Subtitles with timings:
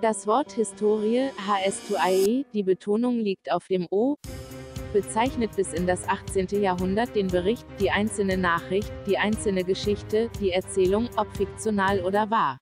[0.00, 4.16] Das Wort Historie, HS2IE, die Betonung liegt auf dem O,
[4.94, 6.62] bezeichnet bis in das 18.
[6.62, 12.56] Jahrhundert den Bericht, die einzelne Nachricht, die einzelne Geschichte, die Erzählung, ob fiktional oder wahr.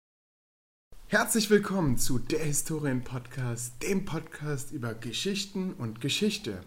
[1.07, 6.63] Herzlich willkommen zu der Historien-Podcast, dem Podcast über Geschichten und Geschichte.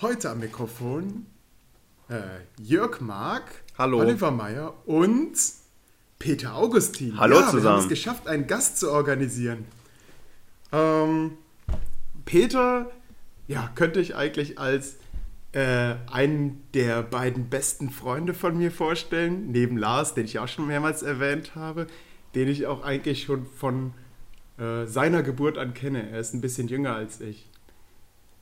[0.00, 1.26] Heute am Mikrofon
[2.08, 2.22] äh,
[2.58, 3.98] Jörg Mark, Hallo.
[3.98, 5.36] Oliver Meyer und
[6.18, 7.18] Peter Augustin.
[7.18, 7.62] Hallo ja, zusammen.
[7.62, 9.66] Wir haben es geschafft, einen Gast zu organisieren.
[10.72, 11.32] Ähm,
[12.24, 12.90] Peter,
[13.46, 14.96] ja, könnte ich eigentlich als
[15.52, 20.66] äh, einen der beiden besten Freunde von mir vorstellen, neben Lars, den ich auch schon
[20.66, 21.86] mehrmals erwähnt habe,
[22.34, 23.92] den ich auch eigentlich schon von
[24.58, 26.10] äh, seiner Geburt an kenne.
[26.10, 27.46] Er ist ein bisschen jünger als ich.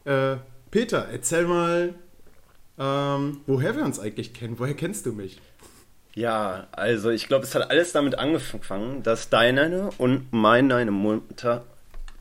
[0.04, 0.36] Äh,
[0.70, 1.94] Peter, erzähl mal,
[2.78, 4.58] ähm, woher wir uns eigentlich kennen.
[4.58, 5.40] Woher kennst du mich?
[6.14, 11.64] Ja, also ich glaube, es hat alles damit angefangen, dass deine und meine Mutter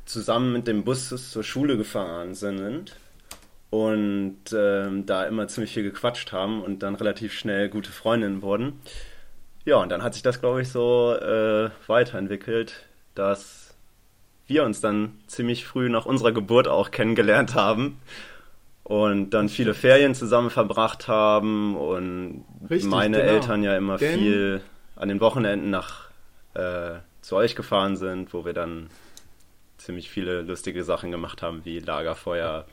[0.05, 2.95] zusammen mit dem Bus zur Schule gefahren sind
[3.69, 8.79] und ähm, da immer ziemlich viel gequatscht haben und dann relativ schnell gute Freundinnen wurden.
[9.65, 12.85] Ja, und dann hat sich das, glaube ich, so äh, weiterentwickelt,
[13.15, 13.75] dass
[14.47, 17.99] wir uns dann ziemlich früh nach unserer Geburt auch kennengelernt haben
[18.83, 23.31] und dann viele Ferien zusammen verbracht haben und Richtig, meine genau.
[23.31, 24.61] Eltern ja immer Denn- viel
[24.95, 26.09] an den Wochenenden nach
[26.53, 28.89] äh, zu euch gefahren sind, wo wir dann
[29.77, 32.65] ziemlich viele lustige Sachen gemacht haben, wie Lagerfeuer,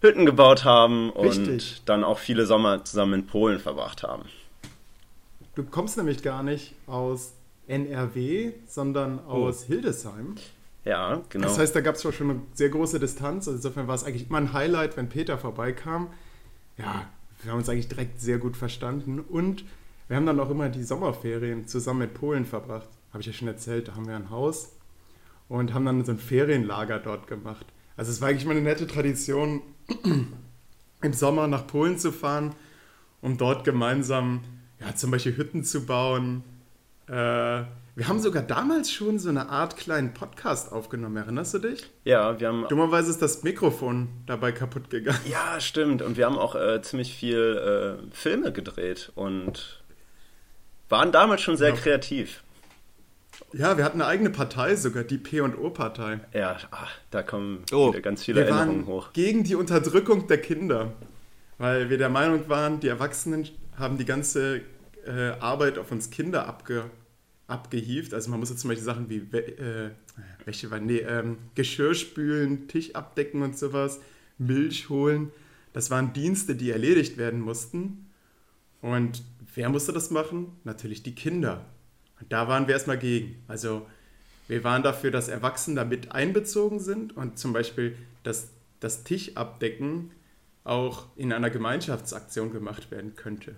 [0.00, 1.82] Hütten gebaut haben und Richtig.
[1.86, 4.24] dann auch viele Sommer zusammen in Polen verbracht haben.
[5.54, 7.32] Du kommst nämlich gar nicht aus
[7.66, 10.36] NRW, sondern aus Hildesheim.
[10.88, 11.46] Ja, genau.
[11.46, 13.46] Das heißt, da gab es schon eine sehr große Distanz.
[13.46, 16.08] Also insofern war es eigentlich immer ein Highlight, wenn Peter vorbeikam.
[16.78, 17.04] Ja,
[17.42, 19.20] wir haben uns eigentlich direkt sehr gut verstanden.
[19.20, 19.66] Und
[20.08, 22.88] wir haben dann auch immer die Sommerferien zusammen mit Polen verbracht.
[23.12, 24.72] Habe ich ja schon erzählt, da haben wir ein Haus
[25.50, 27.66] und haben dann so ein Ferienlager dort gemacht.
[27.98, 29.60] Also es war eigentlich mal eine nette Tradition,
[31.02, 32.54] im Sommer nach Polen zu fahren,
[33.20, 34.40] um dort gemeinsam
[34.80, 36.44] ja, zum Beispiel Hütten zu bauen.
[37.08, 37.64] Äh,
[37.98, 41.82] wir haben sogar damals schon so eine Art kleinen Podcast aufgenommen, erinnerst du dich?
[42.04, 45.18] ja, wir haben Dummerweise ist das Mikrofon dabei kaputt gegangen.
[45.28, 46.00] Ja, stimmt.
[46.02, 49.82] Und wir haben auch äh, ziemlich viel äh, Filme gedreht und
[50.88, 51.74] waren damals schon sehr Ja.
[51.74, 52.42] kreativ.
[53.52, 56.20] Ja, wir hatten eine eigene Partei sogar, die P&O-Partei.
[56.32, 59.12] Ja, ach, da kommen Oh, wieder ganz viele Wir Erinnerungen waren hoch.
[59.12, 60.92] gegen die Unterdrückung der Kinder,
[61.58, 63.48] weil wir der Meinung waren, die Erwachsenen
[63.78, 64.60] haben die ganze
[65.06, 66.84] äh, Arbeit auf uns Kinder abge,
[67.48, 68.14] abgehievt.
[68.14, 69.90] Also man muss jetzt zum Beispiel Sachen wie äh,
[70.44, 74.00] Wäsche, nee, ähm, Geschirr spülen, Tisch abdecken und sowas,
[74.38, 75.32] Milch holen.
[75.72, 78.06] Das waren Dienste, die erledigt werden mussten.
[78.80, 79.22] Und
[79.54, 80.52] wer musste das machen?
[80.64, 81.64] Natürlich die Kinder.
[82.20, 83.42] Und da waren wir erstmal gegen.
[83.48, 83.86] Also
[84.46, 90.12] wir waren dafür, dass Erwachsene da mit einbezogen sind und zum Beispiel das, das Tischabdecken
[90.64, 93.56] auch in einer Gemeinschaftsaktion gemacht werden könnte.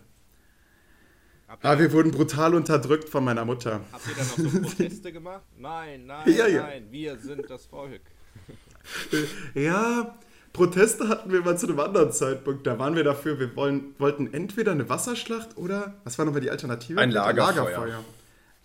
[1.63, 3.81] Aber wir wurden brutal unterdrückt von meiner Mutter.
[3.93, 5.43] habt ihr dann noch so Proteste gemacht?
[5.59, 6.63] Nein, nein, Ja, ja.
[6.63, 8.01] nein, wir sind das Volk.
[9.55, 10.17] Ja,
[10.53, 12.67] Proteste hatten wir mal zu einem anderen Zeitpunkt.
[12.67, 16.51] Da waren wir dafür, wir wollen, wollten entweder eine Wasserschlacht oder, was war nochmal die
[16.51, 17.01] Alternative?
[17.01, 17.65] Ein Lagerfeuer.
[17.65, 18.05] Lagerfeuer.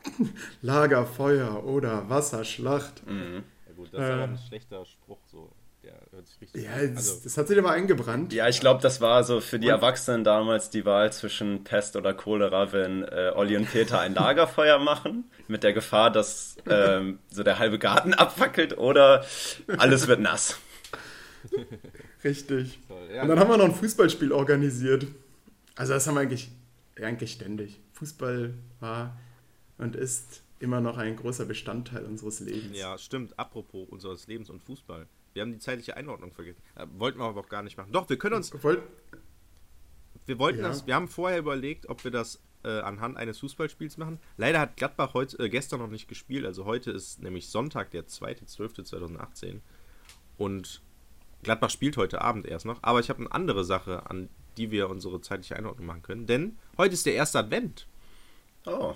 [0.61, 3.03] Lagerfeuer oder Wasserschlacht.
[3.07, 4.13] Ja gut, das ist Äh.
[4.13, 5.51] aber ein schlechter Spruch, so.
[6.41, 8.33] Richtig Ja, das, Also, das hat sich aber eingebrannt.
[8.33, 11.95] Ja, ich glaube, das war so für die Und- Erwachsenen damals die Wahl zwischen Pest
[11.95, 17.19] oder Cholera, wenn äh, Olli und Peter ein Lagerfeuer machen, mit der Gefahr, dass ähm,
[17.29, 19.25] so der halbe Garten abfackelt oder
[19.77, 20.59] alles wird nass.
[22.23, 22.79] Richtig.
[22.87, 23.07] toll.
[23.13, 25.05] Ja, Und dann haben wir noch ein Fußballspiel organisiert.
[25.75, 26.49] Also das haben wir eigentlich,
[27.01, 27.79] eigentlich ständig.
[27.93, 29.17] Fußball war
[29.77, 32.77] und ist immer noch ein großer Bestandteil unseres Lebens.
[32.77, 33.37] ja, stimmt.
[33.37, 35.05] Apropos unseres Lebens und Fußball.
[35.35, 36.61] Wir haben die zeitliche Einordnung vergessen.
[36.75, 37.91] Äh, wollten wir aber auch gar nicht machen.
[37.91, 38.81] Doch, wir können uns, Wollt,
[40.25, 40.69] wir wollten Ja.
[40.69, 44.17] das, wir haben vorher überlegt, ob wir das äh, anhand eines Fußballspiels machen.
[44.37, 46.45] Leider hat Gladbach heute, äh, gestern noch nicht gespielt.
[46.45, 49.59] Also heute ist nämlich Sonntag, der 2.12.2018.
[50.37, 50.81] Und
[51.43, 52.79] Gladbach spielt heute Abend erst noch.
[52.81, 56.27] Aber ich habe eine andere Sache, an die wir unsere zeitliche Einordnung machen können.
[56.27, 57.87] Denn heute ist der erste Advent.
[58.65, 58.95] Oh,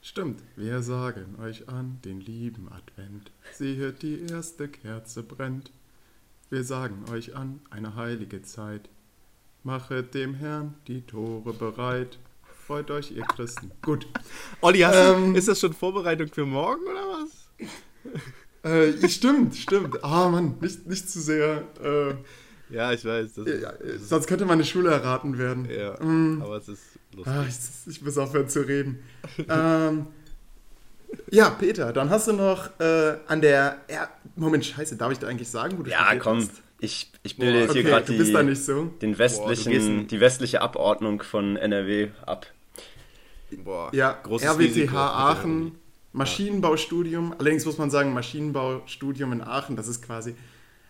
[0.00, 0.40] stimmt.
[0.54, 3.32] Wir sagen euch an den lieben Advent.
[3.52, 5.72] Siehet, die erste Kerze brennt.
[6.50, 8.88] Wir sagen euch an eine heilige Zeit.
[9.62, 12.18] Machet dem Herrn die Tore bereit.
[12.66, 13.70] Freut euch, ihr Christen.
[13.82, 14.06] Gut.
[14.60, 15.34] Olli, Ähm.
[15.34, 17.30] ist das schon Vorbereitung für morgen oder was?
[18.62, 20.04] Äh, stimmt, stimmt.
[20.04, 21.64] Ah, Mann, nicht, nicht zu sehr.
[21.82, 22.14] Äh,
[22.74, 23.32] Ja, ich weiß.
[23.32, 25.64] Das ja, äh, sonst könnte meine Schule erraten werden.
[25.70, 26.42] ja, Mm.
[26.42, 26.82] aber es ist
[27.14, 27.32] lustig.
[27.32, 28.98] Ah, ich, ich muss aufhören zu reden.
[29.48, 30.08] ähm,
[31.30, 33.78] Ja, Peter, dann hast du noch äh, an der.
[33.88, 36.38] Er Moment, scheiße, darf ich da eigentlich sagen, wo du Ja, komm.
[36.38, 36.50] hast?
[36.80, 38.84] Ich, ich bilde Boah, jetzt hier okay, gerade du bist da nicht die, so.
[39.02, 42.46] den westlichen, die westliche Abordnung von NRW ab.
[43.64, 44.96] Boah, Ja, großes RWTH Risiko.
[44.96, 45.72] Aachen,
[46.12, 47.34] Maschinenbaustudium.
[47.38, 50.34] Allerdings muss man sagen, Maschinenbaustudium in Aachen, das ist quasi.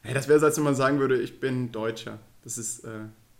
[0.02, 2.18] Hey, das wäre so, als wenn man sagen würde, ich bin Deutscher.
[2.44, 2.90] Das ist äh,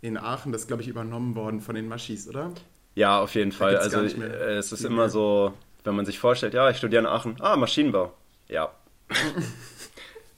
[0.01, 2.51] in Aachen, das ist, glaube ich, übernommen worden von den Maschis, oder?
[2.95, 3.77] Ja, auf jeden Fall.
[3.77, 5.09] Also mehr äh, es ist immer mehr.
[5.09, 8.13] so, wenn man sich vorstellt, ja, ich studiere in Aachen, ah, Maschinenbau.
[8.47, 8.71] Ja.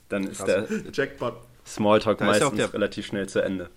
[0.10, 1.36] Dann ist der Jackpot.
[1.66, 3.70] Smalltalk Da meistens der- relativ schnell zu Ende.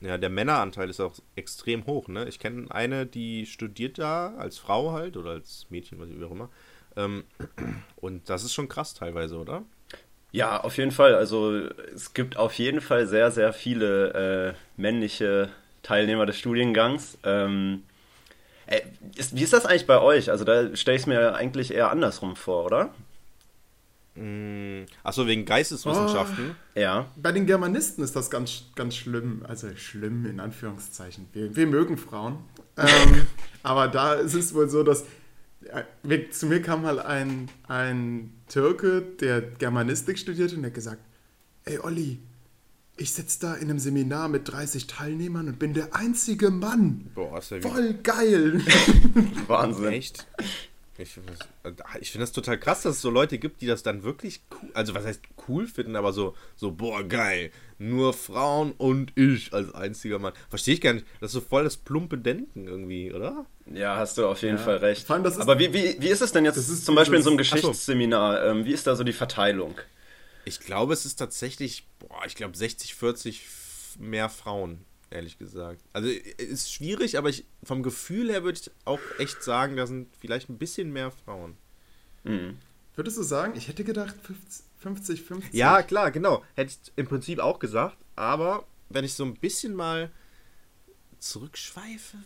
[0.00, 2.26] Ja, der Männeranteil ist auch extrem hoch, ne?
[2.28, 6.30] Ich kenne eine, die studiert da als Frau halt oder als Mädchen, was wie auch
[6.30, 6.48] immer.
[6.96, 7.24] Ähm,
[7.96, 9.64] und das ist schon krass teilweise, oder?
[10.30, 11.14] Ja, auf jeden Fall.
[11.16, 11.52] Also
[11.94, 15.48] es gibt auf jeden Fall sehr, sehr viele äh, männliche
[15.82, 17.18] Teilnehmer des Studiengangs.
[17.24, 17.82] Ähm,
[18.68, 18.82] äh,
[19.16, 20.30] ist, wie ist das eigentlich bei euch?
[20.30, 22.94] Also da stelle ich es mir eigentlich eher andersrum vor, oder?
[25.04, 26.56] Achso, wegen Geisteswissenschaften.
[26.74, 27.06] Ja.
[27.16, 29.44] Bei den Germanisten ist das ganz, ganz schlimm.
[29.46, 31.28] Also schlimm in Anführungszeichen.
[31.32, 32.38] Wir, wir mögen Frauen.
[32.76, 33.26] Ähm,
[33.62, 35.04] aber da ist es wohl so, dass
[36.02, 41.02] wir, zu mir kam mal ein, ein Türke, der Germanistik studiert und der hat gesagt,
[41.64, 42.18] ey Olli,
[42.98, 47.10] ich sitze da in einem Seminar mit 30 Teilnehmern und bin der einzige Mann.
[47.14, 48.60] Boah, ist ja wie Voll geil.
[49.46, 49.86] Wahnsinn.
[49.86, 50.26] Echt?
[51.00, 51.16] Ich,
[52.00, 54.68] ich finde das total krass, dass es so Leute gibt, die das dann wirklich cool,
[54.74, 59.72] also was heißt cool finden, aber so, so, boah, geil, nur Frauen und ich als
[59.72, 60.32] einziger Mann.
[60.50, 61.06] Verstehe ich gar nicht.
[61.20, 63.46] Das ist so voll das plumpe Denken irgendwie, oder?
[63.72, 65.08] Ja, hast du auf jeden Fall recht.
[65.08, 67.18] Allem, das ist- Aber wie, wie, wie ist es denn jetzt Das ist zum Beispiel
[67.18, 67.54] in so einem Ach so.
[67.54, 68.44] Geschichtsseminar?
[68.46, 69.76] Ähm, wie ist da so die Verteilung?
[70.48, 75.82] Ich glaube, es ist tatsächlich, boah, ich glaube 60, 40 f- mehr Frauen, ehrlich gesagt.
[75.92, 80.08] Also ist schwierig, aber ich, vom Gefühl her würde ich auch echt sagen, da sind
[80.20, 81.56] vielleicht ein bisschen mehr Frauen.
[82.24, 82.58] Mhm.
[82.94, 84.16] Würdest du sagen, ich hätte gedacht
[84.80, 85.54] 50, 50?
[85.54, 86.42] Ja, klar, genau.
[86.56, 90.10] Hätte ich im Prinzip auch gesagt, aber wenn ich so ein bisschen mal
[91.18, 92.16] zurückschweife,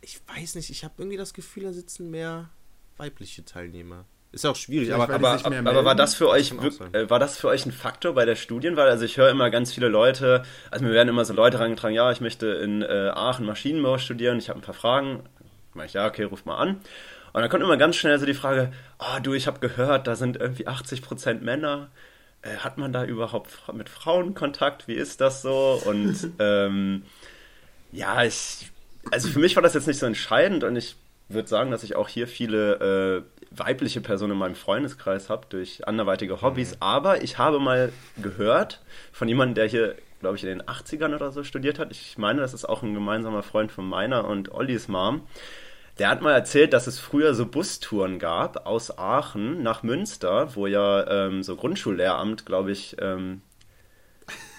[0.00, 2.50] ich weiß nicht, ich habe irgendwie das Gefühl, da sitzen mehr
[2.96, 4.04] weibliche Teilnehmer.
[4.32, 7.48] Ist auch schwierig, Vielleicht, aber, Aber, mehr aber war das für euch war das für
[7.48, 8.88] euch ein Faktor bei der Studienwahl?
[8.88, 12.10] Also ich höre immer ganz viele Leute, also mir werden immer so Leute herangetragen, ja,
[12.10, 15.22] ich möchte in äh, Aachen Maschinenbau studieren, ich habe ein paar Fragen.
[15.74, 16.80] Mach ich, ja, okay, ruf mal an.
[17.32, 20.16] Und dann kommt immer ganz schnell so die Frage, oh du, ich habe gehört, da
[20.16, 21.90] sind irgendwie 80% Männer.
[22.40, 24.88] Äh, hat man da überhaupt mit Frauen Kontakt?
[24.88, 25.80] Wie ist das so?
[25.84, 27.02] Und ähm,
[27.90, 28.70] ja, ich,
[29.10, 30.96] also für mich war das jetzt nicht so entscheidend und ich
[31.28, 35.86] würde sagen, dass ich auch hier viele äh, weibliche Personen in meinem Freundeskreis habe durch
[35.86, 36.76] anderweitige Hobbys.
[36.80, 38.82] Aber ich habe mal gehört
[39.12, 41.90] von jemandem, der hier, glaube ich, in den 80ern oder so studiert hat.
[41.90, 45.22] Ich meine, das ist auch ein gemeinsamer Freund von meiner und Ollis Mom.
[45.98, 50.66] Der hat mal erzählt, dass es früher so Bustouren gab aus Aachen nach Münster, wo
[50.66, 53.42] ja ähm, so Grundschullehramt, glaube ich, ähm,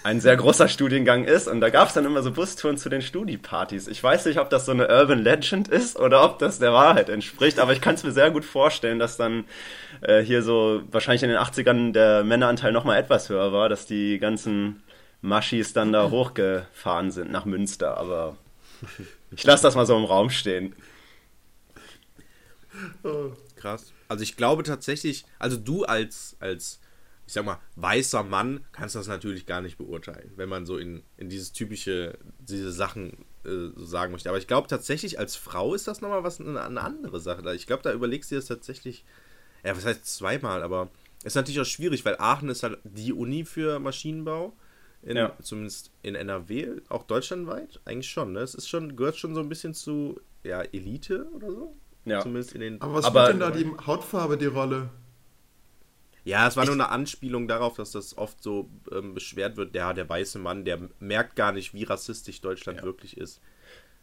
[0.04, 3.00] ein sehr großer Studiengang ist und da gab es dann immer so Bustouren zu den
[3.00, 3.88] Studi-Partys.
[3.88, 7.08] Ich weiß nicht, ob das so eine Urban Legend ist oder ob das der Wahrheit
[7.08, 9.44] entspricht, aber ich kann es mir sehr gut vorstellen, dass dann
[10.02, 14.18] äh, hier so wahrscheinlich in den 80ern der Männeranteil nochmal etwas höher war, dass die
[14.18, 14.82] ganzen
[15.22, 18.36] Maschis dann da hochgefahren sind nach Münster, aber
[19.34, 20.76] ich lasse das mal so im Raum stehen.
[23.02, 23.32] Oh.
[23.56, 23.94] Krass.
[24.08, 26.80] Also ich glaube tatsächlich, also du als, als,
[27.26, 31.02] ich sag mal, weißer Mann kannst das natürlich gar nicht beurteilen, wenn man so in,
[31.16, 34.28] in dieses typische, diese Sachen äh, so sagen möchte.
[34.28, 37.54] Aber ich glaube tatsächlich, als Frau ist das nochmal was, eine, eine andere Sache.
[37.54, 39.04] Ich glaube, da überlegst du dir das tatsächlich,
[39.64, 40.90] ja, was heißt zweimal, aber
[41.20, 44.52] es ist natürlich auch schwierig, weil Aachen ist halt die Uni für Maschinenbau.
[45.02, 45.36] In, Ja.
[45.42, 48.32] Zumindest in NRW, auch deutschlandweit, eigentlich schon.
[48.32, 48.40] Ne?
[48.40, 51.76] Es ist schon, gehört schon so ein bisschen zu ja, Elite oder so.
[52.06, 52.20] Ja.
[52.20, 54.88] Zumindest in den Aber was Aber- spielt denn da die Hautfarbe die Rolle?
[56.24, 59.92] Ja, es war nur eine Anspielung darauf, dass das oft so ähm, beschwert wird, ja,
[59.92, 63.40] der weiße Mann, der merkt gar nicht, wie rassistisch Deutschland wirklich ist.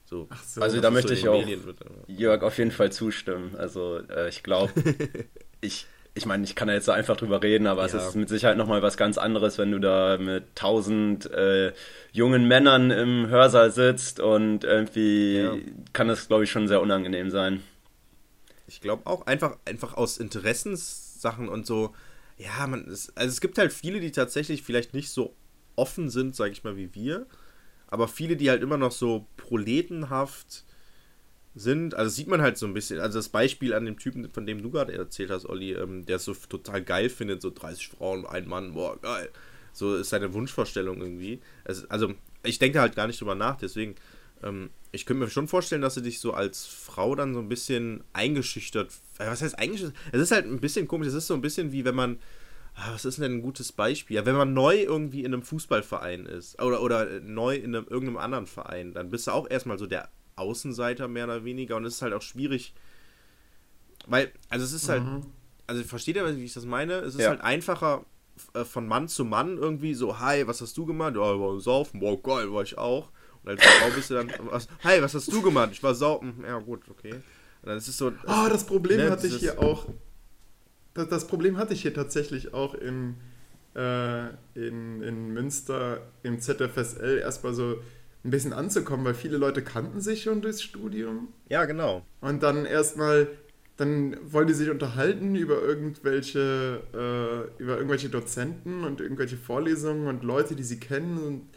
[0.05, 0.61] So, Ach so.
[0.61, 3.55] Also da es möchte so ich auch wird, Jörg auf jeden Fall zustimmen.
[3.55, 4.73] Also äh, ich glaube,
[5.61, 8.07] ich, ich meine, ich kann da jetzt so einfach drüber reden, aber es Ja.
[8.07, 11.71] ist mit Sicherheit nochmal was ganz anderes, wenn du da mit tausend äh,
[12.11, 15.55] jungen Männern im Hörsaal sitzt und irgendwie Ja.
[15.93, 17.63] kann das, glaube ich, schon sehr unangenehm sein.
[18.67, 21.95] Ich glaube auch einfach, einfach aus Interessenssachen und so.
[22.41, 25.35] Ja, man, es, also es gibt halt viele, die tatsächlich vielleicht nicht so
[25.75, 27.27] offen sind, sage ich mal, wie wir.
[27.87, 30.65] Aber viele, die halt immer noch so proletenhaft
[31.55, 31.95] sind.
[31.95, 32.99] Also sieht man halt so ein bisschen.
[32.99, 36.17] Also das Beispiel an dem Typen, von dem du gerade erzählt hast, Olli, ähm, der
[36.17, 39.29] es so total geil findet, so 30 Frauen, ein Mann, boah, geil.
[39.73, 41.41] So ist seine Wunschvorstellung irgendwie.
[41.65, 43.95] Es, also ich denke halt gar nicht drüber nach, deswegen.
[44.43, 47.49] Ähm, ich könnte mir schon vorstellen, dass sie dich so als Frau dann so ein
[47.49, 48.91] bisschen eingeschüchtert.
[49.19, 49.95] äh, Was heißt eingeschüchtert?
[50.11, 51.07] Es ist halt ein bisschen komisch.
[51.07, 52.19] Es ist so ein bisschen wie wenn man.
[52.75, 54.15] ah, Was ist denn ein gutes Beispiel?
[54.17, 58.17] Ja, wenn man neu irgendwie in einem Fußballverein ist oder, oder neu in einem, irgendeinem
[58.17, 61.95] anderen Verein, dann bist du auch erstmal so der Außenseiter mehr oder weniger und es
[61.95, 62.73] ist halt auch schwierig,
[64.07, 65.03] weil, also es ist halt,
[65.67, 66.93] also versteht ihr, wie ich das meine?
[66.95, 67.29] Es ist Ja.
[67.29, 68.05] halt einfacher
[68.53, 71.15] äh, von Mann zu Mann irgendwie so, hi, was hast du gemacht?
[71.15, 73.09] Ja, war saufen, boah, geil, war ich auch.
[73.43, 75.69] Und als Frau bist du dann, was, hi, was hast du gemacht?
[75.71, 76.43] Ich war saufen.
[76.45, 77.13] Ja, gut, okay.
[77.13, 79.87] Und dann ist es so, Oh, das Problem Ne, hatte ich hier auch.
[80.93, 83.15] Das, das Problem hatte ich hier tatsächlich auch in,
[83.75, 87.77] äh, in, in Münster im ZFSL erstmal so
[88.23, 91.29] ein bisschen anzukommen, weil viele Leute kannten sich schon durchs Studium.
[91.49, 92.05] ja, genau.
[92.19, 93.27] Und dann erstmal,
[93.77, 100.23] dann wollen die sich unterhalten über irgendwelche, äh, über irgendwelche Dozenten und irgendwelche Vorlesungen und
[100.23, 101.17] Leute, die sie kennen.
[101.17, 101.47] Und,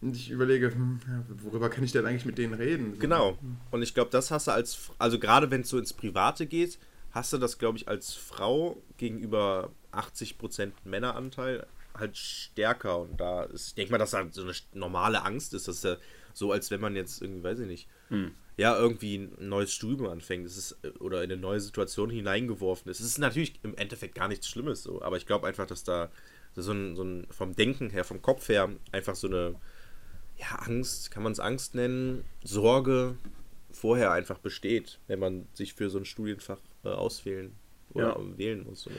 [0.00, 1.00] und ich überlege, hm,
[1.42, 2.94] worüber kann ich denn eigentlich mit denen reden?
[2.94, 3.00] So.
[3.00, 3.38] Genau.
[3.70, 6.78] Und ich glaube, das hast du als, also gerade wenn es so ins Private geht,
[7.10, 13.00] hast du das, glaube ich, als Frau gegenüber 80% Männeranteil halt stärker.
[13.00, 15.66] Und da ist, ich denke mal, dass da so eine normale Angst ist.
[15.66, 15.96] Das ist ja
[16.32, 17.88] so, als wenn man jetzt irgendwie, weiß ich nicht,
[18.58, 20.44] ja, irgendwie ein neues Studium anfängt.
[20.44, 23.00] Das ist, äh, oder in eine neue Situation hineingeworfen ist.
[23.00, 26.10] Es ist natürlich im Endeffekt gar nichts Schlimmes so, aber ich glaube einfach, dass da
[26.56, 29.54] so ein, so ein, vom Denken her, vom Kopf her, einfach so eine,
[30.38, 33.16] ja, Angst, kann man es Angst nennen, Sorge
[33.70, 37.52] vorher einfach besteht, wenn man sich für so ein Studienfach äh, auswählen
[37.92, 38.38] oder Ja.
[38.38, 38.86] wählen muss.
[38.86, 38.94] Oder,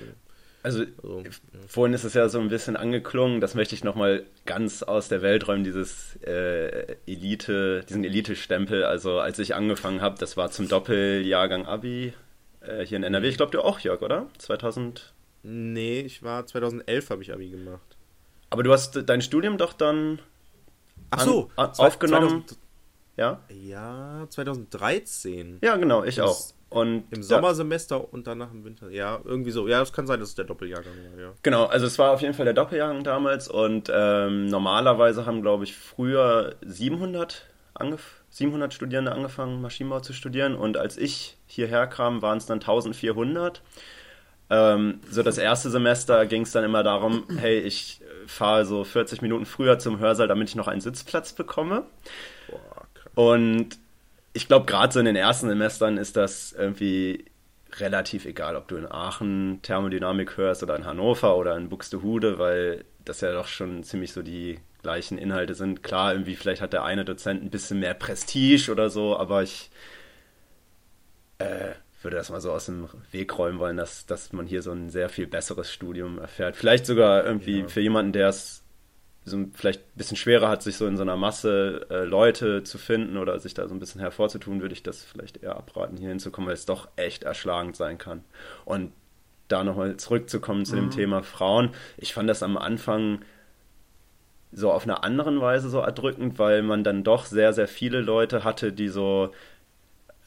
[0.63, 1.23] Also, also,
[1.67, 5.21] vorhin ist es ja so ein bisschen angeklungen, das möchte ich nochmal ganz aus der
[5.21, 8.83] Welt räumen, dieses äh, Elite, diesen Elite-Stempel.
[8.83, 12.13] Also, als ich angefangen habe, das war zum Doppeljahrgang Abi
[12.61, 13.27] äh, hier in NRW.
[13.29, 14.27] Ich glaube, du auch, Jörg, oder?
[14.37, 15.13] 2000.
[15.43, 17.95] nee, ich war 2011 habe ich Abi gemacht.
[18.49, 20.19] Aber du hast dein Studium doch dann
[21.11, 22.43] Ach so, an, aufgenommen.
[22.47, 22.57] 2000
[23.17, 23.39] Ja?
[23.49, 25.59] ja, 2013.
[25.61, 26.59] Ja, genau, ich Das- auch.
[26.71, 28.91] Und Im Sommersemester und danach im Winter.
[28.91, 29.67] Ja, irgendwie so.
[29.67, 31.31] Ja, es kann sein, dass es der Doppeljahrgang war, ja.
[31.41, 35.63] Genau, also es war auf jeden Fall der Doppeljahrgang damals und ähm, normalerweise haben, glaube
[35.63, 42.21] ich, früher 700, angef 700 Studierende angefangen, Maschinenbau zu studieren und als ich hierher kam,
[42.21, 43.63] waren es dann 1400.
[44.51, 49.21] Ähm, so das erste Semester ging es dann immer darum, hey, ich fahre so 40
[49.21, 51.85] Minuten früher zum Hörsaal, damit ich noch einen Sitzplatz bekomme.
[52.49, 52.87] Boah.
[53.15, 53.77] Und
[54.33, 57.25] ich glaube, gerade so in den ersten Semestern ist das irgendwie
[57.77, 62.85] relativ egal, ob du in Aachen Thermodynamik hörst oder in Hannover oder in Buxtehude, weil
[63.05, 65.83] das ja doch schon ziemlich so die gleichen Inhalte sind.
[65.83, 69.69] Klar, irgendwie vielleicht hat der eine Dozent ein bisschen mehr Prestige oder so, aber ich
[71.39, 74.71] äh, würde das mal so aus dem Weg räumen wollen, dass, dass man hier so
[74.71, 76.55] ein sehr viel besseres Studium erfährt.
[76.55, 77.67] Vielleicht sogar irgendwie Ja.
[77.67, 78.63] für jemanden, der es
[79.25, 82.77] so vielleicht ein bisschen schwerer hat, sich so in so einer Masse äh, Leute zu
[82.77, 86.09] finden oder sich da so ein bisschen hervorzutun, würde ich das vielleicht eher abraten, hier
[86.09, 88.23] hinzukommen, weil es doch echt erschlagend sein kann.
[88.65, 88.91] Und
[89.49, 91.71] da nochmal zurückzukommen zu dem Thema Frauen.
[91.97, 93.19] Ich fand das am Anfang
[94.51, 98.43] so auf einer anderen Weise so erdrückend, weil man dann doch sehr, sehr viele Leute
[98.43, 99.31] hatte, die so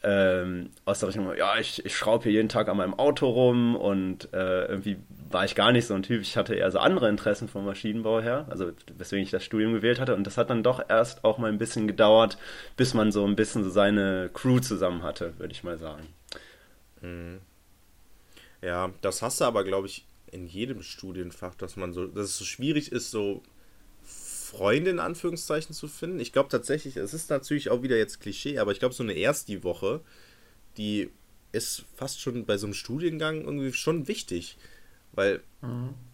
[0.05, 3.77] ähm, aus der Richtung, ja, ich, ich schraube hier jeden Tag an meinem Auto rum
[3.77, 4.99] und äh, irgendwie
[5.31, 6.23] war ich gar nicht so ein Typ.
[6.23, 10.01] Ich hatte eher so andere Interessen vom Maschinenbau her, also weswegen ich das Studium gewählt
[10.01, 10.15] hatte.
[10.15, 12.37] Und das hat dann doch erst auch mal ein bisschen gedauert,
[12.77, 16.07] bis man so ein bisschen so seine Crew zusammen hatte, würde ich mal sagen.
[18.61, 22.39] Ja, das hast du aber, glaube ich, in jedem Studienfach, dass man so, dass es
[22.39, 23.43] so schwierig ist, so
[24.53, 26.21] Freunde in Anführungszeichen zu finden.
[26.21, 29.15] Ich glaube tatsächlich, es ist natürlich auch wieder jetzt Klischee, aber ich glaube, so eine
[29.15, 30.03] Ersti-Woche,
[30.77, 31.11] die
[31.53, 34.59] ist fast schon bei so einem Studiengang irgendwie schon wichtig.
[35.15, 35.43] Weil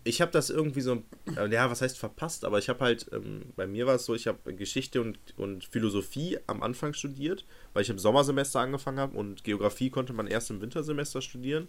[0.02, 1.02] ich habe das irgendwie so,
[1.37, 4.14] äh, ja, was heißt verpasst, aber ich habe halt, ähm, bei mir war es so,
[4.14, 9.16] ich habe Geschichte und, und Philosophie am Anfang studiert, weil ich im Sommersemester angefangen habe
[9.16, 11.68] und Geografie konnte man erst im Wintersemester studieren.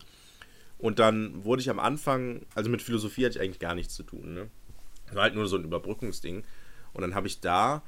[0.80, 4.04] Und dann wurde ich am Anfang, also mit Philosophie hatte ich eigentlich gar nichts zu
[4.04, 4.50] tun, ne?
[5.14, 6.44] War halt nur so ein Überbrückungsding.
[6.94, 7.84] Und dann habe ich da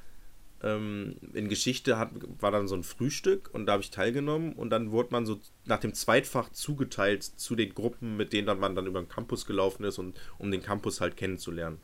[0.64, 4.70] ähm, in Geschichte hat, war dann so ein Frühstück und da habe ich teilgenommen und
[4.70, 8.76] dann wurde man so nach dem Zweitfach zugeteilt zu den Gruppen, mit denen dann man
[8.76, 11.80] dann über den Campus gelaufen ist und um den Campus halt kennenzulernen.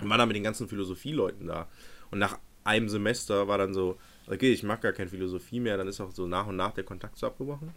[0.00, 1.68] Und war dann mit den ganzen Philosophieleuten da.
[2.10, 5.88] Und nach einem Semester war dann so, okay, ich mag gar keine Philosophie mehr, dann
[5.88, 7.72] ist auch so nach und nach der Kontakt so abgebrochen.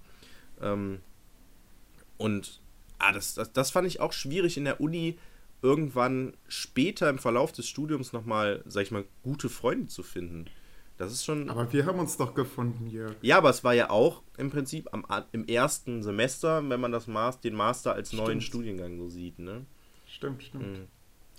[0.62, 1.00] Ähm,
[2.18, 2.62] und
[3.00, 5.18] ah, das, das, das fand ich auch schwierig in der Uni,
[5.62, 10.46] irgendwann später im Verlauf des Studiums nochmal, sag ich mal, gute Freunde zu finden.
[10.98, 11.50] Das ist schon.
[11.50, 13.14] Aber wir haben uns doch gefunden, Jörg.
[13.22, 17.08] ja, aber es war ja auch im Prinzip am, im ersten Semester, wenn man das
[17.08, 18.44] Mas den Master als neuen Stimmt.
[18.44, 19.66] Studiengang so sieht, ne?
[20.08, 20.88] Stimmt, stimmt.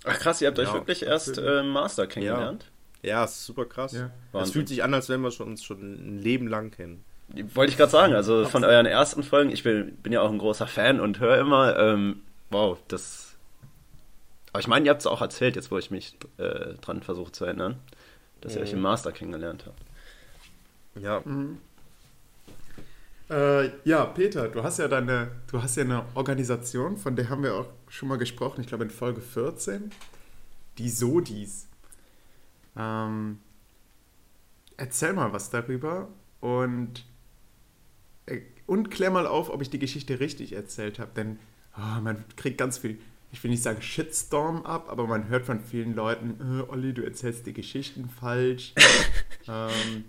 [0.05, 2.71] Ach krass, ihr habt euch Ja, wirklich erst äh, Master kennengelernt?
[3.01, 3.93] Ja, es ist super krass.
[3.93, 4.11] Ja.
[4.39, 7.03] Es fühlt sich an, als wenn wir schon, uns schon ein Leben lang kennen.
[7.53, 10.37] Wollte ich gerade sagen, also von euren ersten Folgen, ich bin, bin ja auch ein
[10.39, 13.28] großer Fan und höre immer, ähm, wow, das.
[14.51, 17.31] Aber ich meine, ihr habt es auch erzählt, jetzt wo ich mich äh, dran versuche
[17.31, 17.79] zu erinnern,
[18.41, 19.81] dass ihr euch im Master kennengelernt habt.
[20.95, 21.21] Ja,
[23.29, 27.43] Äh, ja, Peter, du hast ja deine, du hast ja eine Organisation, von der haben
[27.43, 29.91] wir auch schon mal gesprochen, ich glaube in Folge 14,
[30.79, 31.67] die Sodis.
[32.75, 33.39] Ähm,
[34.77, 36.07] erzähl mal was darüber
[36.39, 37.05] und,
[38.25, 41.37] äh, und klär mal auf, ob ich die Geschichte richtig erzählt habe, denn
[41.73, 42.99] ah, man kriegt ganz viel,
[43.31, 47.03] ich will nicht sagen Shitstorm ab, aber man hört von vielen Leuten, äh, Olli, du
[47.03, 48.73] erzählst die Geschichten falsch.
[49.47, 50.05] ähm,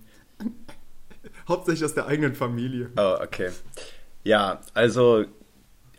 [1.49, 2.91] hauptsächlich aus der eigenen Familie.
[2.97, 3.51] Oh, okay.
[4.25, 5.25] Ja, also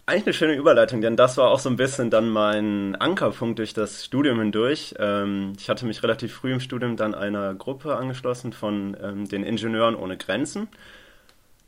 [0.06, 3.74] eigentlich eine schöne Überleitung, denn das war auch so ein bisschen dann mein Ankerpunkt durch
[3.74, 4.96] das Studium hindurch.
[5.00, 9.44] Ähm, ich hatte mich relativ früh im Studium dann einer Gruppe angeschlossen von ähm, den
[9.44, 10.68] Ingenieuren ohne Grenzen.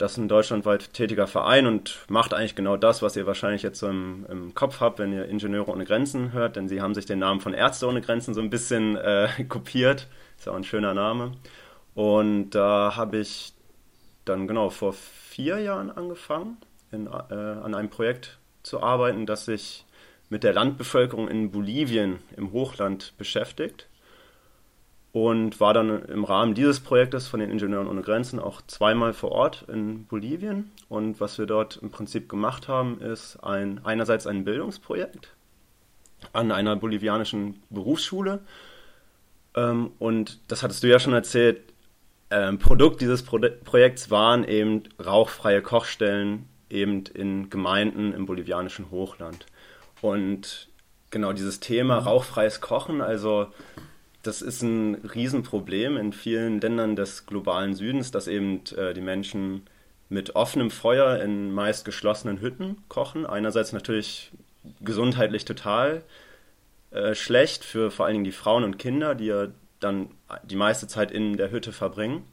[0.03, 3.79] Das ist ein deutschlandweit tätiger Verein und macht eigentlich genau das, was ihr wahrscheinlich jetzt
[3.79, 7.05] so im, im Kopf habt, wenn ihr Ingenieure ohne Grenzen hört, denn sie haben sich
[7.05, 10.09] den Namen von Ärzte ohne Grenzen so ein bisschen äh, kopiert.
[10.37, 11.31] Ist auch ein schöner Name.
[11.95, 13.53] Und da habe ich
[14.25, 16.57] dann genau vor vier Jahren angefangen,
[16.91, 19.85] in, äh, an einem Projekt zu arbeiten, das sich
[20.27, 23.87] mit der Landbevölkerung in Bolivien im Hochland beschäftigt.
[25.13, 29.31] Und war dann im Rahmen dieses Projektes von den Ingenieuren ohne Grenzen auch zweimal vor
[29.31, 30.71] Ort in Bolivien.
[30.89, 35.29] Und was wir dort im Prinzip gemacht haben, ist ein, einerseits ein Bildungsprojekt
[36.31, 38.39] an einer bolivianischen Berufsschule.
[39.55, 41.61] Ähm, und das hattest du ja schon erzählt,
[42.31, 49.45] ähm, Produkt dieses Pro Projekts waren eben rauchfreie Kochstellen eben in Gemeinden im bolivianischen Hochland.
[50.01, 50.69] Und
[51.11, 53.47] genau dieses Thema rauchfreies Kochen, also
[54.23, 59.63] das ist ein Riesenproblem in vielen Ländern des globalen Südens, dass eben äh, die Menschen
[60.09, 63.25] mit offenem Feuer in meist geschlossenen Hütten kochen.
[63.25, 64.31] Einerseits natürlich
[64.81, 66.03] gesundheitlich total
[66.91, 69.47] äh, schlecht für vor allen Dingen die Frauen und Kinder, die ja
[69.79, 70.11] dann
[70.43, 72.23] die meiste Zeit in der Hütte verbringen.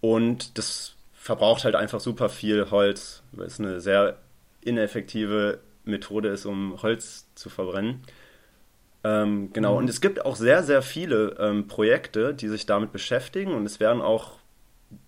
[0.00, 4.18] Und das verbraucht halt einfach super viel Holz, weil es eine sehr
[4.62, 8.02] ineffektive Methode ist, um Holz zu verbrennen.
[9.04, 13.52] Ähm, genau, und es gibt auch sehr, sehr viele ähm, Projekte, die sich damit beschäftigen.
[13.52, 14.38] Und es werden auch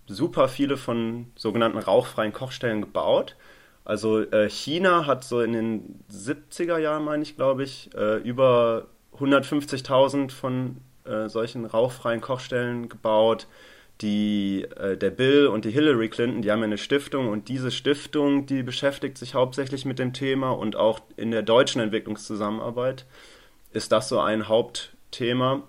[0.06, 3.36] super viele von sogenannten rauchfreien Kochstellen gebaut.
[3.84, 8.86] Also äh, China hat so in den 70er Jahren, meine ich, glaube ich, äh, über
[9.18, 13.46] 150.000 von äh, solchen rauchfreien Kochstellen gebaut.
[14.00, 17.28] Die, äh, der Bill und die Hillary Clinton, die haben ja eine Stiftung.
[17.28, 21.80] Und diese Stiftung, die beschäftigt sich hauptsächlich mit dem Thema und auch in der deutschen
[21.80, 23.04] Entwicklungszusammenarbeit
[23.74, 25.62] ist das so ein Hauptthema.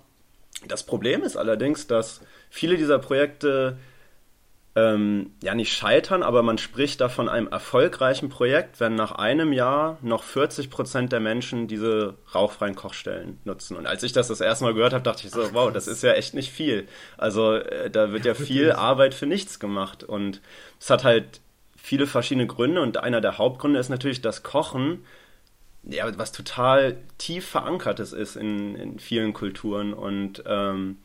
[0.66, 3.76] Das Problem ist allerdings, dass viele dieser Projekte
[4.76, 9.52] ähm, ja nicht scheitern, aber man spricht da von einem erfolgreichen Projekt, wenn nach einem
[9.52, 13.76] Jahr noch 40 Prozent der Menschen diese rauchfreien Kochstellen nutzen.
[13.76, 16.02] Und als ich das das erste Mal gehört habe, dachte ich so, wow, das ist
[16.02, 16.86] ja echt nicht viel.
[17.16, 20.42] Also äh, da wird ja viel Arbeit für nichts gemacht und
[20.78, 21.40] es hat halt
[21.74, 25.04] viele verschiedene Gründe und einer der Hauptgründe ist natürlich das Kochen
[25.88, 29.94] ja, was total tief verankertes ist in, in vielen Kulturen.
[29.94, 30.98] Und ähm,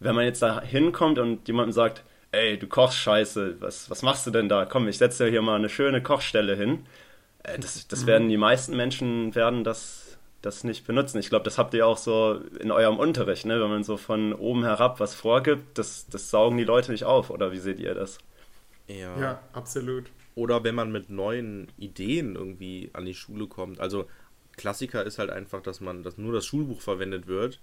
[0.00, 4.26] wenn man jetzt da hinkommt und jemandem sagt, ey, du kochst scheiße, was, was machst
[4.26, 4.66] du denn da?
[4.66, 6.86] Komm, ich setze dir hier mal eine schöne Kochstelle hin.
[7.42, 11.18] Äh, das, das werden die meisten Menschen werden das, das nicht benutzen.
[11.18, 13.60] Ich glaube, das habt ihr auch so in eurem Unterricht, ne?
[13.60, 17.30] wenn man so von oben herab was vorgibt, das, das saugen die Leute nicht auf.
[17.30, 18.18] Oder wie seht ihr das?
[18.86, 19.18] ja.
[19.18, 20.10] Ja, absolut.
[20.34, 23.80] Oder wenn man mit neuen Ideen irgendwie an die Schule kommt.
[23.80, 24.06] Also
[24.56, 27.60] Klassiker ist halt einfach, dass man, dass nur das Schulbuch verwendet wird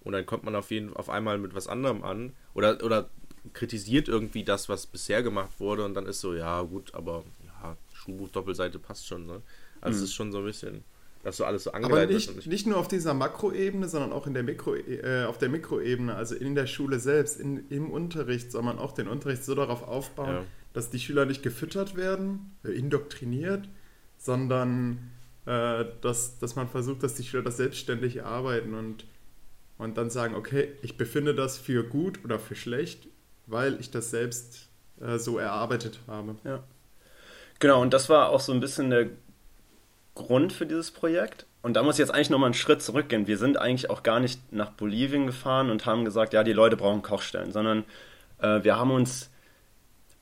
[0.00, 3.10] und dann kommt man auf jeden auf einmal mit was anderem an oder oder
[3.54, 7.76] kritisiert irgendwie das, was bisher gemacht wurde und dann ist so, ja gut, aber ja,
[7.94, 9.42] Schulbuch Doppelseite passt schon, ne?
[9.80, 10.84] Also es ist schon so ein bisschen,
[11.22, 12.46] dass so alles so Aber angeleitet nicht, wird.
[12.46, 16.14] und nicht nur auf dieser Makroebene, sondern auch in der Mikro, äh, auf der Mikroebene,
[16.14, 19.82] also in der Schule selbst, in, im Unterricht, soll man auch den Unterricht so darauf
[19.82, 20.44] aufbauen, Ja.
[20.72, 23.68] Dass die Schüler nicht gefüttert werden, äh, indoktriniert,
[24.18, 25.10] sondern
[25.46, 29.04] äh, dass, dass man versucht, dass die Schüler das selbstständig erarbeiten und,
[29.78, 33.08] und dann sagen, okay, ich befinde das für gut oder für schlecht,
[33.46, 34.68] weil ich das selbst
[35.00, 36.36] äh, so erarbeitet habe.
[37.58, 39.08] Genau, und das war auch so ein bisschen der
[40.14, 41.46] Grund für dieses Projekt.
[41.62, 43.26] Und da muss ich jetzt eigentlich nochmal einen Schritt zurückgehen.
[43.26, 46.76] Wir sind eigentlich auch gar nicht nach Bolivien gefahren und haben gesagt, ja, die Leute
[46.76, 47.84] brauchen Kochstellen, sondern
[48.38, 49.29] äh, wir haben uns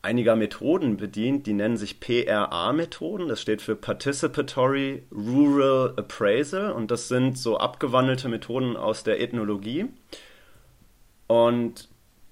[0.02, 3.28] einiger Methoden bedient, die nennen sich PRA-Methoden.
[3.28, 9.86] Das steht für Participatory Rural Appraisal und das sind so abgewandelte Methoden aus der Ethnologie.
[11.26, 11.88] Und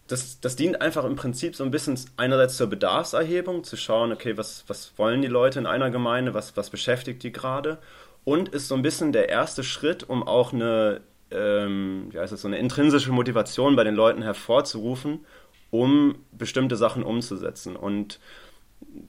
[0.07, 4.37] das, das dient einfach im Prinzip so ein bisschen einerseits zur Bedarfserhebung, zu schauen, okay,
[4.37, 7.79] was, was wollen die Leute in einer Gemeinde, was, was beschäftigt die gerade
[8.25, 11.01] und ist so ein bisschen der erste Schritt, um auch eine,
[11.31, 15.25] ähm, wie heißt das, so eine intrinsische Motivation bei den Leuten hervorzurufen,
[15.71, 17.77] um bestimmte Sachen umzusetzen.
[17.77, 18.21] Und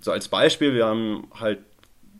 [0.01, 1.59] so als Beispiel, wir haben halt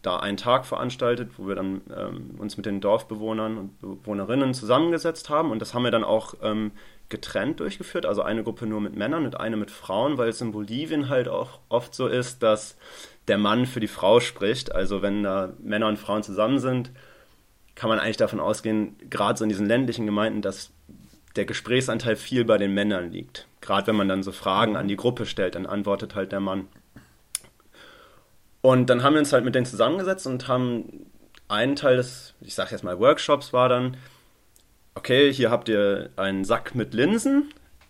[0.01, 5.29] da einen Tag veranstaltet, wo wir dann ähm, uns mit den Dorfbewohnern und Bewohnerinnen zusammengesetzt
[5.29, 6.71] haben und das haben wir dann auch ähm,
[7.09, 10.51] getrennt durchgeführt, also eine Gruppe nur mit Männern und eine mit Frauen, weil es in
[10.51, 12.77] Bolivien halt auch oft so ist, dass
[13.27, 14.73] der Mann für die Frau spricht.
[14.73, 16.91] Also wenn da Männer und Frauen zusammen sind,
[17.75, 20.71] kann man eigentlich davon ausgehen, gerade so in diesen ländlichen Gemeinden, dass
[21.35, 23.46] der Gesprächsanteil viel bei den Männern liegt.
[23.67, 26.69] Gerade wenn man dann so Fragen an die Gruppe stellt, dann antwortet halt der Mann.
[28.61, 31.05] Und dann haben wir uns halt mit denen zusammengesetzt und haben
[31.49, 33.97] einen Teil des, ich sag jetzt mal Workshops war dann,
[34.95, 37.49] okay, hier habt ihr einen Sack mit Linsen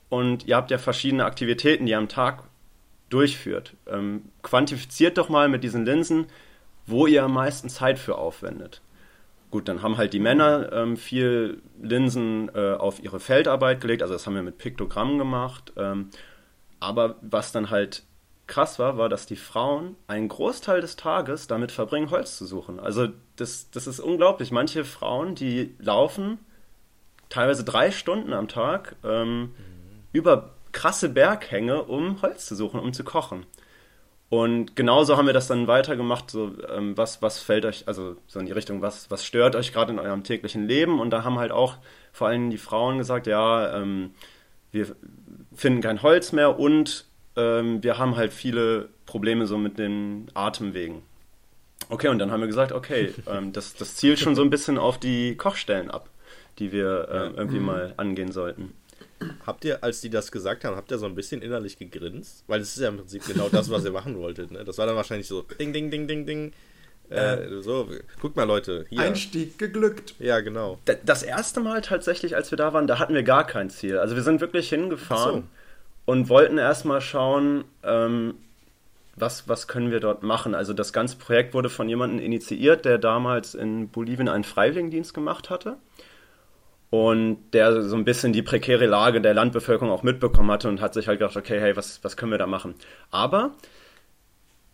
[0.10, 2.44] und ihr habt ja verschiedene Aktivitäten, die ihr am Tag
[3.10, 3.76] durchführt.
[3.86, 6.26] Ähm, quantifiziert doch mal mit diesen Linsen,
[6.88, 8.82] wo ihr am meisten Zeit für aufwendet.
[9.50, 14.14] Gut, dann haben halt die Männer ähm, viel Linsen äh, auf ihre Feldarbeit gelegt, also
[14.14, 15.72] das haben wir mit Piktogrammen gemacht.
[15.78, 16.10] Ähm,
[16.80, 18.04] aber was dann halt
[18.46, 22.80] krass war, war, dass die Frauen einen Großteil des Tages damit verbringen, Holz zu suchen.
[22.80, 24.52] Also das, das ist unglaublich.
[24.52, 26.40] Manche Frauen, die laufen
[27.30, 29.52] teilweise drei Stunden am Tag ähm, mhm.
[30.14, 33.46] über krasse Berghänge, um Holz zu suchen, um zu kochen.
[34.30, 38.40] Und genauso haben wir das dann weitergemacht, so, ähm, was, was fällt euch, also so
[38.40, 41.00] in die Richtung, was, was stört euch gerade in eurem täglichen Leben?
[41.00, 41.78] Und da haben halt auch
[42.12, 44.12] vor allem die Frauen gesagt, ja, ähm,
[44.72, 44.88] wir
[45.56, 47.06] finden kein Holz mehr und
[47.38, 51.04] ähm, wir haben halt viele Probleme so mit den Atemwegen.
[51.90, 54.78] Okay, und dann haben wir gesagt, okay, ähm, das, das zielt schon so ein bisschen
[54.78, 56.10] auf die Kochstellen ab
[56.60, 57.66] die wir äh, irgendwie mhm.
[57.66, 58.74] mal angehen sollten.
[59.46, 62.44] Habt ihr, als die das gesagt haben, habt ihr so ein bisschen innerlich gegrinst?
[62.48, 64.52] Weil es ist ja im Prinzip genau das, was ihr machen wolltet.
[64.52, 64.64] Ne?
[64.64, 66.54] Das war dann wahrscheinlich so ding, ding, ding, ding, ding.
[67.10, 67.88] Äh, so,
[68.22, 68.86] guckt mal, Leute.
[68.90, 69.00] Hier.
[69.00, 70.16] Einstieg geglückt.
[70.20, 70.80] Ja, genau.
[71.06, 73.98] Das erste Mal tatsächlich, als wir da waren, da hatten wir gar kein Ziel.
[73.98, 76.12] Also wir sind wirklich hingefahren so.
[76.12, 78.36] und wollten erstmal schauen, ähm,
[79.16, 80.54] was, was können wir dort machen.
[80.54, 85.50] Also das ganze Projekt wurde von jemandem initiiert, der damals in Bolivien einen Freiwilligendienst gemacht
[85.50, 85.78] hatte
[86.90, 90.94] und der so ein bisschen die prekäre Lage der Landbevölkerung auch mitbekommen hatte und hat
[90.94, 92.76] sich halt gedacht, okay, hey, was, was können wir da machen?
[93.12, 93.52] Aber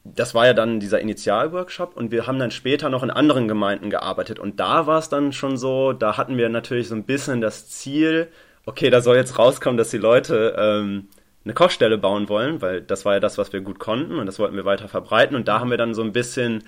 [0.04, 3.90] das war ja dann dieser Initialworkshop und wir haben dann später noch in anderen Gemeinden
[3.90, 7.42] gearbeitet und da war es dann schon so, da hatten wir natürlich so ein bisschen
[7.42, 8.28] das Ziel,
[8.66, 11.08] okay, da soll jetzt rauskommen, dass die Leute ähm,
[11.46, 14.40] eine Kochstelle bauen wollen, weil das war ja das, was wir gut konnten und das
[14.40, 16.64] wollten wir weiter verbreiten und da haben wir dann so ein bisschen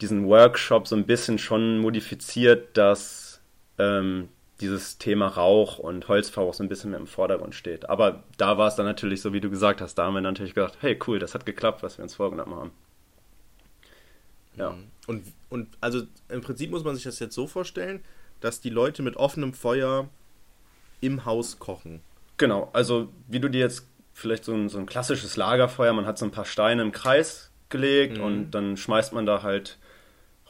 [0.00, 3.40] diesen Workshop so ein bisschen schon modifiziert, dass
[3.78, 4.28] ähm,
[4.62, 7.90] dieses Thema Rauch und Holzverbrauch so ein bisschen mehr im Vordergrund steht.
[7.90, 10.54] Aber da war es dann natürlich so, wie du gesagt hast, da haben wir natürlich
[10.54, 12.70] gedacht, hey cool, das hat geklappt, was wir uns vorgenommen haben.
[14.56, 14.70] Ja.
[14.70, 14.84] Mhm.
[15.06, 18.02] Und, und also im Prinzip muss man sich das jetzt so vorstellen,
[18.40, 20.08] dass die Leute mit offenem Feuer
[21.00, 22.00] im Haus kochen.
[22.36, 26.18] Genau, also wie du dir jetzt vielleicht so ein, so ein klassisches Lagerfeuer, man hat
[26.18, 28.24] so ein paar Steine im Kreis gelegt mhm.
[28.24, 29.78] und dann schmeißt man da halt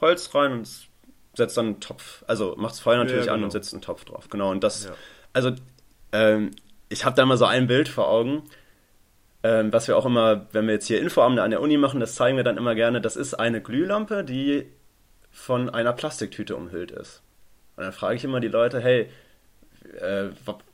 [0.01, 0.85] Holz rein und es
[1.33, 3.35] setzt dann einen Topf, also macht das Feuer natürlich ja, genau.
[3.35, 4.29] an und setzt einen Topf drauf.
[4.29, 4.91] Genau, und das, ja.
[5.33, 5.51] also
[6.11, 6.51] ähm,
[6.89, 8.43] ich habe da mal so ein Bild vor Augen,
[9.43, 12.15] ähm, was wir auch immer, wenn wir jetzt hier Infoabende an der Uni machen, das
[12.15, 14.67] zeigen wir dann immer gerne, das ist eine Glühlampe, die
[15.31, 17.21] von einer Plastiktüte umhüllt ist.
[17.75, 19.09] Und dann frage ich immer die Leute, hey,
[19.99, 20.29] äh,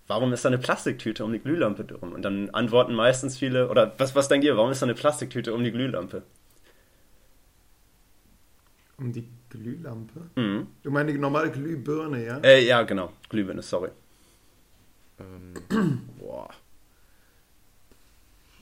[0.08, 2.12] warum ist da eine Plastiktüte um die Glühlampe drum?
[2.12, 5.54] Und dann antworten meistens viele, oder was, was denkt ihr, warum ist da eine Plastiktüte
[5.54, 6.24] um die Glühlampe?
[8.98, 10.30] Um die Glühlampe?
[10.36, 10.68] Mhm.
[10.84, 12.38] Du meinst die normale Glühbirne, ja?
[12.40, 13.12] Äh, ja, genau.
[13.30, 13.90] Glühbirne, sorry.
[15.20, 16.50] Ähm, boah.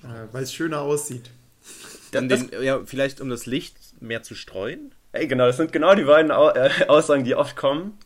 [0.03, 1.31] Äh, Weil es schöner aussieht.
[2.11, 4.93] Dann den, ja, vielleicht um das Licht mehr zu streuen?
[5.11, 7.97] Ey, genau, das sind genau die beiden äh, Aussagen, die oft kommen.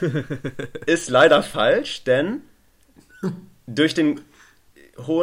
[0.86, 2.42] Ist leider falsch, denn
[3.66, 4.20] durch den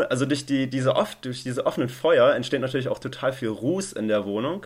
[0.10, 3.94] also durch die diese oft durch diese offenen Feuer entsteht natürlich auch total viel Ruß
[3.94, 4.66] in der Wohnung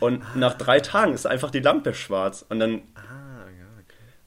[0.00, 2.44] und nach drei Tagen ist einfach die Lampe schwarz.
[2.48, 2.82] Und dann.
[2.94, 3.08] Ah.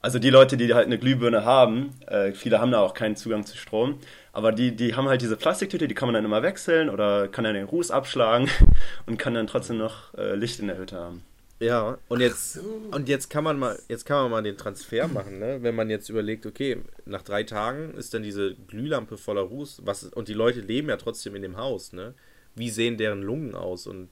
[0.02, 3.46] Also die Leute, die halt eine Glühbirne haben, äh, viele haben da auch keinen Zugang
[3.46, 3.98] zu Strom,
[4.32, 7.44] aber die, die haben halt diese Plastiktüte, die kann man dann immer wechseln oder kann
[7.44, 8.50] dann den Ruß abschlagen
[9.06, 11.22] und kann dann trotzdem noch äh, Licht in der Hütte haben.
[11.60, 12.58] Ja, und jetzt,
[12.90, 15.58] und jetzt kann man mal, jetzt kann man mal den Transfer machen, ne?
[15.62, 20.02] Wenn man jetzt überlegt, okay, nach drei Tagen ist dann diese Glühlampe voller Ruß, was,
[20.02, 22.14] und die Leute leben ja trotzdem in dem Haus, ne?
[22.56, 23.86] Wie sehen deren Lungen aus?
[23.86, 24.08] Und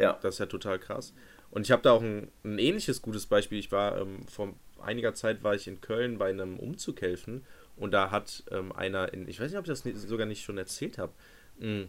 [0.00, 0.18] ja.
[0.22, 1.14] Das ist ja total krass.
[1.50, 3.58] Und ich habe da auch ein, ein, ähnliches gutes Beispiel.
[3.58, 7.44] Ich war ähm, vor einiger Zeit war ich in Köln bei einem Umzug helfen
[7.76, 10.58] Und da hat ähm, einer, in, ich weiß nicht, ob ich das sogar nicht schon
[10.58, 11.12] erzählt habe,
[11.58, 11.88] hm,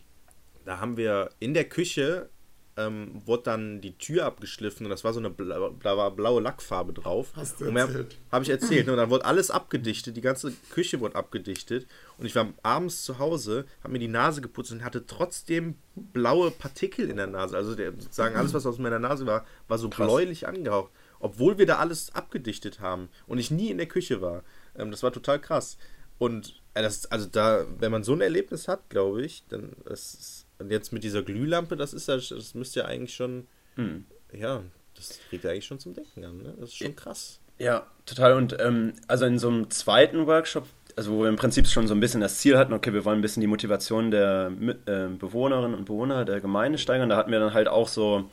[0.66, 2.30] da haben wir in der Küche
[2.78, 6.94] ähm, wurde dann die Tür abgeschliffen und das war so eine blaue, blaue, blaue Lackfarbe
[6.94, 7.34] drauf.
[7.36, 8.18] Hast du erzählt.
[8.32, 8.86] Habe ich erzählt.
[8.86, 8.94] ne?
[8.94, 11.88] Und dann wurde alles abgedichtet, die ganze Küche wurde abgedichtet.
[12.18, 16.52] Und ich war abends zu Hause, habe mir die Nase geputzt und hatte trotzdem blaue
[16.52, 17.58] Partikel in der Nase.
[17.58, 20.92] Also der, sozusagen alles, was aus meiner Nase war, war so bläulich angehaucht.
[21.20, 24.44] Obwohl wir da alles abgedichtet haben und ich nie in der Küche war.
[24.76, 25.78] Ähm, das war total krass.
[26.18, 30.14] Und äh, das, also da, wenn man so ein Erlebnis hat, glaube ich, dann das
[30.14, 34.06] ist, und jetzt mit dieser Glühlampe, das ist ja, das müsste ja eigentlich schon, Mhm.
[34.34, 34.62] ja,
[34.96, 36.54] das regt ja eigentlich schon zum Denken an, ne?
[36.60, 37.40] Das ist schon krass.
[37.58, 38.34] Ja, total.
[38.34, 41.94] Und ähm, also in so einem zweiten Workshop, also wo wir im Prinzip schon so
[41.94, 44.52] ein bisschen das Ziel hatten, okay, wir wollen ein bisschen die Motivation der
[44.86, 48.30] äh, Bewohnerinnen und Bewohner der Gemeinde steigern, da hatten wir dann halt auch so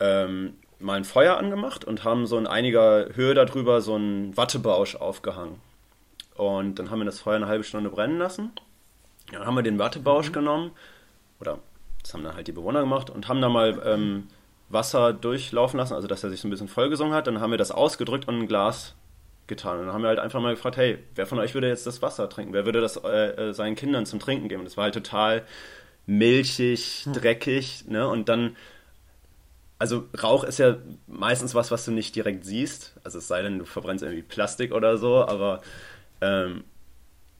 [0.00, 4.96] ähm, mal ein Feuer angemacht und haben so in einiger Höhe darüber so einen Wattebausch
[4.96, 5.60] aufgehangen.
[6.34, 8.52] Und dann haben wir das Feuer eine halbe Stunde brennen lassen.
[9.32, 10.72] Ja, Dann haben wir den Wattebausch genommen,
[11.40, 11.58] oder
[12.02, 14.28] das haben dann halt die Bewohner gemacht, und haben da mal ähm,
[14.68, 17.26] Wasser durchlaufen lassen, also dass er sich so ein bisschen vollgesungen hat.
[17.26, 18.94] Dann haben wir das ausgedrückt und ein Glas
[19.46, 19.78] getan.
[19.78, 22.00] Und dann haben wir halt einfach mal gefragt, hey, wer von euch würde jetzt das
[22.02, 22.52] Wasser trinken?
[22.52, 24.60] Wer würde das äh, äh, seinen Kindern zum Trinken geben?
[24.60, 25.42] Und das war halt total
[26.06, 28.08] milchig, dreckig, ne?
[28.08, 28.56] Und dann
[29.82, 30.76] also Rauch ist ja
[31.08, 32.94] meistens was, was du nicht direkt siehst.
[33.02, 35.60] Also es sei denn, du verbrennst irgendwie Plastik oder so, aber
[36.20, 36.62] ähm,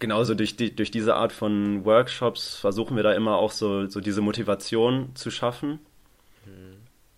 [0.03, 4.01] genauso durch, die, durch diese Art von Workshops versuchen wir da immer auch so, so
[4.01, 5.79] diese Motivation zu schaffen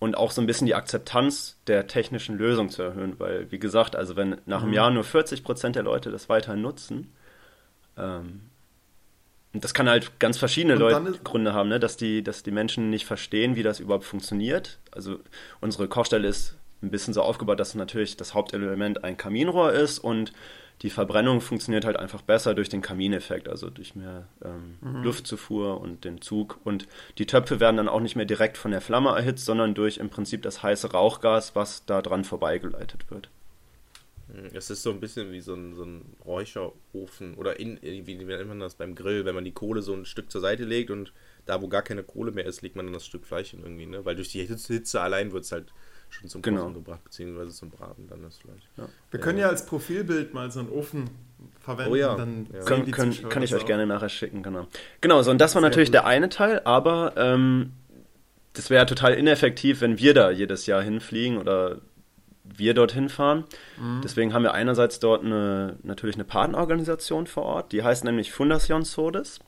[0.05, 3.97] und auch so ein bisschen die Akzeptanz der technischen Lösung zu erhöhen, weil wie gesagt,
[3.97, 7.13] also wenn nach einem Jahr nur 40% der Leute das weiter nutzen,
[7.97, 8.43] ähm,
[9.55, 11.81] und das kann halt ganz verschiedene Leute, Gründe haben, ne?
[11.81, 14.79] dass, die, dass die Menschen nicht verstehen, wie das überhaupt funktioniert.
[14.91, 15.21] Also
[15.61, 20.33] unsere Kochstelle ist ein bisschen so aufgebaut, dass natürlich das Hauptelement ein Kaminrohr ist und
[20.83, 26.05] die Verbrennung funktioniert halt einfach besser durch den Kamineffekt, also durch mehr ähm, Luftzufuhr und
[26.05, 26.59] den Zug.
[26.65, 26.87] Und
[27.19, 30.11] die Töpfe werden dann auch nicht mehr direkt von der Flamme erhitzt, sondern durch im
[30.11, 33.31] Prinzip das heiße Rauchgas, was da dran vorbeigeleitet wird.
[34.53, 38.25] Es ist so ein bisschen wie so ein, so ein Räucherofen oder in, wie wie
[38.25, 40.91] nennt man das beim Grill, wenn man die Kohle so ein Stück zur Seite legt
[40.91, 41.13] und
[41.47, 43.87] da, wo gar keine Kohle mehr ist, legt man dann das Stück Fleisch hin irgendwie,
[43.87, 44.05] ne?
[44.05, 45.73] Weil durch die Hitze Hitze allein wird es halt
[46.15, 46.63] schon zum Genau.
[46.63, 48.63] Kochen gebracht, beziehungsweise zum Braten dann das Fleisch.
[49.11, 51.11] Wir können ja als Profilbild mal so einen Ofen
[51.61, 51.93] verwenden.
[51.93, 52.15] Oh ja.
[52.17, 52.61] Dann Ja.
[52.65, 53.67] Können, können, kann ich euch auch.
[53.67, 54.67] gerne nachher schicken, genau.
[55.01, 55.95] Genau, so und das war Sehr natürlich gut.
[55.95, 57.73] der eine Teil, aber ähm,
[58.53, 61.79] das wäre ja total ineffektiv, wenn wir da jedes Jahr hinfliegen oder
[62.45, 63.45] wir dorthin fahren.
[63.81, 64.01] Mhm.
[64.05, 68.85] Deswegen haben wir einerseits dort eine, natürlich eine Partnerorganisation vor Ort, die heißt nämlich Fundación
[68.85, 69.41] Sodes.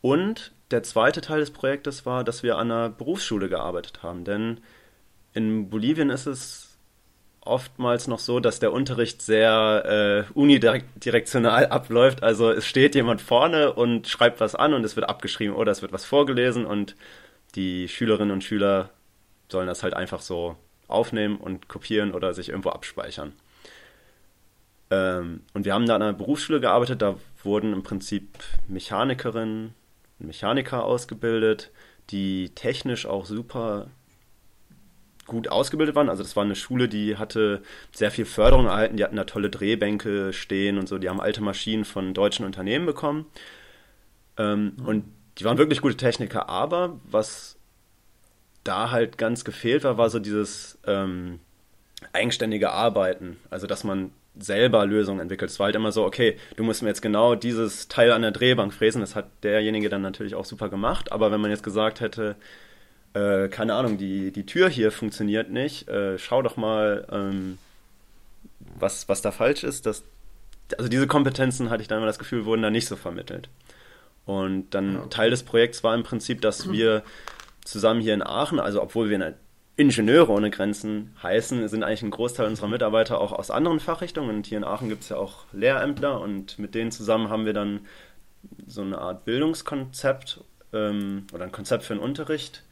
[0.00, 4.24] Und der zweite Teil des Projektes war, dass wir an einer Berufsschule gearbeitet haben.
[4.24, 4.58] Denn
[5.34, 6.78] in Bolivien ist es
[7.40, 12.22] oftmals noch so, dass der Unterricht sehr äh, unidirektional abläuft.
[12.22, 15.82] Also es steht jemand vorne und schreibt was an und es wird abgeschrieben oder es
[15.82, 16.96] wird was vorgelesen und
[17.54, 18.90] die Schülerinnen und Schüler
[19.50, 20.56] sollen das halt einfach so
[20.88, 23.32] aufnehmen und kopieren oder sich irgendwo abspeichern.
[24.90, 29.74] Ähm, und wir haben da an einer Berufsschule gearbeitet, da wurden im Prinzip Mechanikerinnen
[30.18, 31.70] und Mechaniker ausgebildet,
[32.10, 33.88] die technisch auch super
[35.26, 36.08] gut ausgebildet waren.
[36.08, 39.50] Also das war eine Schule, die hatte sehr viel Förderung erhalten, die hatten da tolle
[39.50, 43.26] Drehbänke stehen und so, die haben alte Maschinen von deutschen Unternehmen bekommen.
[44.36, 45.04] Ähm, Und
[45.38, 47.56] die waren wirklich gute Techniker, aber was
[48.62, 51.40] da halt ganz gefehlt war, war so dieses ähm,
[52.12, 53.38] eigenständige Arbeiten.
[53.50, 55.50] Also dass man selber Lösungen entwickelt.
[55.50, 58.32] Es war halt immer so, okay, du musst mir jetzt genau dieses Teil an der
[58.32, 59.00] Drehbank fräsen.
[59.00, 61.12] Das hat derjenige dann natürlich auch super gemacht.
[61.12, 62.36] Aber wenn man jetzt gesagt hätte,
[63.14, 67.58] äh, keine Ahnung, die, die Tür hier funktioniert nicht, äh, schau doch mal, ähm,
[68.78, 69.86] was, was da falsch ist.
[69.86, 70.04] Das,
[70.76, 73.48] also diese Kompetenzen, hatte ich dann immer das Gefühl, wurden da nicht so vermittelt.
[74.26, 75.08] Und dann Ja, okay.
[75.10, 77.02] Teil des Projekts war im Prinzip, dass wir
[77.64, 79.34] zusammen hier in Aachen, also obwohl wir
[79.76, 84.36] Ingenieure ohne Grenzen heißen, sind eigentlich ein Großteil unserer Mitarbeiter auch aus anderen Fachrichtungen.
[84.36, 87.52] Und hier in Aachen gibt es ja auch Lehrämtler und mit denen zusammen haben wir
[87.52, 87.80] dann
[88.66, 90.40] so eine Art Bildungskonzept
[90.72, 92.62] ähm, oder ein Konzept für den Unterricht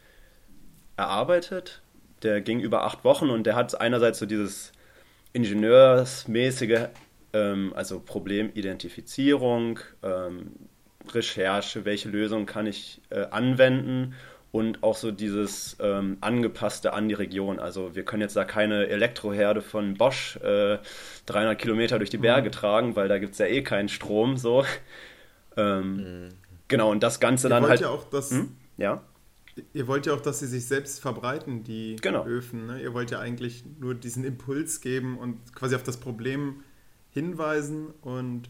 [0.97, 1.83] erarbeitet.
[2.23, 4.73] Der ging über acht Wochen und der hat einerseits so dieses
[5.33, 6.89] ingenieursmäßige,
[7.33, 10.53] ähm, also Problemidentifizierung, ähm,
[11.13, 14.15] Recherche, welche Lösung kann ich äh, anwenden
[14.53, 17.59] und auch so dieses ähm, angepasste an die Region.
[17.59, 20.79] Also wir können jetzt da keine Elektroherde von Bosch äh,
[21.27, 24.37] 300 Kilometer durch die Berge tragen, weil da gibt es ja eh keinen Strom.
[24.37, 24.65] So.
[25.57, 26.29] Ähm,
[26.69, 27.83] Genau, und das Ganze Ihr dann halt.
[27.83, 28.57] ja auch, dass, Hm?
[28.79, 29.03] Ja.
[29.73, 32.25] Ihr wollt ja auch, dass sie sich selbst verbreiten, die Genau.
[32.25, 32.67] Öfen.
[32.67, 32.83] Ne?
[32.83, 36.63] Ihr wollt ja eigentlich nur diesen Impuls geben und quasi auf das Problem
[37.11, 38.49] hinweisen und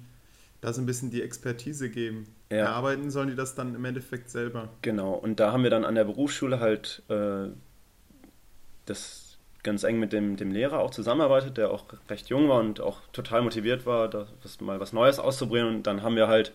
[0.60, 2.26] da so ein bisschen die Expertise geben.
[2.50, 2.58] Ja.
[2.58, 4.68] Erarbeiten sollen die das dann im Endeffekt selber.
[4.82, 7.48] Genau, und da haben wir dann an der Berufsschule halt äh,
[8.86, 12.80] das ganz eng mit dem, dem Lehrer auch zusammenarbeitet, der auch recht jung war und
[12.80, 15.68] auch total motiviert war, da was, mal was Neues auszuprobieren.
[15.68, 16.52] Und dann haben wir halt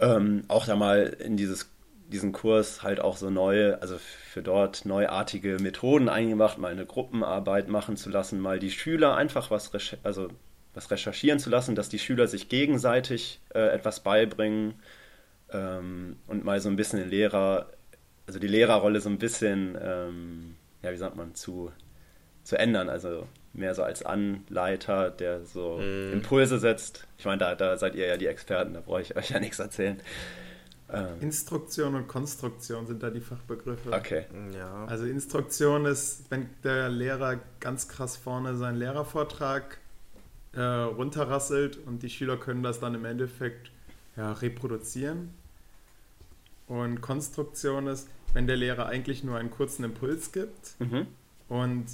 [0.00, 1.70] ähm, auch da mal in dieses,
[2.08, 7.68] diesen Kurs halt auch so neue, also für dort neuartige Methoden eingemacht, mal eine Gruppenarbeit
[7.68, 9.70] machen zu lassen, mal die Schüler einfach was,
[10.02, 10.28] also
[10.74, 14.74] was recherchieren zu lassen, dass die Schüler sich gegenseitig äh, etwas beibringen
[15.52, 17.66] ähm, und mal so ein bisschen den Lehrer,
[18.26, 21.72] also die Lehrerrolle so ein bisschen, ähm, ja, wie sagt man, zu,
[22.42, 22.88] zu ändern.
[22.88, 26.12] Also mehr so als Anleiter, der so Mhm.
[26.14, 27.06] Impulse setzt.
[27.18, 29.58] Ich meine, da, da seid ihr ja die Experten, da brauche ich euch ja nichts
[29.58, 30.00] erzählen.
[30.92, 33.92] Ähm, Instruktion und Konstruktion sind da die Fachbegriffe.
[33.92, 34.26] okay.
[34.54, 34.84] Ja.
[34.86, 39.78] Also Instruktion ist, wenn der Lehrer ganz krass vorne seinen Lehrervortrag
[40.54, 43.70] äh, runterrasselt und die Schüler können das dann im Endeffekt
[44.16, 45.30] ja, reproduzieren.
[46.66, 51.06] Und Konstruktion ist, wenn der Lehrer eigentlich nur einen kurzen Impuls gibt Mhm.
[51.48, 51.86] und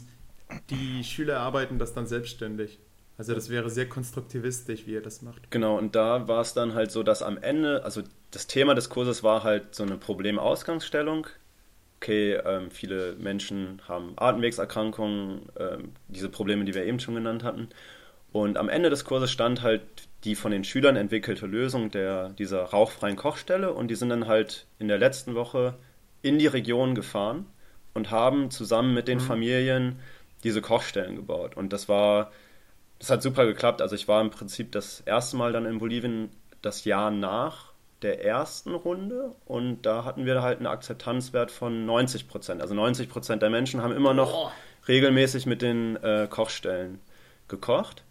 [0.71, 2.79] die Schüler erarbeiten das dann selbstständig.
[3.19, 5.51] Also das wäre sehr konstruktivistisch, wie er das macht.
[5.51, 8.89] Genau, und da war es dann halt so, dass am Ende, also das Thema des
[8.89, 11.27] Kurses war halt so eine Problemausgangsstellung.
[12.01, 17.69] Okay, ähm, viele Menschen haben Atemwegserkrankungen, ähm, diese Probleme, die wir eben schon genannt hatten.
[18.31, 19.83] Und am Ende des Kurses stand halt
[20.25, 24.67] die von den Schülern entwickelte Lösung der, dieser rauchfreien Kochstelle und die sind dann halt
[24.79, 25.75] in der letzten Woche
[26.23, 27.47] in die Region gefahren
[27.95, 29.99] und haben zusammen mit den Familien
[30.45, 31.57] diese Kochstellen gebaut.
[31.57, 32.31] Und das war,
[32.99, 33.83] das hat super geklappt.
[33.83, 36.31] Also ich war im Prinzip das erste Mal dann in Bolivien
[36.63, 42.29] das Jahr nach der ersten Runde und da hatten wir halt einen Akzeptanzwert von 90
[42.29, 42.61] Prozent.
[42.61, 44.53] Also 90 Prozent der Menschen haben immer noch
[44.87, 47.01] regelmäßig mit den äh, Kochstellen
[47.49, 48.05] gekocht.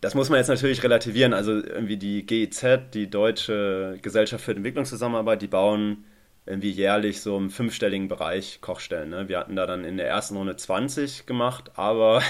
[0.00, 1.32] Das muss man jetzt natürlich relativieren.
[1.32, 6.04] Also irgendwie die GIZ, die Deutsche Gesellschaft für Entwicklungszusammenarbeit, die bauen
[6.44, 9.10] irgendwie jährlich so im fünfstelligen Bereich Kochstellen.
[9.10, 9.28] Ne?
[9.28, 12.20] Wir hatten da dann in der ersten Runde 20 gemacht, aber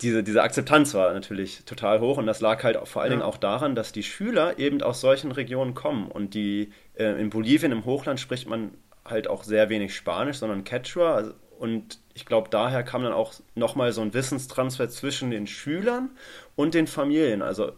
[0.00, 3.18] diese, diese Akzeptanz war natürlich total hoch und das lag halt vor allen Ja.
[3.18, 7.30] Dingen auch daran, dass die Schüler eben aus solchen Regionen kommen und die äh, in
[7.30, 8.72] Bolivien im Hochland spricht man
[9.04, 13.32] halt auch sehr wenig Spanisch, sondern Quechua also, und ich glaube, daher kam dann auch
[13.56, 16.10] nochmal so ein Wissenstransfer zwischen den Schülern
[16.54, 17.42] und den Familien.
[17.42, 17.72] Also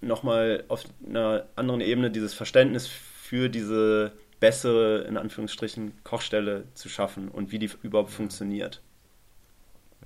[0.00, 7.28] nochmal auf einer anderen Ebene dieses Verständnis für diese bessere, in Anführungsstrichen, Kochstelle zu schaffen
[7.28, 8.82] und wie die überhaupt funktioniert.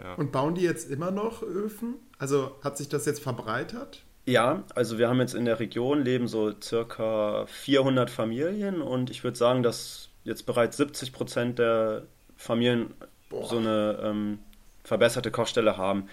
[0.02, 0.14] Ja.
[0.14, 1.96] Und bauen die jetzt immer noch Öfen?
[2.18, 4.02] Also hat sich das jetzt verbreitert?
[4.26, 9.22] Ja, also wir haben jetzt in der Region leben so circa 400 Familien und ich
[9.22, 12.04] würde sagen, dass jetzt bereits 70 Prozent der
[12.37, 12.94] Familien
[13.28, 13.46] Boah.
[13.46, 14.38] so eine ähm,
[14.83, 16.09] verbesserte Kochstelle haben.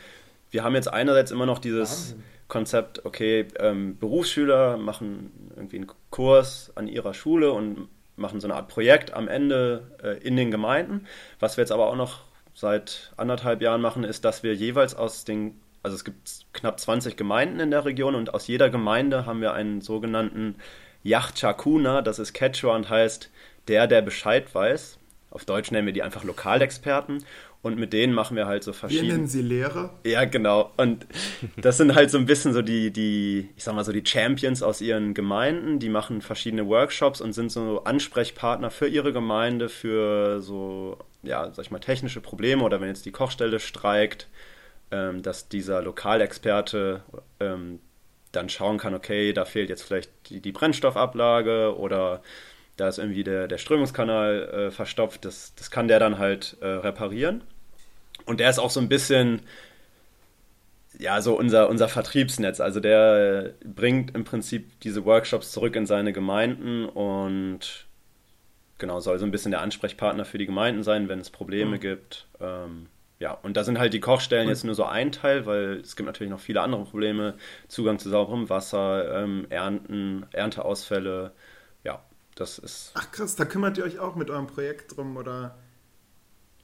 [0.50, 2.24] Wir haben jetzt einerseits immer noch dieses Wahnsinn.
[2.50, 8.56] Konzept, okay, ähm, Berufsschüler machen irgendwie einen Kurs an ihrer Schule und machen so eine
[8.56, 11.08] Art Projekt am Ende äh, in den Gemeinden.
[11.40, 15.26] Was wir jetzt aber auch noch seit anderthalb Jahren machen, ist, dass wir jeweils aus
[15.26, 19.42] den, also es gibt knapp 20 Gemeinden in der Region und aus jeder Gemeinde haben
[19.42, 20.56] wir einen sogenannten
[21.04, 23.30] Yachchakuna, das ist Quechua und heißt
[23.68, 24.98] der, der Bescheid weiß.
[25.32, 27.24] Auf Deutsch nennen wir die einfach Lokalexperten
[27.62, 29.14] und mit denen machen wir halt so Wir verschiedene.
[29.14, 29.94] nennen sie Lehrer.
[30.04, 30.72] Ja, genau.
[30.78, 31.06] Und
[31.58, 34.62] das sind halt so ein bisschen so die, die, ich sag mal so die Champions
[34.64, 40.42] aus ihren Gemeinden, die machen verschiedene Workshops und sind so Ansprechpartner für ihre Gemeinde, für
[40.42, 44.28] so, ja, sag ich mal, technische Probleme oder wenn jetzt die Kochstelle streikt,
[44.92, 47.04] ähm, dass dieser Lokalexperte
[47.40, 47.80] ähm,
[48.32, 52.22] dann schauen kann, okay, da fehlt jetzt vielleicht die, die Brennstoffablage oder
[52.78, 56.68] da ist irgendwie der, der Strömungskanal äh, verstopft, das, das kann der dann halt äh,
[56.68, 57.44] reparieren.
[58.26, 59.42] Und der ist auch so ein bisschen,
[60.98, 62.60] ja, so unser, unser Vertriebsnetz.
[62.60, 67.88] Also der bringt im Prinzip diese Workshops zurück in seine Gemeinden und
[68.82, 71.80] genau, soll so ein bisschen der Ansprechpartner für die Gemeinden sein, wenn es Probleme Mhm.
[71.80, 72.28] gibt.
[72.42, 72.88] Ähm,
[73.20, 76.08] ja, und da sind halt die Kochstellen jetzt nur so ein Teil, weil es gibt
[76.08, 77.36] natürlich noch viele andere Probleme.
[77.70, 81.32] Zugang zu sauberem Wasser, ähm, Ernten, Ernteausfälle.
[81.84, 82.04] Ja,
[82.36, 82.94] das ist.
[82.94, 85.58] Ach krass, da kümmert ihr euch auch mit eurem Projekt drum oder,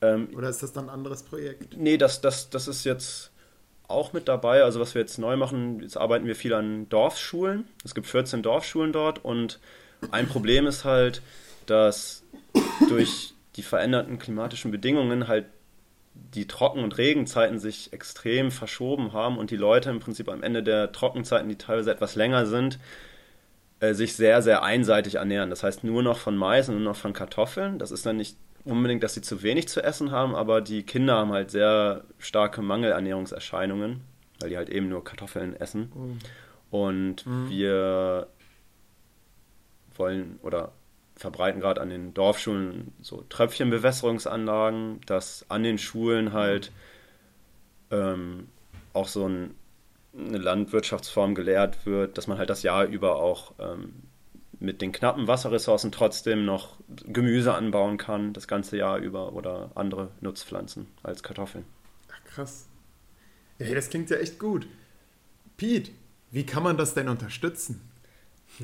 [0.01, 1.77] Ähm, oder ist das dann ein anderes Projekt?
[1.77, 3.31] Nee, das, das, das ist jetzt
[3.87, 4.63] auch mit dabei.
[4.63, 7.67] Also was wir jetzt neu machen, jetzt arbeiten wir viel an Dorfschulen.
[7.85, 9.59] Es gibt 14 Dorfschulen dort und
[10.11, 11.21] ein Problem ist halt,
[11.69, 12.23] dass
[12.89, 15.45] durch die veränderten klimatischen Bedingungen halt
[16.13, 20.63] die Trocken- und Regenzeiten sich extrem verschoben haben und die Leute im Prinzip am Ende
[20.63, 22.79] der Trockenzeiten, die teilweise etwas länger sind,
[23.79, 25.51] äh, sich sehr, sehr einseitig ernähren.
[25.51, 27.77] Das heißt nur noch von Mais und nur noch von Kartoffeln.
[27.77, 31.15] Das ist dann nicht unbedingt, dass sie zu wenig zu essen haben, aber die Kinder
[31.17, 34.01] haben halt sehr starke Mangelernährungserscheinungen.
[34.39, 35.91] weil die halt eben nur Kartoffeln essen.
[36.69, 38.27] Und wir
[39.95, 40.73] wollen oder
[41.17, 46.71] verbreiten gerade an den Dorfschulen so Tröpfchenbewässerungsanlagen, dass an den Schulen halt
[47.91, 48.47] ähm,
[48.93, 49.55] auch so ein,
[50.17, 53.93] eine Landwirtschaftsform gelehrt wird, dass man halt das Jahr über auch ähm,
[54.59, 60.09] mit den knappen Wasserressourcen trotzdem noch Gemüse anbauen kann, das ganze Jahr über oder andere
[60.21, 61.65] Nutzpflanzen als Kartoffeln.
[62.25, 62.67] Krass.
[63.59, 64.67] Ja, das klingt ja echt gut.
[65.57, 65.91] Pete,
[66.31, 67.81] wie kann man das denn unterstützen?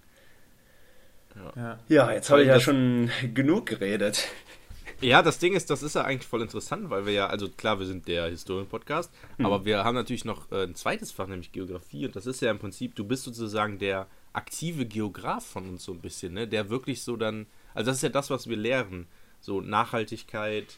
[1.56, 1.80] Ja.
[1.88, 4.28] Ja, jetzt habe ich ja schon genug geredet.
[5.02, 7.80] Ja, das Ding ist, das ist ja eigentlich voll interessant, weil wir ja, also klar,
[7.80, 12.06] wir sind der Historien-Podcast, aber wir haben natürlich noch äh, ein zweites Fach, nämlich Geografie.
[12.06, 15.94] Und das ist ja im Prinzip, du bist sozusagen der aktive Geograf von uns so
[15.94, 16.48] ein bisschen, ne?
[16.48, 19.08] Der wirklich so dann, also das ist ja das, was wir lehren.
[19.40, 20.78] So Nachhaltigkeit,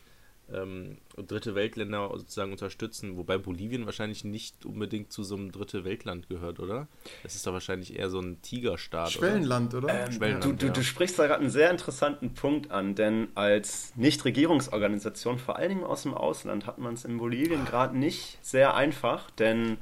[0.53, 5.83] ähm, und dritte Weltländer sozusagen unterstützen, wobei Bolivien wahrscheinlich nicht unbedingt zu so einem dritte
[5.85, 6.87] Weltland gehört, oder?
[7.23, 10.05] Das ist doch wahrscheinlich eher so ein Tigerstaat, Schwellenland, oder?
[10.05, 10.73] Ähm, Schwellenland, du, du, ja.
[10.73, 15.83] du sprichst da gerade einen sehr interessanten Punkt an, denn als Nichtregierungsorganisation, vor allen Dingen
[15.83, 19.77] aus dem Ausland, hat man es in Bolivien gerade nicht sehr einfach, denn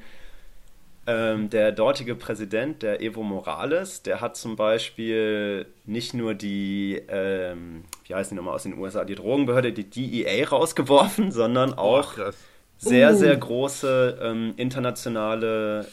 [1.06, 7.84] ähm, der dortige Präsident, der Evo Morales, der hat zum Beispiel nicht nur die, ähm,
[8.06, 12.38] wie heißen die nochmal aus den USA, die Drogenbehörde, die DEA rausgeworfen, sondern auch krass.
[12.78, 13.16] sehr, Uh.
[13.16, 15.88] sehr große ähm, internationale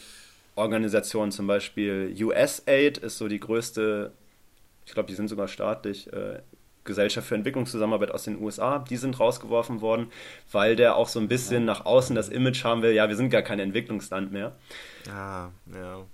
[0.55, 4.11] Organisationen, zum Beispiel USAID ist so die größte,
[4.85, 6.39] ich glaube, die sind sogar staatlich, äh,
[6.83, 10.07] Gesellschaft für Entwicklungszusammenarbeit aus den USA, die sind rausgeworfen worden,
[10.51, 13.29] weil der auch so ein bisschen nach außen das Image haben will, ja, wir sind
[13.29, 14.53] gar kein Entwicklungsland mehr.
[15.11, 16.05] Ah, ja.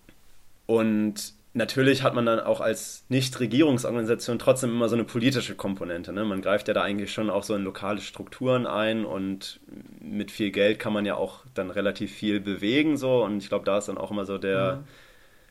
[0.66, 6.14] Und natürlich hat man dann auch als Nichtregierungsorganisation trotzdem immer so eine politische Komponente.
[6.14, 6.24] Ne?
[6.24, 9.60] Man greift ja da eigentlich schon auch so in lokale Strukturen ein und
[10.00, 12.98] mit viel Geld kann man ja auch dann relativ viel bewegen.
[12.98, 13.24] So.
[13.24, 14.84] Und ich glaube, da ist dann auch immer so der,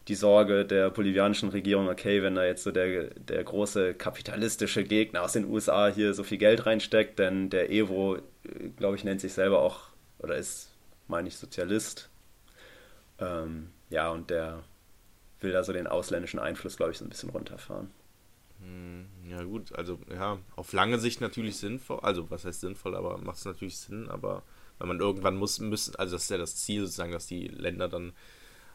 [0.08, 5.22] die Sorge der bolivianischen Regierung, okay, wenn da jetzt so der, der große kapitalistische Gegner
[5.22, 8.18] aus den USA hier so viel Geld reinsteckt, denn der Evo,
[8.76, 9.88] glaube ich, nennt sich selber auch,
[10.18, 10.70] oder ist,
[11.08, 12.08] meine ich, Sozialist.
[13.18, 14.62] Ähm, ja, und der
[15.40, 17.90] will da so den ausländischen Einfluss, glaube ich, so ein bisschen runterfahren.
[18.60, 23.18] Hm, Ja gut, also ja, auf lange Sicht natürlich sinnvoll, also was heißt sinnvoll, aber
[23.18, 24.44] macht es natürlich Sinn, aber
[24.78, 27.88] wenn man irgendwann muss, müssen, also das ist ja das Ziel sozusagen, dass die Länder
[27.88, 28.12] dann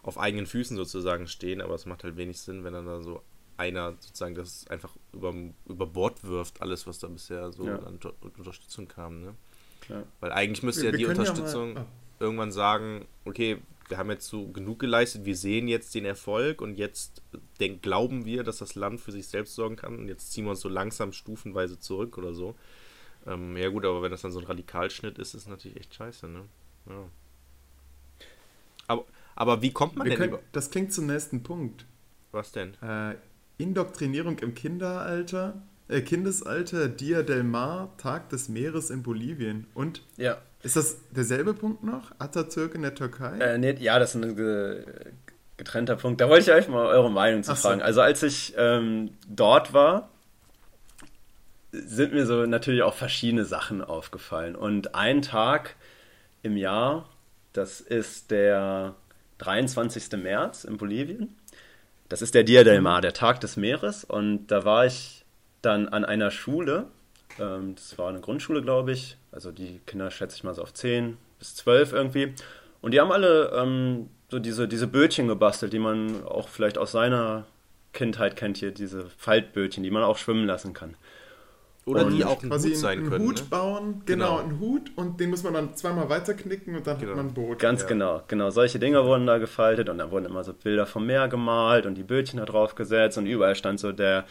[0.03, 3.21] auf eigenen Füßen sozusagen stehen, aber es macht halt wenig Sinn, wenn dann da so
[3.57, 5.33] einer sozusagen das einfach über,
[5.67, 7.75] über Bord wirft, alles, was da bisher so Ja.
[7.79, 9.35] an Unter Unterstützung kam, ne?
[9.89, 10.03] Ja.
[10.19, 11.85] Weil eigentlich müsste Wir- ja wir die können ja Unterstützung mal-
[12.19, 13.57] irgendwann sagen, okay,
[13.89, 17.21] wir haben jetzt so genug geleistet, wir sehen jetzt den Erfolg und jetzt
[17.59, 20.51] denk, glauben wir, dass das Land für sich selbst sorgen kann und jetzt ziehen wir
[20.51, 22.55] uns so langsam stufenweise zurück oder so.
[23.27, 25.93] Ähm, ja gut, aber wenn das dann so ein Radikalschnitt ist, ist es natürlich echt
[25.93, 26.45] scheiße, ne?
[26.89, 27.07] Ja.
[28.87, 29.05] Aber,
[29.35, 30.41] aber wie kommt man Wir denn können, über...
[30.51, 31.85] das klingt zum nächsten Punkt.
[32.31, 32.75] Was denn?
[32.81, 33.15] Äh,
[33.57, 39.67] Indoktrinierung im Kinderalter, äh, Kindesalter, Dia del Mar, Tag des Meeres in Bolivien.
[39.73, 40.37] Und Ja.
[40.63, 42.11] ist das derselbe Punkt noch?
[42.19, 43.37] Atatürk in der Türkei?
[43.39, 44.85] Äh, nee, ja, das ist ein ge
[45.57, 46.19] getrennter Punkt.
[46.19, 47.67] Da wollte ich euch mal eure Meinung zu Ach so.
[47.67, 47.83] fragen.
[47.83, 50.09] Also als ich ähm, dort war,
[51.71, 54.55] sind mir so natürlich auch verschiedene Sachen aufgefallen.
[54.55, 55.75] Und ein Tag
[56.41, 57.07] im Jahr,
[57.53, 58.95] das ist der
[59.41, 60.21] 23.
[60.21, 61.35] März in Bolivien.
[62.09, 64.03] Das ist der Dia del Mar, der Tag des Meeres.
[64.03, 65.25] Und da war ich
[65.61, 66.87] dann an einer Schule.
[67.39, 69.17] Ähm, das war eine Grundschule, glaube ich.
[69.31, 72.33] Also die Kinder schätze ich mal so auf 10 bis 12 irgendwie.
[72.81, 76.91] Und die haben alle ähm, so diese, diese Bötchen gebastelt, die man auch vielleicht aus
[76.91, 77.45] seiner
[77.93, 80.95] Kindheit kennt hier, diese Faltbötchen, die man auch schwimmen lassen kann.
[81.85, 83.45] Oder Und die auch ein Quasi Hut sein einen können, Hut ne?
[83.49, 84.37] bauen, genau, Genau.
[84.39, 87.09] einen Hut und den muss man dann zweimal weiterknicken und dann Genau.
[87.11, 87.57] hat man ein Boot.
[87.59, 87.87] Ganz Ja.
[87.87, 88.51] genau, genau.
[88.51, 91.95] Solche Dinger wurden da gefaltet und dann wurden immer so Bilder vom Meer gemalt und
[91.95, 94.25] die Bötchen da drauf gesetzt und überall stand so der,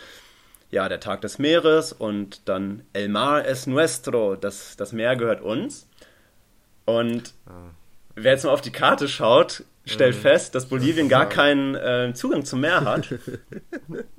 [0.70, 5.40] ja, der Tag des Meeres und dann El Mar es nuestro, das, das Meer gehört
[5.40, 5.88] uns.
[6.84, 7.51] Und Ah.
[8.14, 10.20] wer jetzt mal auf die Karte schaut, stellt Mhm.
[10.20, 13.09] fest, dass Bolivien gar keinen äh, Zugang zum Meer hat.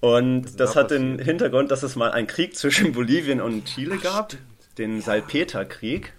[0.00, 3.98] Und das da hat den Hintergrund, dass es mal einen Krieg zwischen Bolivien und Chile
[3.98, 4.78] gab, stimmt.
[4.78, 6.12] den Salpeterkrieg.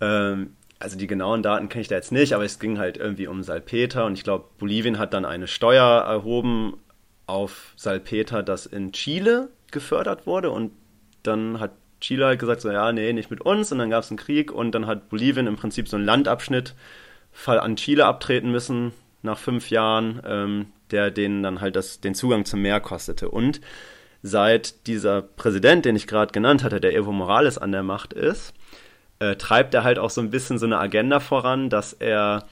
[0.00, 3.28] Ähm, also die genauen Daten kenne ich da jetzt nicht, aber es ging halt irgendwie
[3.28, 6.74] um Salpeter und ich glaube, Bolivien hat dann eine Steuer erhoben
[7.26, 10.72] auf Salpeter, das in Chile gefördert wurde und
[11.22, 14.10] dann hat Chile halt gesagt, so ja, nee, nicht mit uns und dann gab es
[14.10, 16.74] einen Krieg und dann hat Bolivien im Prinzip so einen Landabschnitt
[17.30, 18.92] Fall an Chile abtreten müssen
[19.22, 23.28] nach fünf Jahren, ähm, der denen dann halt das, den Zugang zum Meer kostete.
[23.28, 23.60] Und
[24.22, 28.52] seit dieser Präsident, den ich gerade genannt hatte, der Evo Morales an der Macht ist,
[29.18, 32.46] äh, treibt er halt auch so ein bisschen so eine Agenda voran, dass er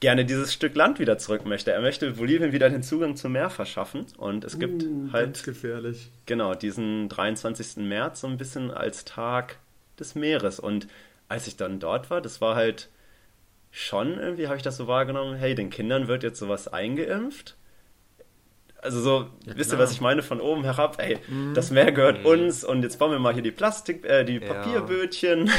[0.00, 1.72] gerne dieses Stück Land wieder zurück möchte.
[1.72, 4.06] Er möchte Bolivien wieder den Zugang zum Meer verschaffen.
[4.16, 6.10] Und es gibt Uh, halt ganz gefährlich.
[6.26, 7.78] genau diesen 23.
[7.78, 9.58] März so ein bisschen als Tag
[9.98, 10.60] des Meeres.
[10.60, 10.86] Und
[11.28, 12.88] als ich dann dort war, das war halt
[13.70, 17.56] schon irgendwie, habe ich das so wahrgenommen, hey, den Kindern wird jetzt sowas eingeimpft.
[18.80, 21.18] Also so, Ja, wisst ihr, was ich meine, von oben herab, ey,
[21.54, 22.26] das Meer gehört Mhm.
[22.26, 24.52] uns und jetzt bauen wir mal hier die Plastik, äh, die Ja.
[24.54, 25.50] Papierbötchen.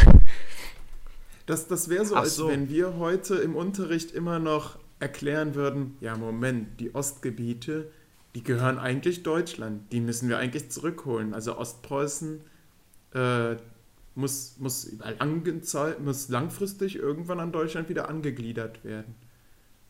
[1.45, 2.47] Das, das wäre so, Ach als so.
[2.49, 7.91] wenn wir heute im Unterricht immer noch erklären würden, ja Moment, die Ostgebiete,
[8.35, 11.33] die gehören eigentlich Deutschland, die müssen wir eigentlich zurückholen.
[11.33, 12.41] Also Ostpreußen
[13.15, 13.55] äh,
[14.19, 14.91] muss, muss,
[15.99, 19.15] muss langfristig irgendwann an Deutschland wieder angegliedert werden.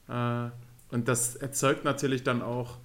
[0.08, 0.50] Äh,
[0.94, 2.78] und das erzeugt natürlich dann auch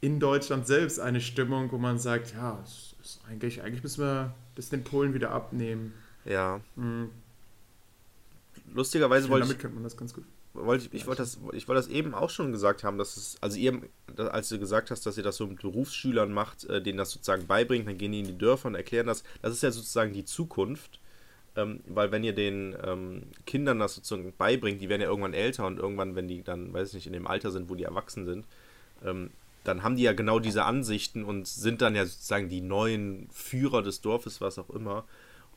[0.00, 4.34] in Deutschland selbst eine Stimmung, wo man sagt, ja, es ist eigentlich, eigentlich müssen wir
[4.56, 5.92] das den Polen wieder abnehmen.
[6.24, 6.60] Ja.
[6.76, 7.10] Hm,
[8.74, 10.24] Lustigerweise wollte damit ich, könnte man das ganz gut.
[10.54, 13.36] Wollte ich, ich wollte das, ich wollte das eben auch schon gesagt haben, dass es,
[13.40, 13.80] also ihr,
[14.16, 17.46] als du gesagt hast, dass ihr das so mit Berufsschülern macht, äh, denen das sozusagen
[17.46, 19.24] beibringt, dann gehen die in die Dörfer und erklären das.
[19.40, 20.98] Das ist ja sozusagen die Zukunft.
[21.54, 25.66] Ähm, weil wenn ihr den ähm, Kindern das sozusagen beibringt, die werden ja irgendwann älter
[25.66, 28.24] und irgendwann, wenn die dann, weiß ich nicht, in dem Alter sind, wo die erwachsen
[28.24, 28.46] sind,
[29.04, 29.30] ähm,
[29.64, 33.82] dann haben die ja genau diese Ansichten und sind dann ja sozusagen die neuen Führer
[33.82, 35.04] des Dorfes, was auch immer.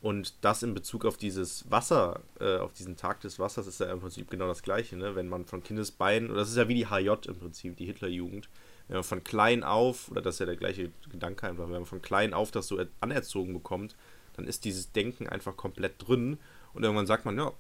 [0.02, 3.92] Und das in Bezug auf dieses Wasser, äh, auf diesen Tag des Wassers, ist ja
[3.92, 5.16] im Prinzip genau das Gleiche, ne?
[5.16, 8.50] Wenn man von Kindesbeinen, oder das ist ja wie die HJ im Prinzip, die Hitlerjugend,
[8.88, 11.86] wenn man von klein auf, oder das ist ja der gleiche Gedanke einfach, wenn man
[11.86, 13.96] von klein auf das so er- anerzogen bekommt,
[14.34, 16.38] dann ist dieses Denken einfach komplett drin
[16.74, 17.52] und irgendwann sagt man, ja,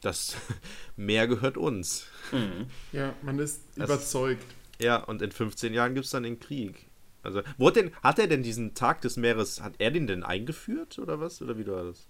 [0.00, 0.36] das
[0.96, 2.06] Meer gehört uns.
[2.30, 2.66] Mhm.
[2.92, 4.44] Ja, man ist Das- überzeugt.
[4.80, 6.86] Ja, und in 15 Jahren gibt es dann den Krieg.
[7.22, 10.22] Also, wo hat, denn, hat er denn diesen Tag des Meeres, hat er den denn
[10.22, 11.42] eingeführt oder was?
[11.42, 12.06] Oder wie war das?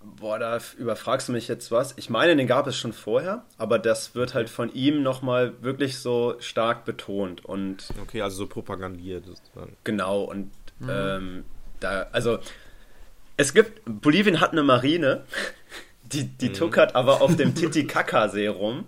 [0.00, 1.94] Boah, da überfragst du mich jetzt was.
[1.96, 5.98] Ich meine, den gab es schon vorher, aber das wird halt von ihm nochmal wirklich
[5.98, 7.44] so stark betont.
[7.44, 9.76] Und Okay, also so propagandiert sozusagen.
[9.84, 10.50] genau, und
[10.88, 11.44] ähm,
[11.80, 12.38] da, also
[13.36, 15.24] es gibt, Bolivien hat eine Marine,
[16.04, 18.86] die, die tuckert aber auf dem Titicaca-See rum.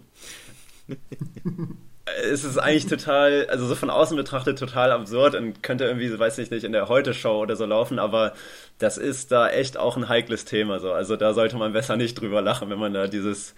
[2.31, 6.39] es ist eigentlich total, also so von außen betrachtet total absurd und könnte irgendwie, weiß
[6.39, 8.35] ich nicht, in der Heute-Show oder so laufen, aber
[8.79, 10.93] das ist da echt auch ein heikles Thema so.
[10.93, 13.55] Also da sollte man besser nicht drüber lachen, wenn man da dieses,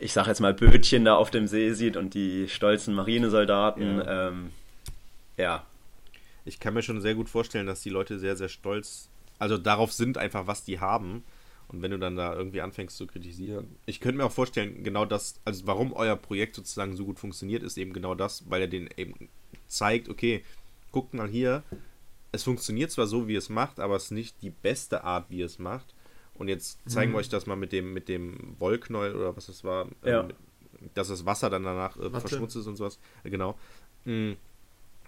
[0.00, 4.02] ich sag jetzt mal, Bötchen da auf dem See sieht und die stolzen Marinesoldaten.
[4.06, 4.50] Ähm,
[5.36, 5.64] ja,
[6.44, 9.08] Ich kann mir schon sehr gut vorstellen, dass die Leute sehr, sehr stolz,
[9.38, 11.24] also darauf sind einfach, was die haben.
[11.74, 13.76] Und wenn du dann da irgendwie anfängst zu kritisieren.
[13.86, 17.62] Ich könnte mir auch vorstellen, genau das, also warum euer Projekt sozusagen so gut funktioniert,
[17.62, 19.28] ist eben genau das, weil er den eben
[19.66, 20.44] zeigt, okay,
[20.92, 21.64] guckt mal hier,
[22.32, 25.42] es funktioniert zwar so, wie es macht, aber es ist nicht die beste Art, wie
[25.42, 25.94] es macht.
[26.34, 29.62] Und jetzt zeigen wir euch das mal mit dem, mit dem Wollknäuel oder was das
[29.64, 30.20] war, Ja.
[30.20, 30.28] ähm,
[30.94, 32.98] dass das Wasser dann danach äh, verschmutzt ist und sowas.
[33.22, 33.58] Äh, Genau.
[34.04, 34.32] Mm.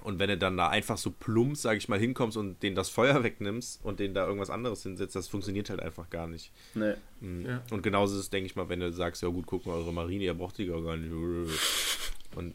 [0.06, 2.88] Und wenn du dann da einfach so plump, sag ich mal, hinkommst und den das
[2.88, 6.52] Feuer wegnimmst und den da irgendwas anderes hinsetzt, das funktioniert halt einfach gar nicht.
[6.74, 6.96] ne.
[7.20, 7.44] Mm.
[7.44, 7.62] Ja.
[7.72, 9.92] Und genauso ist es, denke ich mal, wenn du sagst, ja gut, guck mal, eure
[9.92, 11.10] Marine, ihr braucht die gar nicht.
[12.36, 12.54] Und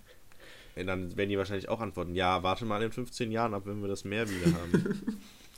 [0.75, 3.81] äh, dann werden die wahrscheinlich auch antworten, ja, warte mal in 15 Jahren ab, wenn
[3.81, 5.17] wir das Meer wieder haben.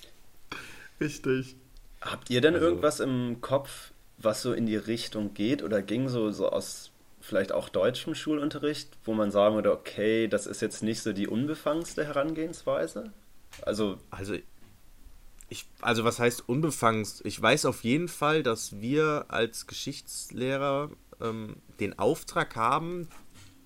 [1.00, 1.56] Richtig.
[2.02, 6.10] Habt ihr denn Also- irgendwas im Kopf, was so in die Richtung geht oder ging
[6.10, 6.92] so, so aus
[7.24, 11.28] vielleicht auch deutschem Schulunterricht, wo man sagen würde, okay, das ist jetzt nicht so die
[11.28, 13.14] unbefangenste Herangehensweise?
[13.62, 14.36] Also, Also,
[15.48, 17.08] ich, also was heißt unbefangen?
[17.24, 20.90] Ich weiß auf jeden Fall, dass wir als Geschichtslehrer
[21.22, 23.08] ähm, den Auftrag haben,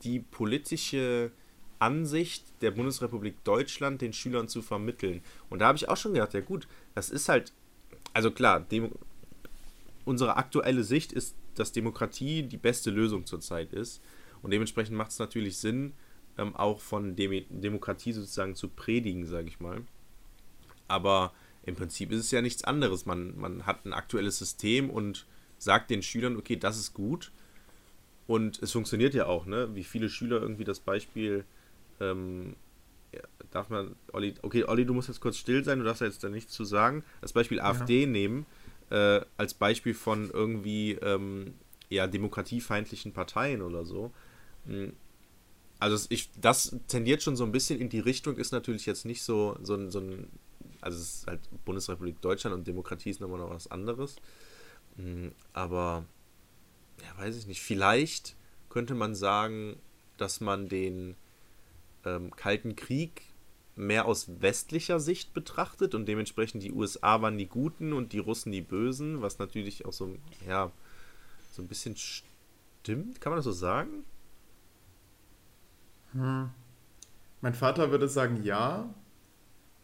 [0.04, 1.32] die politische
[1.80, 5.24] Ansicht der Bundesrepublik Deutschland den Schülern zu vermitteln.
[5.50, 7.54] Und da habe ich auch schon gedacht, ja gut, das ist halt,
[8.14, 8.92] also klar, Demo
[10.06, 14.02] unsere aktuelle Sicht ist, dass Demokratie die beste Lösung zurzeit ist.
[14.42, 15.94] Und dementsprechend macht es natürlich Sinn,
[16.38, 19.82] ähm, auch von Dem Demokratie sozusagen zu predigen, sage ich mal.
[20.88, 21.34] Aber
[21.64, 23.06] im Prinzip ist es ja nichts anderes.
[23.06, 25.26] Man, man hat ein aktuelles System und
[25.58, 27.32] sagt den Schülern, okay, das ist gut.
[28.28, 29.74] Und es funktioniert ja auch, ne?
[29.74, 31.46] Wie viele Schüler irgendwie das Beispiel,
[32.00, 32.56] ähm,
[33.14, 36.24] ja, darf man, Olli, okay, Olli, du musst jetzt kurz still sein, du darfst jetzt
[36.24, 37.04] da nichts zu sagen.
[37.22, 38.46] Das Beispiel AfD nehmen,
[38.90, 41.56] äh, als Beispiel von irgendwie, ähm,
[41.90, 44.12] ja, demokratiefeindlichen Parteien oder so.
[44.66, 44.90] Mm,
[45.80, 49.22] Also ich, das tendiert schon so ein bisschen in die Richtung, ist natürlich jetzt nicht
[49.24, 50.28] so, so, ein- so ein,
[50.82, 54.16] also es ist halt Bundesrepublik Deutschland und Demokratie ist nochmal noch was anderes.
[54.98, 56.06] Mm, Aber
[57.02, 58.36] ja, weiß ich nicht, vielleicht
[58.70, 59.78] könnte man sagen,
[60.18, 61.16] dass man den
[62.06, 63.24] ähm, Kalten Krieg
[63.78, 68.52] mehr aus westlicher Sicht betrachtet und dementsprechend die USA waren die Guten und die Russen
[68.52, 70.16] die Bösen, was natürlich auch so,
[70.48, 70.72] ja,
[71.54, 74.04] so ein bisschen stimmt, kann man das so sagen?
[76.14, 76.50] Hm.
[77.42, 78.94] Mein Vater würde sagen, ja.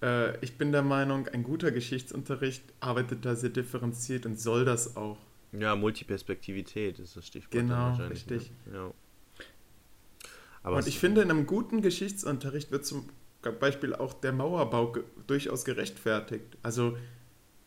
[0.01, 4.97] Äh, ich bin der Meinung, ein guter Geschichtsunterricht arbeitet da sehr differenziert und soll das
[4.97, 5.17] auch.
[5.51, 7.51] Ja, Multiperspektivität ist das Stichwort.
[7.51, 8.51] Genau, richtig.
[8.65, 8.75] Ne?
[8.75, 8.91] Ja.
[10.63, 13.07] Aber und ich finde, in einem guten Geschichtsunterricht wird zum
[13.51, 16.57] Beispiel auch der Mauerbau ge durchaus gerechtfertigt.
[16.63, 16.97] Also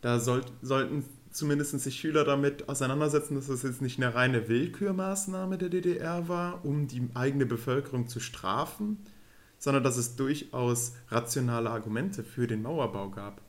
[0.01, 5.59] da soll, sollten zumindest sich Schüler damit auseinandersetzen, dass das jetzt nicht eine reine Willkürmaßnahme
[5.59, 8.99] der DDR war, um die eigene Bevölkerung zu strafen,
[9.59, 13.41] sondern dass es durchaus rationale Argumente für den Mauerbau gab.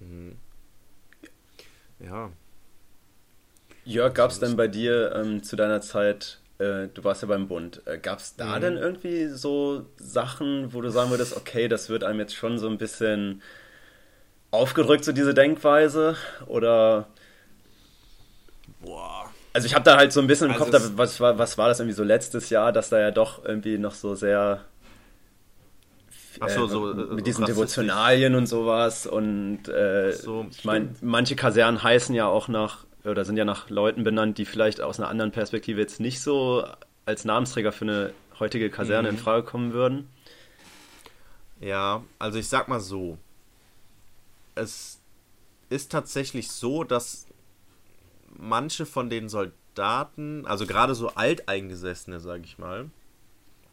[0.00, 0.36] Mhm.
[2.00, 2.30] Ja.
[3.84, 7.48] Jörg, gab es denn bei dir ähm, zu deiner Zeit äh, du warst ja beim
[7.48, 7.82] Bund.
[7.86, 8.60] Äh, Gab es da mhm.
[8.60, 12.68] denn irgendwie so Sachen, wo du sagen würdest, okay, das wird einem jetzt schon so
[12.68, 13.42] ein bisschen
[14.50, 16.16] aufgedrückt, so diese Denkweise?
[16.46, 17.08] Oder.
[18.80, 19.30] Boah.
[19.52, 21.58] Also ich habe da halt so ein bisschen im also Kopf, da, was, war, was
[21.58, 24.64] war das irgendwie so letztes Jahr, dass da ja doch irgendwie noch so sehr
[26.40, 29.06] Ach so, so, äh, mit diesen Devotionalien und sowas.
[29.06, 33.70] Und äh, so, ich meine, manche Kasernen heißen ja auch nach oder sind ja nach
[33.70, 36.66] Leuten benannt, die vielleicht aus einer anderen Perspektive jetzt nicht so
[37.06, 39.16] als Namensträger für eine heutige Kaserne mhm.
[39.16, 40.08] in Frage kommen würden.
[41.60, 43.18] Ja, also ich sag mal so.
[44.54, 45.00] Es
[45.68, 47.26] ist tatsächlich so, dass
[48.36, 52.90] manche von den Soldaten, also gerade so Alteingesessene, sag ich mal,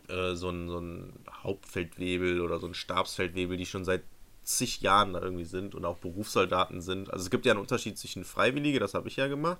[0.07, 1.13] äh, so, ein, so ein
[1.43, 4.03] Hauptfeldwebel oder so ein Stabsfeldwebel, die schon seit
[4.43, 7.11] zig Jahren da irgendwie sind und auch Berufssoldaten sind.
[7.11, 9.59] Also es gibt ja einen Unterschied zwischen Freiwillige, das habe ich ja gemacht.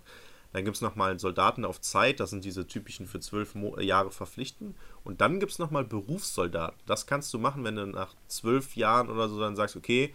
[0.53, 4.11] Dann gibt es nochmal Soldaten auf Zeit, das sind diese typischen für zwölf äh, Jahre
[4.11, 4.75] verpflichten.
[5.03, 6.77] Und dann gibt es nochmal Berufssoldaten.
[6.85, 10.13] Das kannst du machen, wenn du nach zwölf Jahren oder so dann sagst, okay,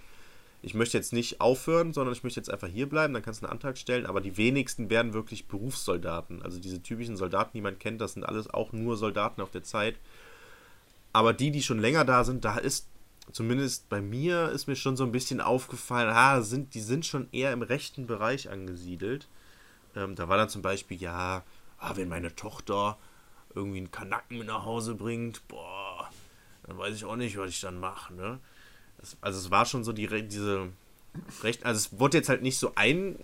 [0.63, 3.47] ich möchte jetzt nicht aufhören, sondern ich möchte jetzt einfach hier bleiben, dann kannst du
[3.47, 4.05] einen Antrag stellen.
[4.05, 6.43] Aber die wenigsten werden wirklich Berufssoldaten.
[6.43, 9.63] Also diese typischen Soldaten, die man kennt, das sind alles auch nur Soldaten auf der
[9.63, 9.97] Zeit.
[11.13, 12.89] Aber die, die schon länger da sind, da ist
[13.33, 17.29] zumindest bei mir ist mir schon so ein bisschen aufgefallen, ah, sind, die sind schon
[17.33, 19.29] eher im rechten Bereich angesiedelt.
[19.95, 21.43] Ähm, da war dann zum Beispiel, ja,
[21.79, 22.99] ah, wenn meine Tochter
[23.55, 26.11] irgendwie einen Kanacken mit nach Hause bringt, boah,
[26.65, 28.39] dann weiß ich auch nicht, was ich dann mache, ne?
[29.21, 30.69] Also es war schon so die, diese
[31.43, 33.19] recht, also es wurde jetzt halt nicht so ein,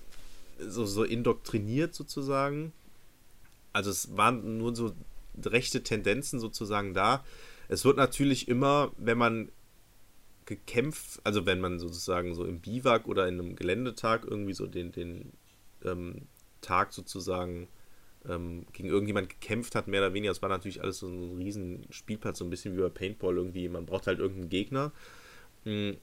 [0.59, 2.73] so, so indoktriniert sozusagen.
[3.73, 4.95] Also es waren nur so
[5.43, 7.25] rechte Tendenzen sozusagen da.
[7.69, 9.51] Es wird natürlich immer, wenn man
[10.47, 14.93] gekämpft, also wenn man sozusagen so im Biwak oder in einem Geländetag irgendwie so den,
[14.93, 15.33] den
[15.85, 16.23] ähm,
[16.61, 17.69] Tag sozusagen
[18.29, 20.33] ähm, gegen irgendjemand gekämpft hat, mehr oder weniger.
[20.33, 23.69] Das war natürlich alles so ein riesen Spielplatz, so ein bisschen wie bei Paintball irgendwie.
[23.69, 24.93] Man braucht halt irgendeinen Gegner.
[25.65, 25.97] Hm,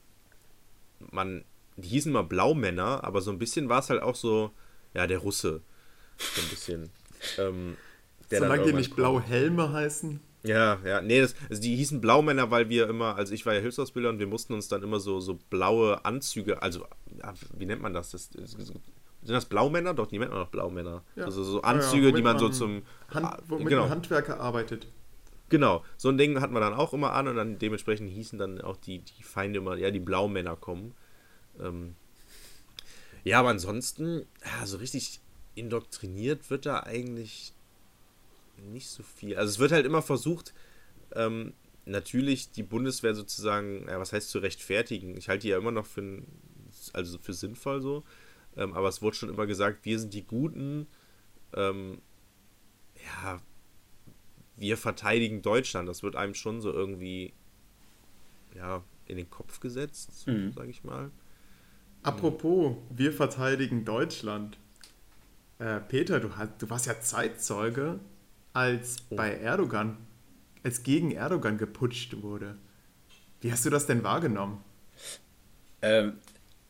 [1.10, 1.44] man,
[1.76, 4.50] die hießen mal Blaumänner, aber so ein bisschen war es halt auch so,
[4.94, 5.62] ja, der Russe.
[6.18, 6.90] So ein bisschen.
[7.38, 7.76] ähm,
[8.28, 10.20] Solange die nicht Blauhelme heißen.
[10.42, 13.60] Ja, ja, nee, das, also die hießen Blaumänner, weil wir immer, also ich war ja
[13.60, 16.86] Hilfsausbilder und wir mussten uns dann immer so, so blaue Anzüge, also,
[17.18, 18.10] ja, wie nennt man das?
[18.10, 18.30] das?
[18.30, 19.92] Sind das Blaumänner?
[19.92, 21.02] Doch, die nennt man doch Blaumänner.
[21.14, 21.26] Ja.
[21.26, 22.82] Also so Anzüge, ja, die man, man, so zum.
[23.08, 23.84] Hand, ah, womit genau.
[23.84, 24.86] ein Handwerker arbeitet.
[25.50, 28.60] Genau, so ein Ding hatten wir dann auch immer an und dann dementsprechend hießen dann
[28.60, 30.94] auch die, die Feinde immer, ja, die Blaumänner kommen.
[31.60, 31.96] Ähm,
[33.24, 35.20] ja, aber ansonsten, ja, so richtig
[35.54, 37.52] indoktriniert wird da eigentlich
[38.60, 39.36] nicht so viel.
[39.36, 40.54] Also es wird halt immer versucht,
[41.14, 41.54] ähm,
[41.84, 45.16] natürlich die Bundeswehr sozusagen, ja, was heißt zu rechtfertigen?
[45.16, 46.22] Ich halte die ja immer noch für,
[46.92, 48.04] also für sinnvoll so.
[48.56, 50.86] Ähm, aber es wurde schon immer gesagt, wir sind die Guten.
[51.54, 52.00] Ähm,
[53.04, 53.40] ja,
[54.56, 55.88] wir verteidigen Deutschland.
[55.88, 57.32] Das wird einem schon so irgendwie
[58.54, 60.52] ja, in den Kopf gesetzt, mhm.
[60.52, 61.10] sage ich mal.
[62.02, 64.58] Apropos, wir verteidigen Deutschland.
[65.58, 68.00] Äh, Peter, du, hast, du warst ja Zeitzeuge
[68.52, 69.16] als oh.
[69.16, 69.96] bei Erdogan,
[70.64, 72.56] als gegen Erdogan geputscht wurde.
[73.40, 74.62] Wie hast du das denn wahrgenommen?
[75.82, 76.18] Ähm,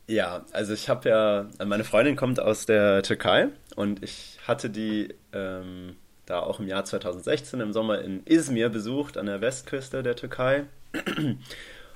[0.07, 5.13] ja, also ich habe ja, meine Freundin kommt aus der Türkei und ich hatte die
[5.33, 10.15] ähm, da auch im Jahr 2016 im Sommer in Izmir besucht, an der Westküste der
[10.15, 10.65] Türkei.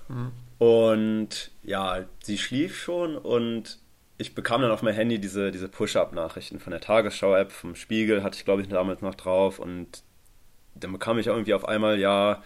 [0.07, 0.31] Mhm.
[0.57, 3.79] Und ja, sie schlief schon und
[4.17, 8.37] ich bekam dann auf mein Handy diese, diese Push-Up-Nachrichten von der Tagesschau-App, vom Spiegel hatte
[8.37, 9.59] ich, glaube ich, damals noch drauf.
[9.59, 10.03] Und
[10.75, 12.43] dann bekam ich irgendwie auf einmal, ja,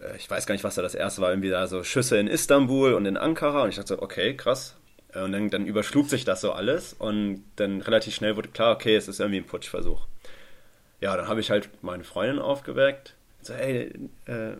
[0.00, 2.28] äh, ich weiß gar nicht, was da das erste war, irgendwie da so Schüsse in
[2.28, 3.64] Istanbul und in Ankara.
[3.64, 4.76] Und ich dachte so, okay, krass.
[5.12, 8.74] Äh, und dann, dann überschlug sich das so alles und dann relativ schnell wurde klar,
[8.74, 10.06] okay, es ist irgendwie ein Putschversuch.
[11.00, 13.14] Ja, dann habe ich halt meine Freundin aufgeweckt.
[13.42, 13.92] So, ey,
[14.26, 14.56] äh,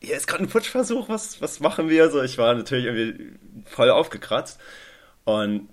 [0.00, 2.10] hier ist gerade ein Putschversuch, was, was machen wir?
[2.10, 3.32] So, ich war natürlich irgendwie
[3.66, 4.60] voll aufgekratzt.
[5.24, 5.68] Und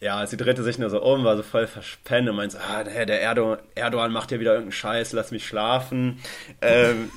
[0.00, 3.06] ja, sie drehte sich nur so um, war so voll verspennt und meinte, ah, der,
[3.06, 6.20] der Erdogan, Erdogan macht hier wieder irgendeinen Scheiß, lass mich schlafen.
[6.60, 7.10] Ähm,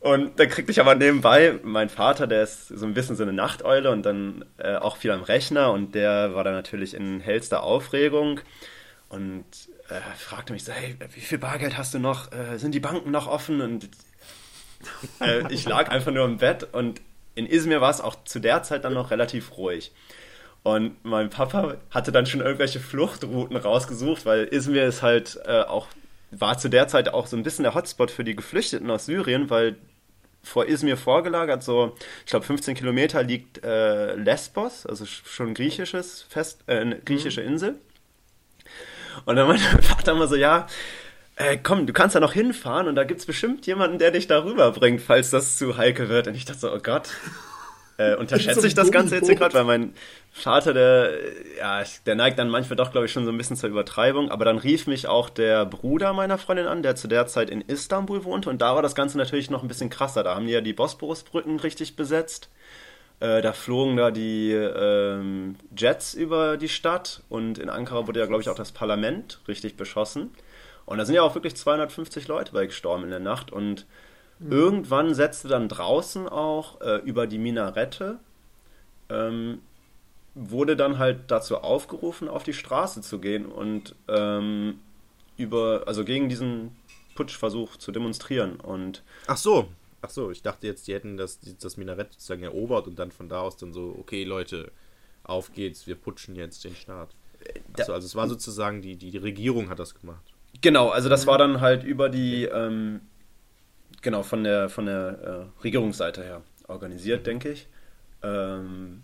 [0.00, 3.32] und dann kriegte ich aber nebenbei, mein Vater, der ist so ein bisschen so eine
[3.32, 7.62] Nachteule und dann äh, auch viel am Rechner und der war dann natürlich in hellster
[7.62, 8.40] Aufregung
[9.08, 9.44] und
[9.88, 12.30] äh, fragte mich so, hey, wie viel Bargeld hast du noch?
[12.32, 13.60] Äh, sind die Banken noch offen?
[13.60, 13.88] Und äh,
[15.50, 17.00] ich lag einfach nur im Bett und
[17.34, 19.92] in Izmir war es auch zu der Zeit dann noch relativ ruhig.
[20.64, 25.86] Und mein Papa hatte dann schon irgendwelche Fluchtrouten rausgesucht, weil Izmir ist halt äh, auch,
[26.30, 29.50] war zu der Zeit auch so ein bisschen der Hotspot für die Geflüchteten aus Syrien,
[29.50, 29.76] weil
[30.42, 36.64] vor Izmir vorgelagert, so, ich glaube 15 Kilometer liegt äh, Lesbos, also schon griechisches Fest,
[36.66, 37.48] äh, eine griechische mhm.
[37.48, 37.78] Insel.
[39.26, 40.66] Und dann meinte mein Vater immer so, ja,
[41.38, 44.26] äh, komm, du kannst da noch hinfahren und da gibt es bestimmt jemanden, der dich
[44.26, 46.26] da rüberbringt, falls das zu heikel wird.
[46.26, 47.10] Und ich dachte so, oh Gott,
[47.96, 49.94] äh, unterschätze ich das Ganze jetzt hier gerade, weil mein
[50.32, 51.12] Vater, der,
[51.56, 54.32] ja, der neigt dann manchmal doch, glaube ich, schon so ein bisschen zur Übertreibung.
[54.32, 57.60] Aber dann rief mich auch der Bruder meiner Freundin an, der zu der Zeit in
[57.60, 58.50] Istanbul wohnte.
[58.50, 60.24] Und da war das Ganze natürlich noch ein bisschen krasser.
[60.24, 62.50] Da haben die ja die Bosporusbrücken richtig besetzt.
[63.20, 67.22] Äh, da flogen da die ähm, Jets über die Stadt.
[67.28, 70.32] Und in Ankara wurde ja, glaube ich, auch das Parlament richtig beschossen.
[70.88, 73.52] Und da sind ja auch wirklich 250 Leute bei gestorben in der Nacht.
[73.52, 73.86] Und
[74.38, 74.52] Mhm.
[74.52, 78.18] Irgendwann setzte dann draußen auch äh, über die Minarette,
[79.08, 79.60] ähm,
[80.34, 84.78] wurde dann halt dazu aufgerufen, auf die Straße zu gehen und ähm,
[85.36, 86.76] über, also gegen diesen
[87.16, 88.60] Putschversuch zu demonstrieren.
[88.60, 89.68] Und Ach so,
[90.02, 93.28] ach so, ich dachte jetzt, die hätten das, das Minarett sozusagen erobert und dann von
[93.28, 94.70] da aus dann so, okay Leute,
[95.24, 97.10] auf geht's, wir putschen jetzt den Staat.
[97.76, 100.32] Also, also es war sozusagen, die, die, die Regierung hat das gemacht.
[100.60, 103.00] Genau, also das war dann halt über die, ähm,
[104.02, 107.24] genau, von der, von der äh, Regierungsseite her organisiert, mhm.
[107.24, 107.68] denke ich.
[108.22, 109.02] Ähm,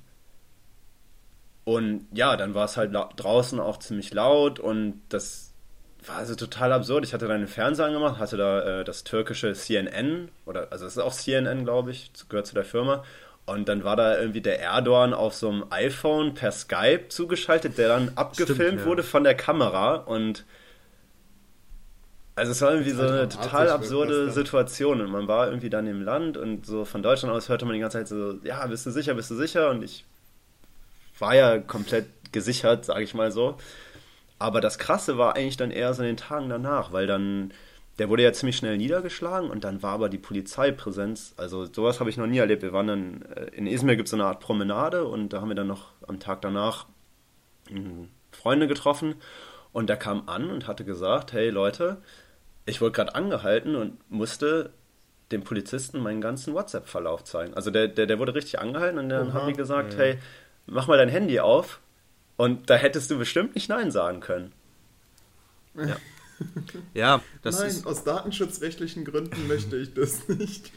[1.64, 5.52] und ja, dann war es halt draußen auch ziemlich laut und das
[6.06, 7.04] war also total absurd.
[7.04, 10.96] Ich hatte dann den Fernseher angemacht, hatte da äh, das türkische CNN, oder also es
[10.96, 13.04] ist auch CNN, glaube ich, gehört zu der Firma.
[13.46, 17.88] Und dann war da irgendwie der Erdogan auf so einem iPhone per Skype zugeschaltet, der
[17.88, 18.86] dann abgefilmt Stimmt, ja.
[18.86, 20.44] wurde von der Kamera und
[22.36, 26.02] also es war irgendwie so eine total absurde Situation und man war irgendwie dann im
[26.02, 28.90] Land und so von Deutschland aus hörte man die ganze Zeit so, ja, bist du
[28.90, 29.70] sicher, bist du sicher?
[29.70, 30.04] Und ich
[31.18, 33.56] war ja komplett gesichert, sage ich mal so.
[34.40, 37.52] Aber das Krasse war eigentlich dann eher so in den Tagen danach, weil dann,
[37.98, 42.10] der wurde ja ziemlich schnell niedergeschlagen und dann war aber die Polizeipräsenz, also sowas habe
[42.10, 42.62] ich noch nie erlebt.
[42.62, 45.48] Wir waren dann, äh, in Izmir gibt es so eine Art Promenade und da haben
[45.48, 46.86] wir dann noch am Tag danach
[48.32, 49.14] Freunde getroffen
[49.72, 52.02] und der kam an und hatte gesagt, hey Leute,
[52.66, 54.72] ich wurde gerade angehalten und musste
[55.32, 57.54] dem Polizisten meinen ganzen WhatsApp-Verlauf zeigen.
[57.54, 59.34] Also der, der, der wurde richtig angehalten und dann Aha.
[59.34, 60.00] haben die gesagt, ja.
[60.00, 60.18] hey,
[60.66, 61.80] mach mal dein Handy auf.
[62.36, 64.52] Und da hättest du bestimmt nicht Nein sagen können.
[65.74, 65.96] Ja.
[66.94, 67.86] ja, das Nein, ist.
[67.86, 70.72] aus datenschutzrechtlichen Gründen möchte ich das nicht.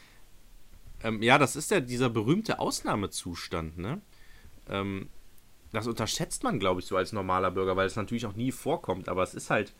[1.04, 4.02] Ähm, ja, das ist ja dieser berühmte Ausnahmezustand, ne?
[4.70, 5.10] Ähm,
[5.72, 9.10] das unterschätzt man, glaube ich, so als normaler Bürger, weil es natürlich auch nie vorkommt,
[9.10, 9.74] aber es ist halt.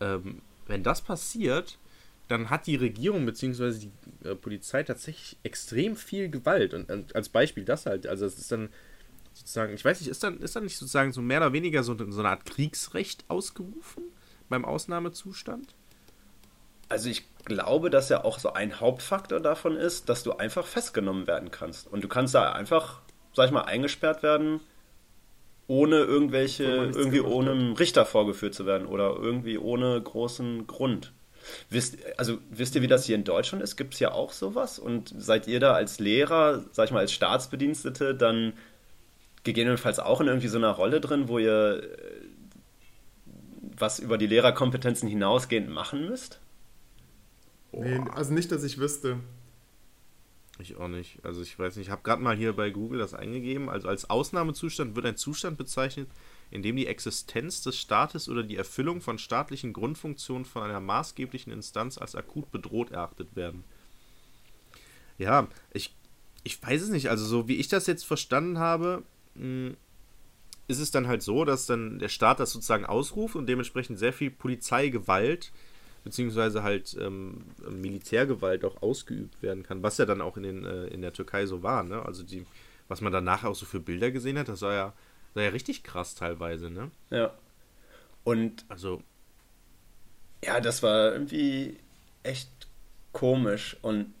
[0.00, 1.78] Ähm, wenn das passiert,
[2.28, 3.72] dann hat die Regierung bzw.
[3.78, 6.74] die äh, Polizei tatsächlich extrem viel Gewalt.
[6.74, 8.06] Und, und, als Beispiel das halt.
[8.06, 8.70] Also es ist dann
[9.32, 11.96] sozusagen, ich weiß nicht, ist dann, ist dann nicht sozusagen so mehr oder weniger so,
[12.10, 14.04] so eine Art Kriegsrecht ausgerufen
[14.48, 15.74] beim Ausnahmezustand?
[16.88, 21.26] Also ich glaube, dass ja auch so ein Hauptfaktor davon ist, dass du einfach festgenommen
[21.26, 21.90] werden kannst.
[21.90, 23.00] Und du kannst da einfach,
[23.34, 24.60] sag ich mal, eingesperrt werden
[25.66, 31.12] ohne irgendwelche, irgendwie ohne einem Richter vorgeführt zu werden oder irgendwie ohne großen Grund.
[31.70, 33.76] Wisst, also wisst ihr, wie das hier in Deutschland ist?
[33.76, 34.78] Gibt es ja auch sowas?
[34.78, 38.52] Und seid ihr da als Lehrer, sag ich mal, als Staatsbedienstete dann
[39.44, 41.86] gegebenenfalls auch in irgendwie so einer Rolle drin, wo ihr äh,
[43.76, 46.40] was über die Lehrerkompetenzen hinausgehend machen müsst?
[47.72, 49.18] Nee, also nicht, dass ich wüsste.
[50.62, 51.18] Ich auch nicht.
[51.24, 53.68] Also ich weiß nicht, ich habe gerade mal hier bei Google das eingegeben.
[53.68, 56.08] Also als Ausnahmezustand wird ein Zustand bezeichnet,
[56.52, 61.52] in dem die Existenz des Staates oder die Erfüllung von staatlichen Grundfunktionen von einer maßgeblichen
[61.52, 63.64] Instanz als akut bedroht erachtet werden.
[65.18, 65.92] Ja, ich,
[66.44, 67.10] ich weiß es nicht.
[67.10, 69.02] Also so wie ich das jetzt verstanden habe,
[69.34, 69.76] hm,
[70.68, 74.12] ist es dann halt so, dass dann der Staat das sozusagen ausruft und dementsprechend sehr
[74.12, 75.50] viel Polizeigewalt
[76.04, 80.86] beziehungsweise halt ähm, Militärgewalt auch ausgeübt werden kann, was ja dann auch in, den, äh,
[80.86, 81.82] in der Türkei so war.
[81.82, 82.04] Ne?
[82.04, 82.46] Also die
[82.92, 84.92] was man danach auch so für Bilder gesehen hat, das war ja,
[85.32, 86.90] war ja richtig krass teilweise, ne?
[87.08, 87.32] Ja.
[88.22, 89.02] Und Also,
[90.44, 91.78] ja, das war irgendwie
[92.22, 92.50] echt
[93.12, 93.78] komisch.
[93.80, 94.12] Und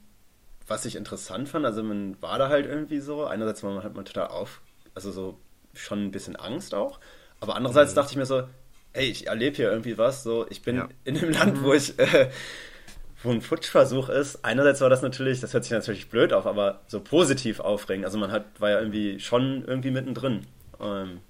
[0.66, 3.94] was ich interessant fand, also man war da halt irgendwie so, einerseits war man halt
[3.94, 4.62] mal total auf,
[4.94, 5.38] also so
[5.74, 6.98] schon ein bisschen Angst auch,
[7.40, 8.44] aber andererseits dachte ich mir so,
[8.94, 10.88] ey, ich erlebe hier irgendwie was, so, ich bin Ja.
[11.04, 12.30] in einem Land, wo ich, äh,
[13.22, 14.44] wo ein Putschversuch ist.
[14.44, 18.04] Einerseits war das natürlich, das hört sich natürlich blöd auf, aber so positiv aufregend.
[18.04, 20.46] Also man hat, war ja irgendwie schon irgendwie mittendrin.
[20.80, 21.20] Ähm,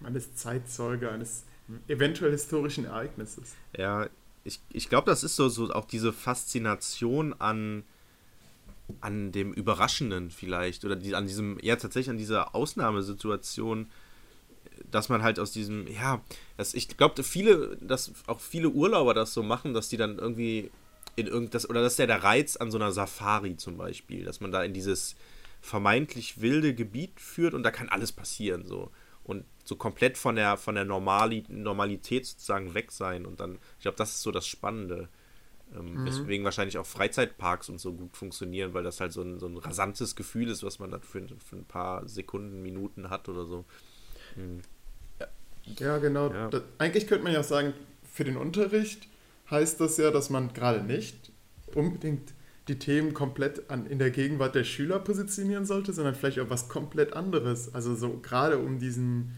[0.00, 1.44] Man ist Zeitzeuge eines
[1.86, 3.54] eventuell historischen Ereignisses.
[3.76, 4.08] ja,
[4.44, 7.84] ich, ich glaube, das ist so, so auch diese Faszination an,
[9.02, 13.90] an dem Überraschenden vielleicht oder die, an diesem, ja, tatsächlich an dieser Ausnahmesituation,
[14.90, 16.20] dass man halt aus diesem, ja,
[16.56, 20.70] das, ich glaube, viele, dass auch viele Urlauber das so machen, dass die dann irgendwie
[21.16, 24.40] in irgenddas, oder das ist ja der Reiz an so einer Safari zum Beispiel, dass
[24.40, 25.16] man da in dieses
[25.60, 28.90] vermeintlich wilde Gebiet führt und da kann alles passieren, so.
[29.24, 33.26] Und so komplett von der, von der Normali Normalität sozusagen weg sein.
[33.26, 35.10] Und dann, ich glaube, das ist so das Spannende.
[35.76, 39.46] Ähm, Weswegen wahrscheinlich auch Freizeitparks und so gut funktionieren, weil das halt so ein, so
[39.46, 43.44] ein rasantes Gefühl ist, was man dann für, für ein paar Sekunden, Minuten hat oder
[43.44, 43.66] so.
[45.78, 46.32] Ja, genau.
[46.32, 46.48] Ja.
[46.48, 47.74] Das, eigentlich könnte man ja auch sagen,
[48.12, 49.06] für den Unterricht
[49.50, 51.32] heißt das ja, dass man gerade nicht
[51.74, 52.32] unbedingt
[52.68, 56.68] die Themen komplett an, in der Gegenwart der Schüler positionieren sollte, sondern vielleicht auch was
[56.68, 57.74] komplett anderes.
[57.74, 59.34] Also so gerade um diesen,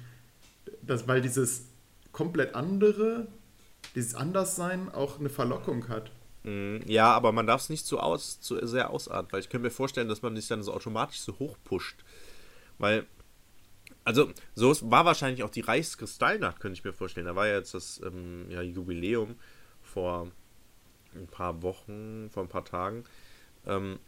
[0.82, 1.66] das, weil dieses
[2.12, 3.28] komplett andere,
[3.94, 6.10] dieses Anderssein auch eine Verlockung hat.
[6.42, 9.64] Mm, Ja, aber man darf es nicht zu, aus, zu sehr ausarten, weil ich könnte
[9.64, 11.98] mir vorstellen, dass man sich dann so automatisch so hoch pusht.
[12.78, 13.06] Weil,
[14.04, 17.26] also, so war wahrscheinlich auch die Reichskristallnacht, könnte ich mir vorstellen.
[17.26, 19.36] Da war ja jetzt das ähm, ja, Jubiläum
[19.82, 20.28] vor
[21.14, 23.04] ein paar Wochen, vor ein paar Tagen.
[23.66, 23.98] Ähm,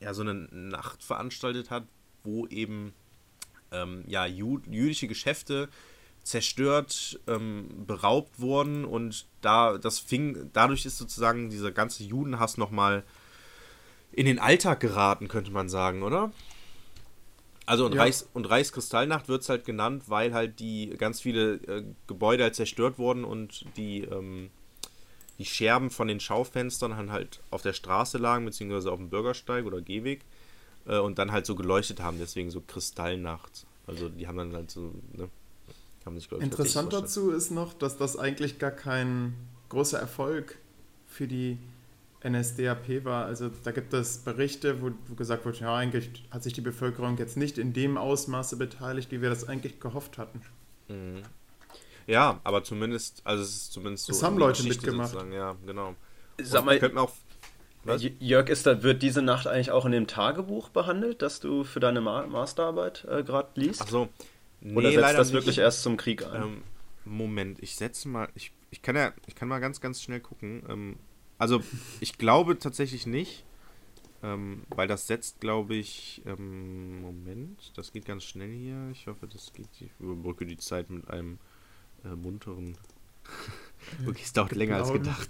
[0.00, 1.84] ja so eine Nacht veranstaltet hat,
[2.22, 2.92] wo eben
[3.70, 5.70] ähm, ja, Ju jüdische Geschäfte
[6.22, 13.04] zerstört, ähm, beraubt wurden und da das fing, dadurch ist sozusagen dieser ganze Judenhass nochmal
[14.12, 16.30] in den Alltag geraten, könnte man sagen, oder?
[17.66, 18.02] Also und, Ja.
[18.02, 22.54] Reichs und Reichskristallnacht wird es halt genannt, weil halt die ganz viele äh, Gebäude halt
[22.54, 24.50] zerstört wurden und die, ähm,
[25.38, 29.80] die Scherben von den Schaufenstern halt auf der Straße lagen, beziehungsweise auf dem Bürgersteig oder
[29.80, 30.24] Gehweg
[30.86, 33.66] äh, und dann halt so geleuchtet haben, deswegen so Kristallnacht.
[33.86, 35.28] Also die haben dann halt so, ne?
[36.04, 39.34] Sich, ich, Interessant dazu ist noch, dass das eigentlich gar kein
[39.68, 40.58] großer Erfolg
[41.06, 41.58] für die
[42.24, 43.24] NSDAP war.
[43.26, 47.18] Also da gibt es Berichte, wo, wo gesagt wird, ja, eigentlich hat sich die Bevölkerung
[47.18, 50.42] jetzt nicht in dem Ausmaße beteiligt, wie wir das eigentlich gehofft hatten.
[50.88, 51.22] Mhm.
[52.06, 54.12] Ja, aber zumindest, also es ist zumindest so.
[54.12, 55.10] Es haben Leute Geschichte mitgemacht.
[55.10, 55.94] sozusagen, Ja, genau.
[56.42, 57.12] sag mal, könnte man auch.
[57.84, 58.04] Was?
[58.20, 61.80] Jörg, ist da, wird diese Nacht eigentlich auch in dem Tagebuch behandelt, das du für
[61.80, 63.82] deine Ma Masterarbeit äh, gerade liest?
[63.82, 64.08] Ach so.
[64.60, 65.34] Nee, Oder setzt das nicht.
[65.34, 66.42] wirklich erst zum Krieg ein?
[66.42, 66.62] Ähm,
[67.04, 68.28] Moment, ich setze mal.
[68.36, 70.62] Ich, ich kann ja, ich kann mal ganz, ganz schnell gucken.
[70.68, 70.96] Ähm,
[71.42, 71.60] also,
[71.98, 73.44] ich glaube tatsächlich nicht.
[74.22, 76.22] Ähm, weil das setzt, glaube ich.
[76.24, 78.90] Ähm, Moment, das geht ganz schnell hier.
[78.92, 79.66] Ich hoffe, das geht.
[79.80, 81.40] Ich überbrücke die Zeit mit einem
[82.04, 82.78] äh, munteren.
[84.06, 85.28] okay, es dauert länger als gedacht.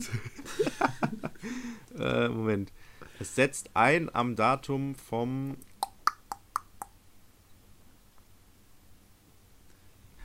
[1.98, 2.70] äh, Moment.
[3.18, 5.56] Es setzt ein am Datum vom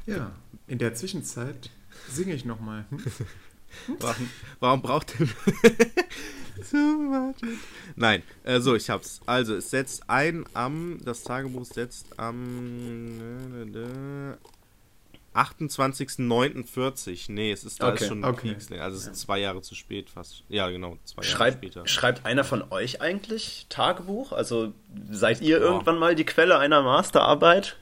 [0.06, 0.34] Ja,
[0.68, 1.70] in der Zwischenzeit
[2.10, 2.86] singe ich nochmal.
[4.00, 5.14] Warum, warum braucht
[6.74, 7.36] much.
[7.96, 9.22] Nein, äh, so, ich hab's.
[9.26, 11.00] Also, es setzt ein am.
[11.06, 13.20] Das Tagebuch setzt am.
[15.36, 17.32] 28.09.40.
[17.32, 18.50] Nee, es ist da Okay, ist schon okay.
[18.50, 18.82] Kriegsnähe.
[18.82, 20.44] Also, es sind zwei Jahre zu spät fast.
[20.50, 21.88] Ja, genau, zwei Jahre Schreibt, später.
[21.88, 24.32] schreibt einer von euch eigentlich Tagebuch?
[24.32, 24.74] Also
[25.12, 25.66] seid ihr Boah.
[25.68, 27.78] irgendwann mal die Quelle einer Masterarbeit?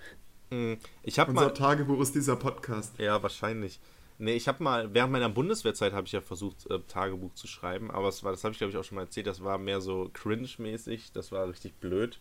[0.52, 1.50] Hm, Ich hab Unser mal.
[1.54, 3.00] Tagebuch ist dieser Podcast.
[3.00, 3.80] Ja, wahrscheinlich.
[4.18, 7.92] Nee, ich habe mal, während meiner Bundeswehrzeit habe ich ja versucht, äh, Tagebuch zu schreiben,
[7.92, 9.82] aber es war, das habe ich glaube ich auch schon mal erzählt, das war mehr
[9.82, 12.20] so cringe-mäßig, das war richtig blöd.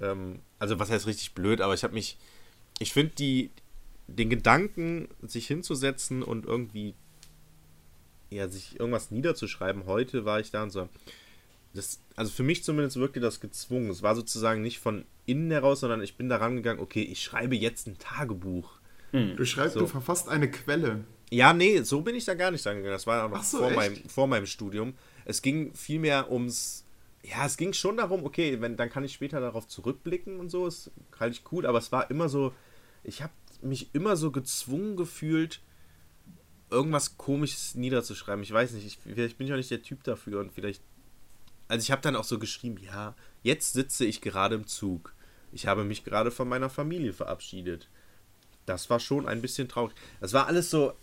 [0.00, 2.18] Ähm, also was heißt richtig blöd, aber ich habe mich,
[2.78, 3.50] ich finde die,
[4.06, 6.94] den Gedanken, sich hinzusetzen und irgendwie,
[8.28, 10.88] ja, sich irgendwas niederzuschreiben, heute war ich da und so,
[11.72, 13.90] das, also für mich zumindest wirkte das gezwungen.
[13.90, 17.56] Es war sozusagen nicht von innen heraus, sondern ich bin da rangegangen, okay, ich schreibe
[17.56, 18.78] jetzt ein Tagebuch.
[19.36, 19.80] Du schreibst, So.
[19.80, 21.04] du verfasst eine Quelle.
[21.34, 22.94] Ja, nee, so bin ich da gar nicht angegangen.
[22.94, 24.94] Das war auch noch so, vor, meinem, vor meinem Studium.
[25.24, 26.84] Es ging vielmehr ums.
[27.24, 30.66] Ja, es ging schon darum, okay, wenn, dann kann ich später darauf zurückblicken und so.
[30.66, 32.52] Das halte ich cool, aber es war immer so.
[33.02, 33.32] Ich habe
[33.62, 35.60] mich immer so gezwungen gefühlt,
[36.70, 38.44] irgendwas Komisches niederzuschreiben.
[38.44, 40.82] Ich weiß nicht, ich, vielleicht bin ich auch nicht der Typ dafür und vielleicht.
[41.66, 45.14] Also ich habe dann auch so geschrieben, ja, jetzt sitze ich gerade im Zug.
[45.50, 47.88] Ich habe mich gerade von meiner Familie verabschiedet.
[48.66, 49.94] Das war schon ein bisschen traurig.
[50.20, 50.94] Das war alles so,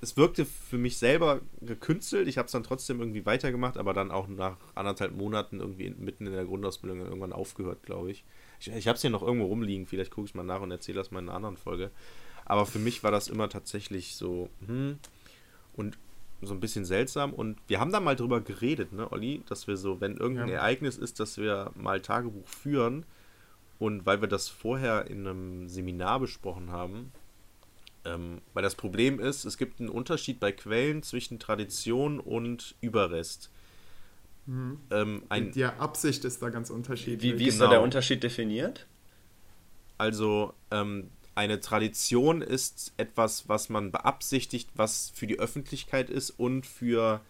[0.00, 2.26] es wirkte für mich selber gekünstelt.
[2.26, 6.26] Ich habe es dann trotzdem irgendwie weitergemacht, aber dann auch nach anderthalb Monaten irgendwie mitten
[6.26, 8.24] in der Grundausbildung irgendwann aufgehört, glaube ich.
[8.58, 9.86] Ich, ich habe es hier noch irgendwo rumliegen.
[9.86, 11.90] Vielleicht gucke ich mal nach und erzähle das mal in einer anderen Folge.
[12.44, 14.98] Aber für mich war das immer tatsächlich so, hm,
[15.74, 15.98] und
[16.42, 17.32] so ein bisschen seltsam.
[17.32, 20.54] Und wir haben da mal drüber geredet, ne, Olli, dass wir so, wenn irgendein Ja.
[20.56, 23.04] Ereignis ist, dass wir mal Tagebuch führen.
[23.80, 27.10] Und weil wir das vorher in einem Seminar besprochen haben,
[28.04, 33.50] ähm, weil das Problem ist, es gibt einen Unterschied bei Quellen zwischen Tradition und Überrest.
[34.46, 37.34] Ähm, ein, Die Absicht ist da ganz unterschiedlich.
[37.34, 37.66] Wie, wie ist Genau.
[37.66, 38.86] da der Unterschied definiert?
[39.96, 46.66] Also ähm, eine Tradition ist etwas, was man beabsichtigt, was für die Öffentlichkeit ist und
[46.66, 47.20] für,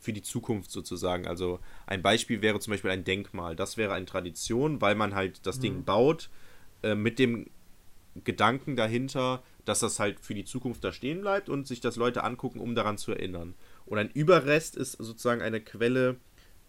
[0.00, 1.26] für die Zukunft sozusagen.
[1.26, 3.56] Also ein Beispiel wäre zum Beispiel ein Denkmal.
[3.56, 6.30] Das wäre eine Tradition, weil man halt das Ding baut
[6.82, 7.46] äh, mit dem
[8.24, 12.24] Gedanken dahinter, dass das halt für die Zukunft da stehen bleibt und sich das Leute
[12.24, 13.54] angucken, um daran zu erinnern.
[13.84, 16.16] Und ein Überrest ist sozusagen eine Quelle,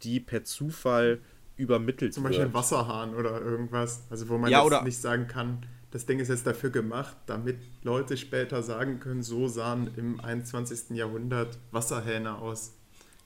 [0.04, 1.22] die per Zufall
[1.56, 2.52] übermittelt Zum Beispiel wird.
[2.52, 4.04] ein Wasserhahn oder irgendwas.
[4.10, 7.58] Also wo man Ja, jetzt nicht sagen kann, das Ding ist jetzt dafür gemacht, damit
[7.84, 10.92] Leute später sagen können, so sahen im 21.
[10.98, 12.77] Jahrhundert Wasserhähne aus.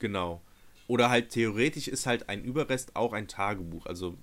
[0.02, 0.42] Genau.
[0.88, 3.86] Oder halt theoretisch ist halt ein Überrest auch ein Tagebuch.
[3.86, 4.16] Also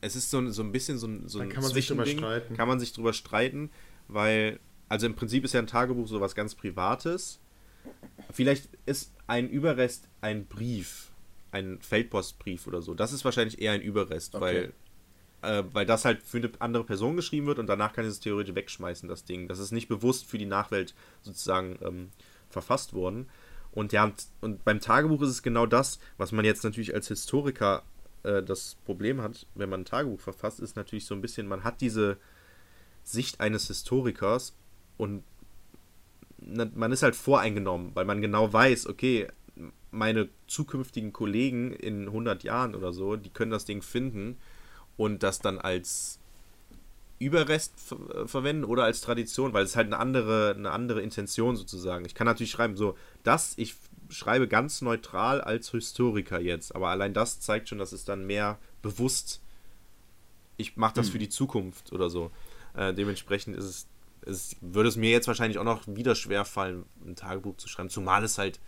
[0.00, 2.06] es ist so, ein- so ein bisschen so ein, so ein kann man sich drüber
[2.06, 2.56] streiten.
[2.56, 3.70] Kann man sich drüber streiten,
[4.08, 4.58] weil,
[4.88, 7.38] also im Prinzip ist ja ein Tagebuch so was ganz Privates.
[8.32, 11.10] Vielleicht ist ein Überrest ein Brief,
[11.52, 12.94] ein Feldpostbrief oder so.
[12.94, 14.72] Das ist wahrscheinlich eher ein Überrest, Okay.
[15.42, 18.10] weil, äh, weil das halt für eine andere Person geschrieben wird und danach kann ich
[18.10, 19.46] es theoretisch wegschmeißen, das Ding.
[19.48, 22.08] Das ist nicht bewusst für die Nachwelt sozusagen ähm,
[22.50, 23.28] verfasst worden.
[23.72, 27.82] Und ja, und, beim Tagebuch ist es genau das, was man jetzt natürlich als Historiker
[28.22, 31.64] äh, das Problem hat, wenn man ein Tagebuch verfasst, ist natürlich so ein bisschen, man
[31.64, 32.16] hat diese
[33.04, 34.54] Sicht eines Historikers
[34.96, 35.22] und
[36.40, 39.26] man ist halt voreingenommen, weil man genau weiß, okay,
[39.90, 44.36] meine zukünftigen Kollegen in 100 Jahren oder so, die können das Ding finden
[44.96, 46.20] und das dann als
[47.18, 51.56] Überrest ver äh, verwenden oder als Tradition, weil es halt eine andere, eine andere Intention
[51.56, 52.04] sozusagen.
[52.04, 53.74] Ich kann natürlich schreiben, so, das, ich
[54.08, 58.58] schreibe ganz neutral als Historiker jetzt, aber allein das zeigt schon, dass es dann mehr
[58.82, 59.40] bewusst,
[60.56, 62.30] ich mache das für die Zukunft oder so.
[62.74, 63.86] Äh, dementsprechend ist es,
[64.22, 67.90] es, würde es mir jetzt wahrscheinlich auch noch wieder schwer fallen, ein Tagebuch zu schreiben,
[67.90, 68.60] zumal es halt,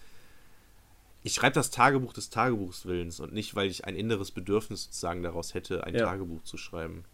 [1.22, 5.55] ich schreibe das Tagebuch des Tagebuchswillens und nicht, weil ich ein inneres Bedürfnis sozusagen daraus
[5.55, 6.07] hätte, ein Ja.
[6.07, 7.05] Tagebuch zu schreiben.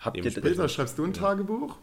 [0.00, 1.76] Habt ihr Peter, schreibst du ein Tagebuch?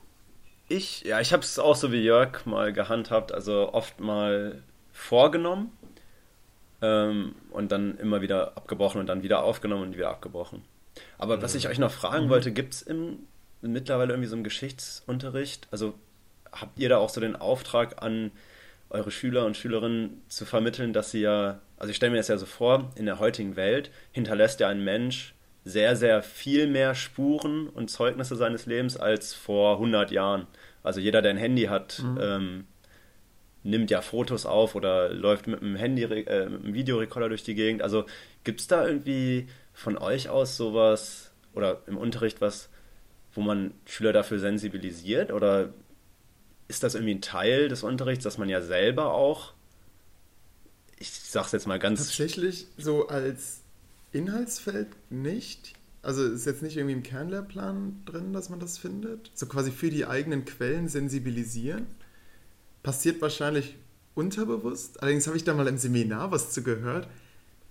[0.70, 4.62] Ich, ja, ich habe es auch so wie Jörg mal gehandhabt, also oft mal
[4.92, 5.72] vorgenommen
[6.82, 10.64] ähm, und dann immer wieder abgebrochen und dann wieder aufgenommen und wieder abgebrochen.
[11.18, 12.86] Aber was ich euch noch fragen wollte, gibt es
[13.62, 15.68] mittlerweile irgendwie so einen Geschichtsunterricht?
[15.72, 15.94] Also
[16.52, 18.32] habt ihr da auch so den Auftrag an
[18.90, 22.38] eure Schüler und Schülerinnen zu vermitteln, dass sie ja, also ich stelle mir das ja
[22.38, 25.34] so vor, in der heutigen Welt hinterlässt ja ein Mensch
[25.68, 30.48] sehr, sehr viel mehr Spuren und Zeugnisse seines Lebens als vor 100 Jahren.
[30.84, 32.66] Also jeder, der ein Handy hat, ähm,
[33.64, 37.56] nimmt ja Fotos auf oder läuft mit einem Handy, äh, mit einem Videorekorder durch die
[37.56, 37.82] Gegend.
[37.82, 38.06] Also
[38.46, 42.70] gibt es da irgendwie von euch aus sowas oder im Unterricht was,
[43.34, 45.34] wo man Schüler dafür sensibilisiert?
[45.34, 45.74] Oder
[46.70, 49.54] ist das irgendwie ein Teil des Unterrichts, dass man ja selber auch,
[50.98, 53.64] ich sag's jetzt mal ganz Tatsächlich so als
[54.12, 55.74] Inhaltsfeld nicht.
[56.02, 59.32] Also ist jetzt nicht irgendwie im Kernlehrplan drin, dass man das findet.
[59.34, 61.88] So quasi für die eigenen Quellen sensibilisieren.
[62.84, 63.76] Passiert wahrscheinlich
[64.16, 65.02] unterbewusst.
[65.02, 67.08] Allerdings habe ich da mal im Seminar was zu gehört,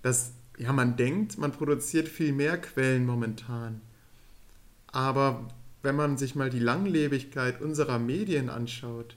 [0.01, 3.81] dass ja man denkt, man produziert viel mehr Quellen momentan.
[4.87, 5.47] Aber
[5.81, 9.15] wenn man sich mal die Langlebigkeit unserer Medien anschaut,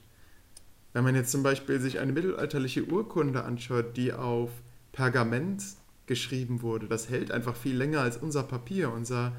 [0.93, 4.49] wenn man jetzt zum Beispiel sich eine mittelalterliche Urkunde anschaut, die auf
[4.91, 5.63] Pergament
[6.05, 8.91] geschrieben wurde, das hält einfach viel länger als unser Papier.
[8.91, 9.33] Unser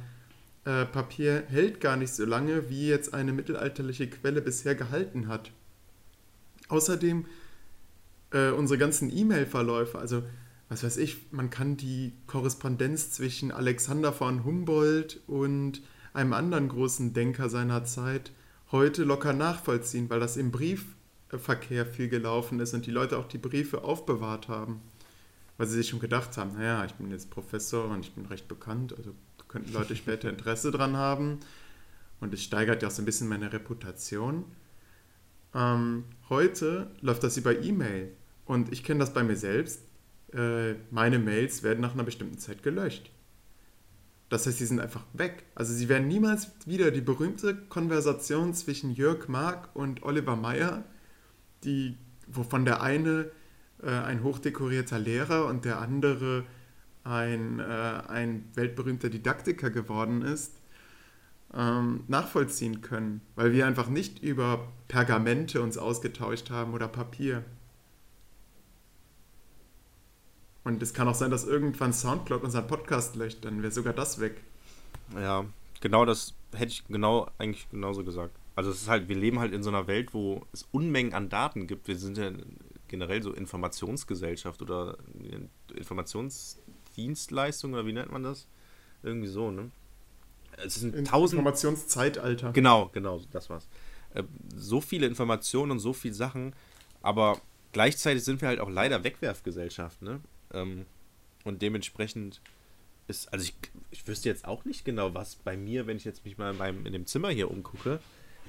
[0.64, 5.50] äh, Papier hält gar nicht so lange, wie jetzt eine mittelalterliche Quelle bisher gehalten hat.
[6.68, 7.26] Außerdem
[8.32, 10.22] äh, unsere ganzen E-Mail-Verläufe, also
[10.68, 15.82] was weiß ich, man kann die Korrespondenz zwischen Alexander von Humboldt und
[16.14, 18.32] einem anderen großen Denker seiner Zeit
[18.70, 23.38] heute locker nachvollziehen, weil das im Briefverkehr viel gelaufen ist und die Leute auch die
[23.38, 24.80] Briefe aufbewahrt haben.
[25.57, 28.48] Weil sie sich schon gedacht haben, naja, ich bin jetzt Professor und ich bin recht
[28.48, 29.14] bekannt, also
[29.48, 31.40] könnten Leute später Interesse dran haben.
[32.20, 34.44] Und es steigert ja auch so ein bisschen meine Reputation.
[35.55, 38.12] Ähm, heute läuft das über E-Mail.
[38.44, 39.82] Und ich kenne das bei mir selbst.
[40.32, 43.11] Äh, meine Mails werden nach einer bestimmten Zeit gelöscht.
[44.28, 45.44] Das heißt, sie sind einfach weg.
[45.55, 50.84] Also sie werden niemals wieder die berühmte Konversation zwischen Jörg Mark und Oliver Meyer,
[51.64, 51.98] die,
[52.28, 53.30] wovon der eine
[53.83, 56.45] äh, ein hochdekorierter Lehrer und der andere
[57.05, 60.55] ein, äh, ein weltberühmter Didaktiker geworden ist,
[61.55, 67.45] ähm, nachvollziehen können, weil wir einfach nicht über Pergamente uns ausgetauscht haben oder Papier.
[70.64, 74.20] Und es kann auch sein, dass irgendwann Soundcloud unseren Podcast löscht, dann wäre sogar das
[74.20, 74.41] weg.
[75.16, 75.45] Ja,
[75.80, 78.37] genau das hätte ich genau eigentlich genauso gesagt.
[78.55, 81.28] Also es ist halt, wir leben halt in so einer Welt, wo es Unmengen an
[81.28, 81.89] Daten gibt.
[81.89, 82.30] Wir sind ja
[82.93, 84.99] generell so Informationsgesellschaft oder
[85.74, 88.47] Informationsdienstleistung oder wie nennt man das?
[89.03, 89.70] Irgendwie so, ne?
[90.62, 92.53] Es sind tausend Informationszeitalter.
[92.53, 93.66] Genau, genau, das war's.
[94.12, 94.24] Äh,
[94.55, 96.55] so viele Informationen und so viele Sachen,
[97.01, 97.40] aber
[97.72, 100.20] gleichzeitig sind wir halt auch leider Wegwerfgesellschaft, ne?
[100.53, 100.84] Ähm,
[101.45, 102.43] und dementsprechend
[103.09, 103.55] ist, also ich,
[103.90, 106.59] ich wüsste jetzt auch nicht genau, was bei mir, wenn ich jetzt mich mal in,
[106.59, 108.01] meinem, in dem Zimmer hier umgucke,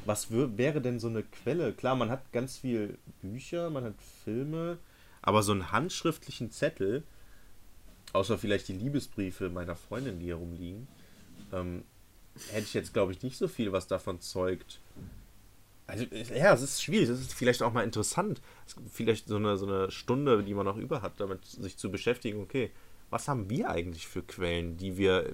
[0.06, 1.74] was wäre denn so eine Quelle?
[1.74, 4.78] Klar, man hat ganz viel Bücher, man hat Filme,
[5.22, 7.04] aber so einen handschriftlichen Zettel,
[8.14, 10.88] außer vielleicht die Liebesbriefe meiner Freundin, die hier rumliegen,
[11.52, 11.84] ähm,
[12.52, 14.80] hätte ich jetzt, glaube ich, nicht so viel, was davon zeugt.
[15.86, 17.10] Also, ja, es ist schwierig.
[17.10, 18.42] Es ist vielleicht auch mal interessant.
[18.90, 22.42] vielleicht so eine, so eine Stunde, die man noch über hat, damit sich zu beschäftigen,
[22.42, 22.72] okay,
[23.10, 25.32] was haben wir eigentlich für Quellen, die wir.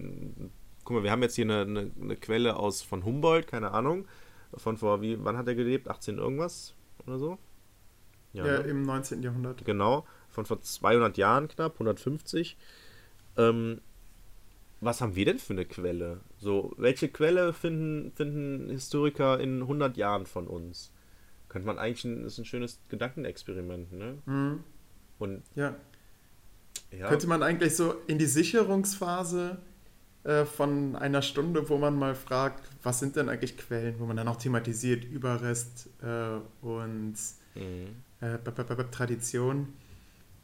[0.84, 4.06] Guck mal, wir haben jetzt hier eine, eine, eine Quelle aus von Humboldt, keine Ahnung.
[4.56, 5.88] Von vor, wie, wann hat er gelebt?
[5.88, 6.74] 18 irgendwas
[7.06, 7.38] oder so?
[8.34, 8.70] Ja, ja ne?
[8.70, 9.24] im 19.
[9.24, 9.66] Jahrhundert.
[9.66, 12.58] Genau, von vor 200 Jahren knapp, 150.
[13.38, 13.82] Ähm,
[14.82, 16.22] was haben wir denn für eine Quelle?
[16.38, 20.92] So, welche Quelle finden, finden Historiker in 100 Jahren von uns?
[21.50, 24.18] Könnte man eigentlich, ein, ist ein schönes Gedankenexperiment, ne?
[24.26, 24.64] Mhm.
[25.18, 25.76] Und ja.
[26.92, 27.10] ja.
[27.10, 29.58] Könnte man eigentlich so in die Sicherungsphase
[30.24, 34.18] äh, von einer Stunde, wo man mal fragt, was sind denn eigentlich Quellen, wo man
[34.18, 37.16] dann auch thematisiert Überrest äh, und
[37.56, 37.96] mhm.
[38.22, 38.38] äh,
[38.92, 39.74] Tradition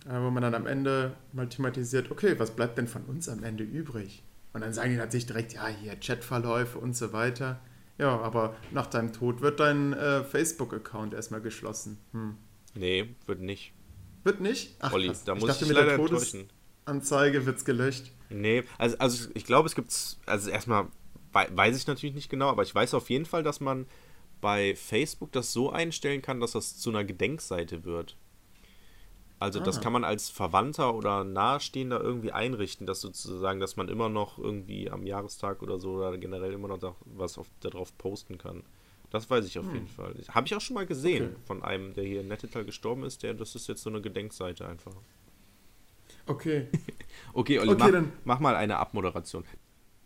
[0.06, 3.44] äh, wo man dann am Ende mal thematisiert, okay, was bleibt denn von uns am
[3.44, 4.24] Ende übrig?
[4.54, 7.60] Und dann sagen die natürlich direkt, ja, hier Chatverläufe und so weiter.
[7.98, 11.98] Ja, aber nach deinem Tod wird dein äh, Facebook-Account erstmal geschlossen.
[12.12, 12.38] Hm.
[12.76, 13.74] Nee, wird nicht.
[14.24, 14.76] Wird nicht?
[14.80, 15.98] Ach, Olli, da ich muss dachte, ich mit der
[16.86, 18.12] Todesanzeige wird es gelöscht.
[18.30, 19.94] Nee, also, also ich glaube, es gibt,
[20.26, 20.88] also erstmal
[21.32, 23.88] weiß ich natürlich nicht genau, aber ich weiß auf jeden Fall, dass man
[24.40, 28.16] bei Facebook das so einstellen kann, dass das zu einer Gedenkseite wird.
[29.38, 29.64] Also ah.
[29.64, 34.38] das kann man als Verwandter oder Nahestehender irgendwie einrichten, dass sozusagen, dass man immer noch
[34.40, 38.64] irgendwie am Jahrestag oder so oder generell immer noch was auf, darauf posten kann.
[39.10, 39.74] Das weiß ich auf hm.
[39.74, 40.16] jeden Fall.
[40.30, 41.42] Habe ich auch schon mal gesehen okay.
[41.46, 43.24] von einem, der hier in Nettetal gestorben ist.
[43.24, 44.96] Der, das ist jetzt so eine Gedenkseite einfach.
[46.28, 46.68] Okay.
[47.34, 49.44] okay, Olli, okay, mach, mach, mal eine Abmoderation.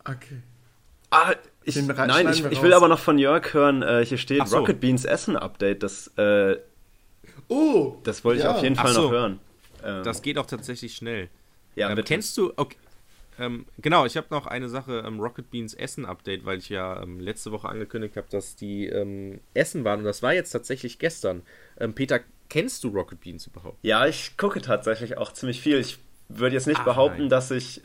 [0.03, 0.41] Okay.
[1.11, 3.81] Ah, ich, nein, ich, ich will aber noch von Jörg hören.
[3.81, 4.59] Äh, hier steht so.
[4.59, 5.81] Rocket Beans Essen Update.
[5.81, 6.57] Das äh,
[7.49, 7.97] Oh!
[8.03, 8.51] Das wollte ja.
[8.51, 9.03] ich auf jeden Fall so.
[9.03, 9.39] noch hören.
[9.83, 11.29] Ähm, das geht auch tatsächlich schnell.
[11.75, 12.53] Ja, ähm, kennst du.
[12.55, 12.77] Okay,
[13.39, 17.01] ähm, genau, ich habe noch eine Sache: ähm, Rocket Beans Essen Update, weil ich ja
[17.01, 20.99] ähm, letzte Woche angekündigt habe, dass die ähm, Essen waren und das war jetzt tatsächlich
[20.99, 21.41] gestern.
[21.95, 22.19] Peter,
[22.49, 23.77] kennst du Rocket Beans überhaupt?
[23.83, 25.79] Ja, ich gucke tatsächlich auch ziemlich viel.
[25.79, 25.99] Ich
[26.29, 27.29] würde jetzt nicht ah, behaupten, nein.
[27.29, 27.81] dass ich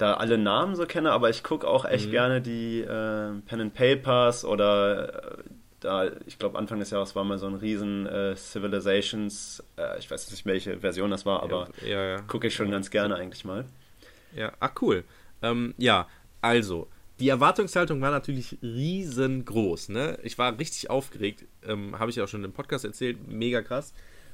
[0.00, 2.10] da alle Namen so kenne, aber ich gucke auch echt mhm.
[2.10, 5.42] gerne die äh, Pen and Papers oder äh,
[5.80, 10.10] da, ich glaube, Anfang des Jahres war mal so ein riesen äh, Civilizations, äh, ich
[10.10, 12.20] weiß nicht, welche Version das war, aber ja, ja, ja.
[12.22, 13.64] gucke ich schon ganz gerne eigentlich mal.
[14.34, 15.04] Ja, ah, cool.
[15.42, 16.06] Ähm, ja,
[16.42, 16.88] also,
[17.18, 19.90] die Erwartungshaltung war natürlich riesengroß.
[19.90, 20.18] Ne?
[20.22, 23.92] Ich war richtig aufgeregt, ähm, habe ich auch schon im Podcast erzählt, mega krass.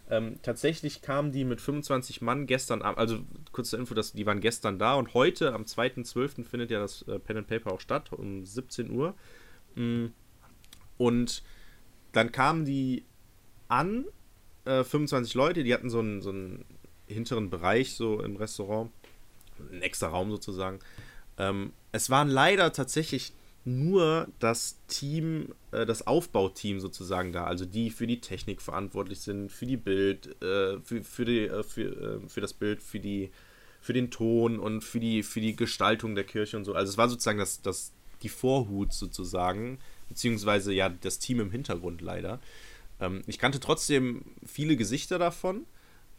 [0.08, 3.18] Ähm, tatsächlich kamen die mit 25 Mann gestern Abend, also
[3.52, 6.44] kurze Info, dass die waren gestern da und heute am 2.12.
[6.44, 9.14] findet ja das äh, Pen and Paper auch statt, um 17 Uhr.
[9.74, 10.12] Mhm
[10.98, 11.42] und
[12.12, 13.04] dann kamen die
[13.68, 14.06] an,
[14.64, 16.64] äh, 25 Leute, die hatten so einen, so einen
[17.06, 18.90] hinteren Bereich so im Restaurant,
[19.70, 20.78] ein extra Raum sozusagen.
[21.38, 23.32] Ähm, es waren leider tatsächlich
[23.66, 29.50] nur das Team, äh, das Aufbauteam sozusagen da, also die für die Technik verantwortlich sind,
[29.50, 33.30] für die Bild, äh, für, für, die, äh, für, für das Bild, für die
[33.86, 36.74] für den Ton und für die, für die Gestaltung der Kirche und so.
[36.74, 39.78] Also es war sozusagen das, das die Vorhut sozusagen,
[40.08, 42.40] beziehungsweise ja das Team im Hintergrund leider.
[43.00, 45.66] Ähm, ich kannte trotzdem viele Gesichter davon.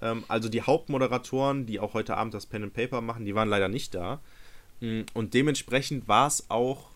[0.02, 3.49] Ähm, also die Hauptmoderatoren, die auch heute Abend das Pen and Paper machen, die waren
[3.49, 4.22] leider nicht da.
[4.80, 6.91] Mm, und dementsprechend war es auch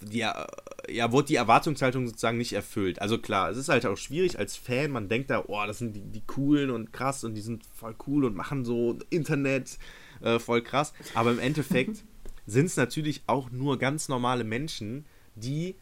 [0.00, 3.00] die, ja, wurde die Erwartungshaltung sozusagen nicht erfüllt.
[3.00, 5.94] Also klar, es ist halt auch schwierig als Fan, man denkt da, oh, das sind
[5.94, 9.78] die, die coolen und krass und die sind voll cool und machen so Internet
[10.20, 10.92] äh, voll krass.
[11.14, 12.04] Aber im Endeffekt
[12.46, 15.76] sind es natürlich auch nur ganz normale Menschen, die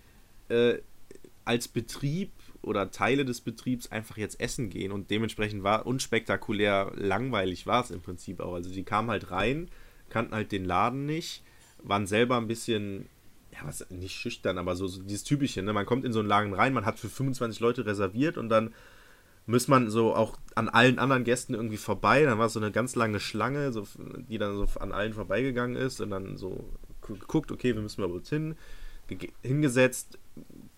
[0.48, 0.78] äh,
[1.44, 2.30] als Betrieb
[2.62, 7.90] oder Teile des Betriebs einfach jetzt essen gehen und dementsprechend war unspektakulär langweilig war es
[7.90, 8.54] im Prinzip auch.
[8.54, 9.68] Also die kamen halt rein,
[10.08, 11.42] kannten halt den Laden nicht,
[11.84, 13.08] waren selber ein bisschen
[13.52, 15.72] ja, was nicht schüchtern, aber so, so dieses typische, ne?
[15.72, 18.72] Man kommt in so einen Laden rein, man hat für 25 Leute reserviert und dann
[19.46, 22.24] muss man so auch an allen anderen Gästen irgendwie vorbei.
[22.24, 23.86] Dann war so eine ganz lange Schlange, so,
[24.28, 26.64] die dann so an allen vorbeigegangen ist und dann so
[27.02, 28.56] geguckt, okay, wir müssen mal kurz hin,
[29.42, 30.18] hingesetzt,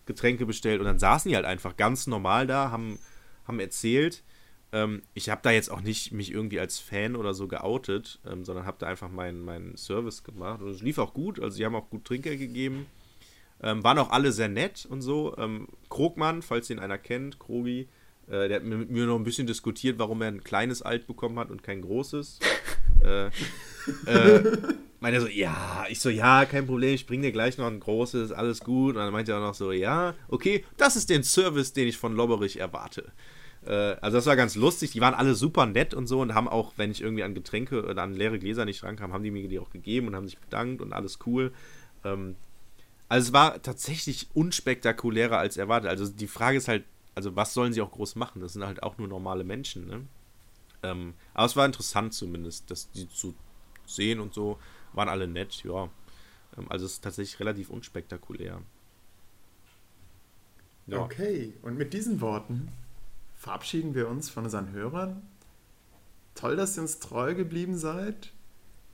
[0.07, 2.99] Getränke bestellt und dann saßen die halt einfach ganz normal da, haben,
[3.47, 4.23] haben erzählt
[4.75, 8.45] ähm, ich habe da jetzt auch nicht mich irgendwie als Fan oder so geoutet, ähm,
[8.45, 10.61] sondern habe da einfach meinen mein Service gemacht.
[10.61, 12.87] Und es lief auch gut, also sie haben auch gut Trinker gegeben.
[13.63, 15.37] Ähm, waren auch alle sehr nett und so.
[15.39, 17.89] Ähm, Krogmann, falls ihn einer kennt, Krogi,
[18.27, 21.39] äh, der hat mit mir noch ein bisschen diskutiert, warum er ein kleines Alt bekommen
[21.39, 22.41] hat und kein großes.
[23.05, 23.27] äh,
[24.07, 24.59] äh,
[24.99, 27.79] meinte er so, ja, ich so, ja, kein Problem, ich bringe dir gleich noch ein
[27.79, 28.97] großes, alles gut.
[28.97, 31.97] Und dann meinte er auch noch so, ja, okay, das ist den Service, den ich
[31.97, 33.13] von Lobberich erwarte.
[33.67, 34.93] Äh, also das war ganz lustig.
[34.93, 37.85] Die waren alle super nett und so und haben auch, wenn ich irgendwie an Getränke
[37.85, 40.39] oder an leere Gläser nicht rankam, haben die mir die auch gegeben und haben sich
[40.39, 41.53] bedankt und alles cool.
[42.05, 42.37] Ähm,
[43.09, 45.91] also es war tatsächlich unspektakulärer als erwartet.
[45.91, 46.85] Also die Frage ist halt,
[47.15, 48.41] also was sollen sie auch groß machen?
[48.41, 50.01] Das sind halt auch nur normale Menschen, ne?
[50.83, 53.35] Ähm, aber es war interessant zumindest, dass die zu
[53.87, 54.59] sehen und so
[54.93, 55.89] waren alle nett, ja.
[56.59, 58.61] Ähm, also es ist tatsächlich relativ unspektakulär.
[60.87, 60.99] Ja.
[60.99, 62.69] Okay, und mit diesen Worten
[63.45, 65.21] verabschieden wir uns von unseren Hörern.
[66.35, 68.33] Toll, dass ihr uns treu geblieben seid.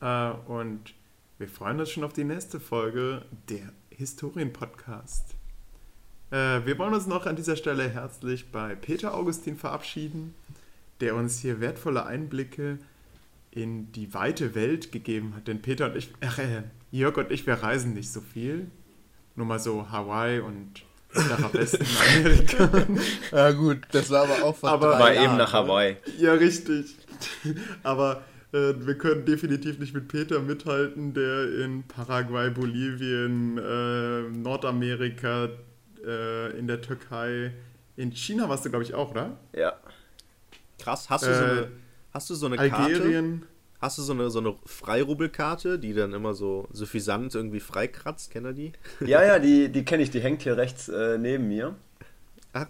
[0.00, 0.92] Äh, und
[1.38, 5.36] wir freuen uns schon auf die nächste Folge der Historien-Podcast.
[6.32, 10.34] Äh, wir wollen uns noch an dieser Stelle herzlich bei Peter Augustin verabschieden,
[10.98, 12.80] der uns hier wertvolle Einblicke
[13.52, 15.46] in die weite Welt gegeben hat.
[15.46, 18.68] Denn Peter und ich, äh, Jörg und ich, wir reisen nicht so viel.
[19.36, 20.82] Nur mal so Hawaii und
[21.14, 21.86] nach Westen
[22.18, 22.70] Amerika.
[23.32, 25.96] ja gut, das war aber auch vor aber, War eben nach Hawaii.
[26.18, 26.96] Ja, richtig.
[27.82, 28.22] Aber
[28.52, 35.48] äh, wir können definitiv nicht mit Peter mithalten, der in Paraguay, Bolivien, äh, Nordamerika,
[36.04, 37.52] äh, in der Türkei,
[37.96, 39.36] in China warst du, glaube ich, auch, oder?
[39.54, 39.74] Ja.
[40.78, 41.70] Krass, hast du so eine,
[42.12, 43.40] hast du so eine Algerien.
[43.40, 43.49] Karte?
[43.80, 48.30] Hast du so eine, so eine Freirubbelkarte, die dann immer so suffisant irgendwie freikratzt?
[48.30, 48.72] Kennt ihr die?
[49.00, 50.10] Ja, ja, die, die kenne ich.
[50.10, 51.74] Die hängt hier rechts äh, neben mir.
[52.52, 52.66] Ach.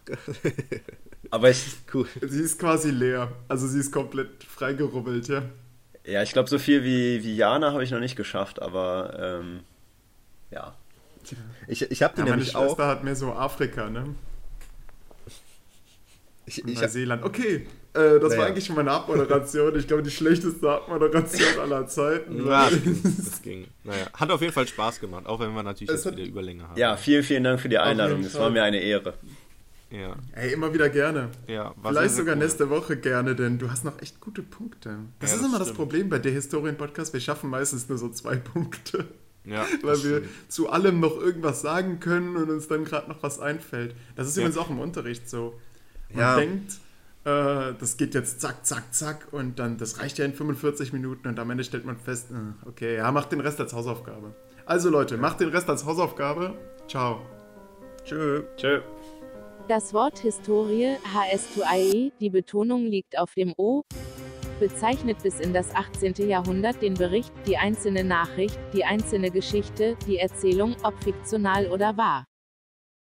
[1.31, 1.65] Aber ich.
[1.93, 2.07] Cool.
[2.20, 3.32] Sie ist quasi leer.
[3.49, 5.43] Also sie ist komplett freigerubbelt, ja.
[6.05, 9.61] Ja, ich glaube, so viel wie, wie Jana habe ich noch nicht geschafft, aber ähm,
[10.51, 10.74] ja.
[11.66, 12.89] Ich, ich habe die ja, nämlich meine Schwester auch.
[12.89, 14.15] hat mehr so Afrika, ne?
[16.47, 17.23] Ich, ich Neuseeland.
[17.23, 18.38] Okay, äh, das naja.
[18.38, 19.76] war eigentlich schon meine Abmoderation.
[19.76, 22.46] Ich glaube, die schlechteste Abmoderation aller Zeiten.
[22.46, 23.66] Ja, das ging.
[23.82, 26.68] Naja, hat auf jeden Fall Spaß gemacht, auch wenn wir natürlich es jetzt wieder Überlänge
[26.68, 26.78] haben.
[26.78, 28.20] Ja, vielen, vielen Dank für die Einladung.
[28.20, 29.14] Es war mir eine Ehre.
[29.90, 30.14] Ja.
[30.32, 31.30] Ey, immer wieder gerne.
[31.48, 32.42] Ja, Vielleicht sogar cool.
[32.42, 34.98] nächste Woche gerne, denn du hast noch echt gute Punkte.
[35.18, 35.70] Das ja, ist das immer stimmt.
[35.70, 37.12] das Problem bei der Historien-Podcast.
[37.12, 39.08] Wir schaffen meistens nur so zwei Punkte.
[39.44, 40.28] Ja, weil wir stimmt.
[40.48, 43.96] zu allem noch irgendwas sagen können und uns dann gerade noch was einfällt.
[44.14, 44.42] Das ist ja.
[44.42, 45.58] übrigens auch im Unterricht so.
[46.10, 46.36] Man ja.
[46.36, 46.72] denkt,
[47.24, 51.28] äh, das geht jetzt zack, zack, zack und dann, das reicht ja in 45 Minuten
[51.28, 54.34] und am Ende stellt man fest, äh, okay, ja, macht den Rest als Hausaufgabe.
[54.64, 56.55] Also Leute, macht den Rest als Hausaufgabe.
[56.88, 57.20] Ciao.
[58.05, 58.44] Tschö.
[58.56, 58.80] Tschö.
[59.68, 63.82] Das Wort Historie, HS2IE, die Betonung liegt auf dem O,
[64.59, 66.28] bezeichnet bis in das 18.
[66.28, 72.24] Jahrhundert den Bericht, die einzelne Nachricht, die einzelne Geschichte, die Erzählung, ob fiktional oder wahr.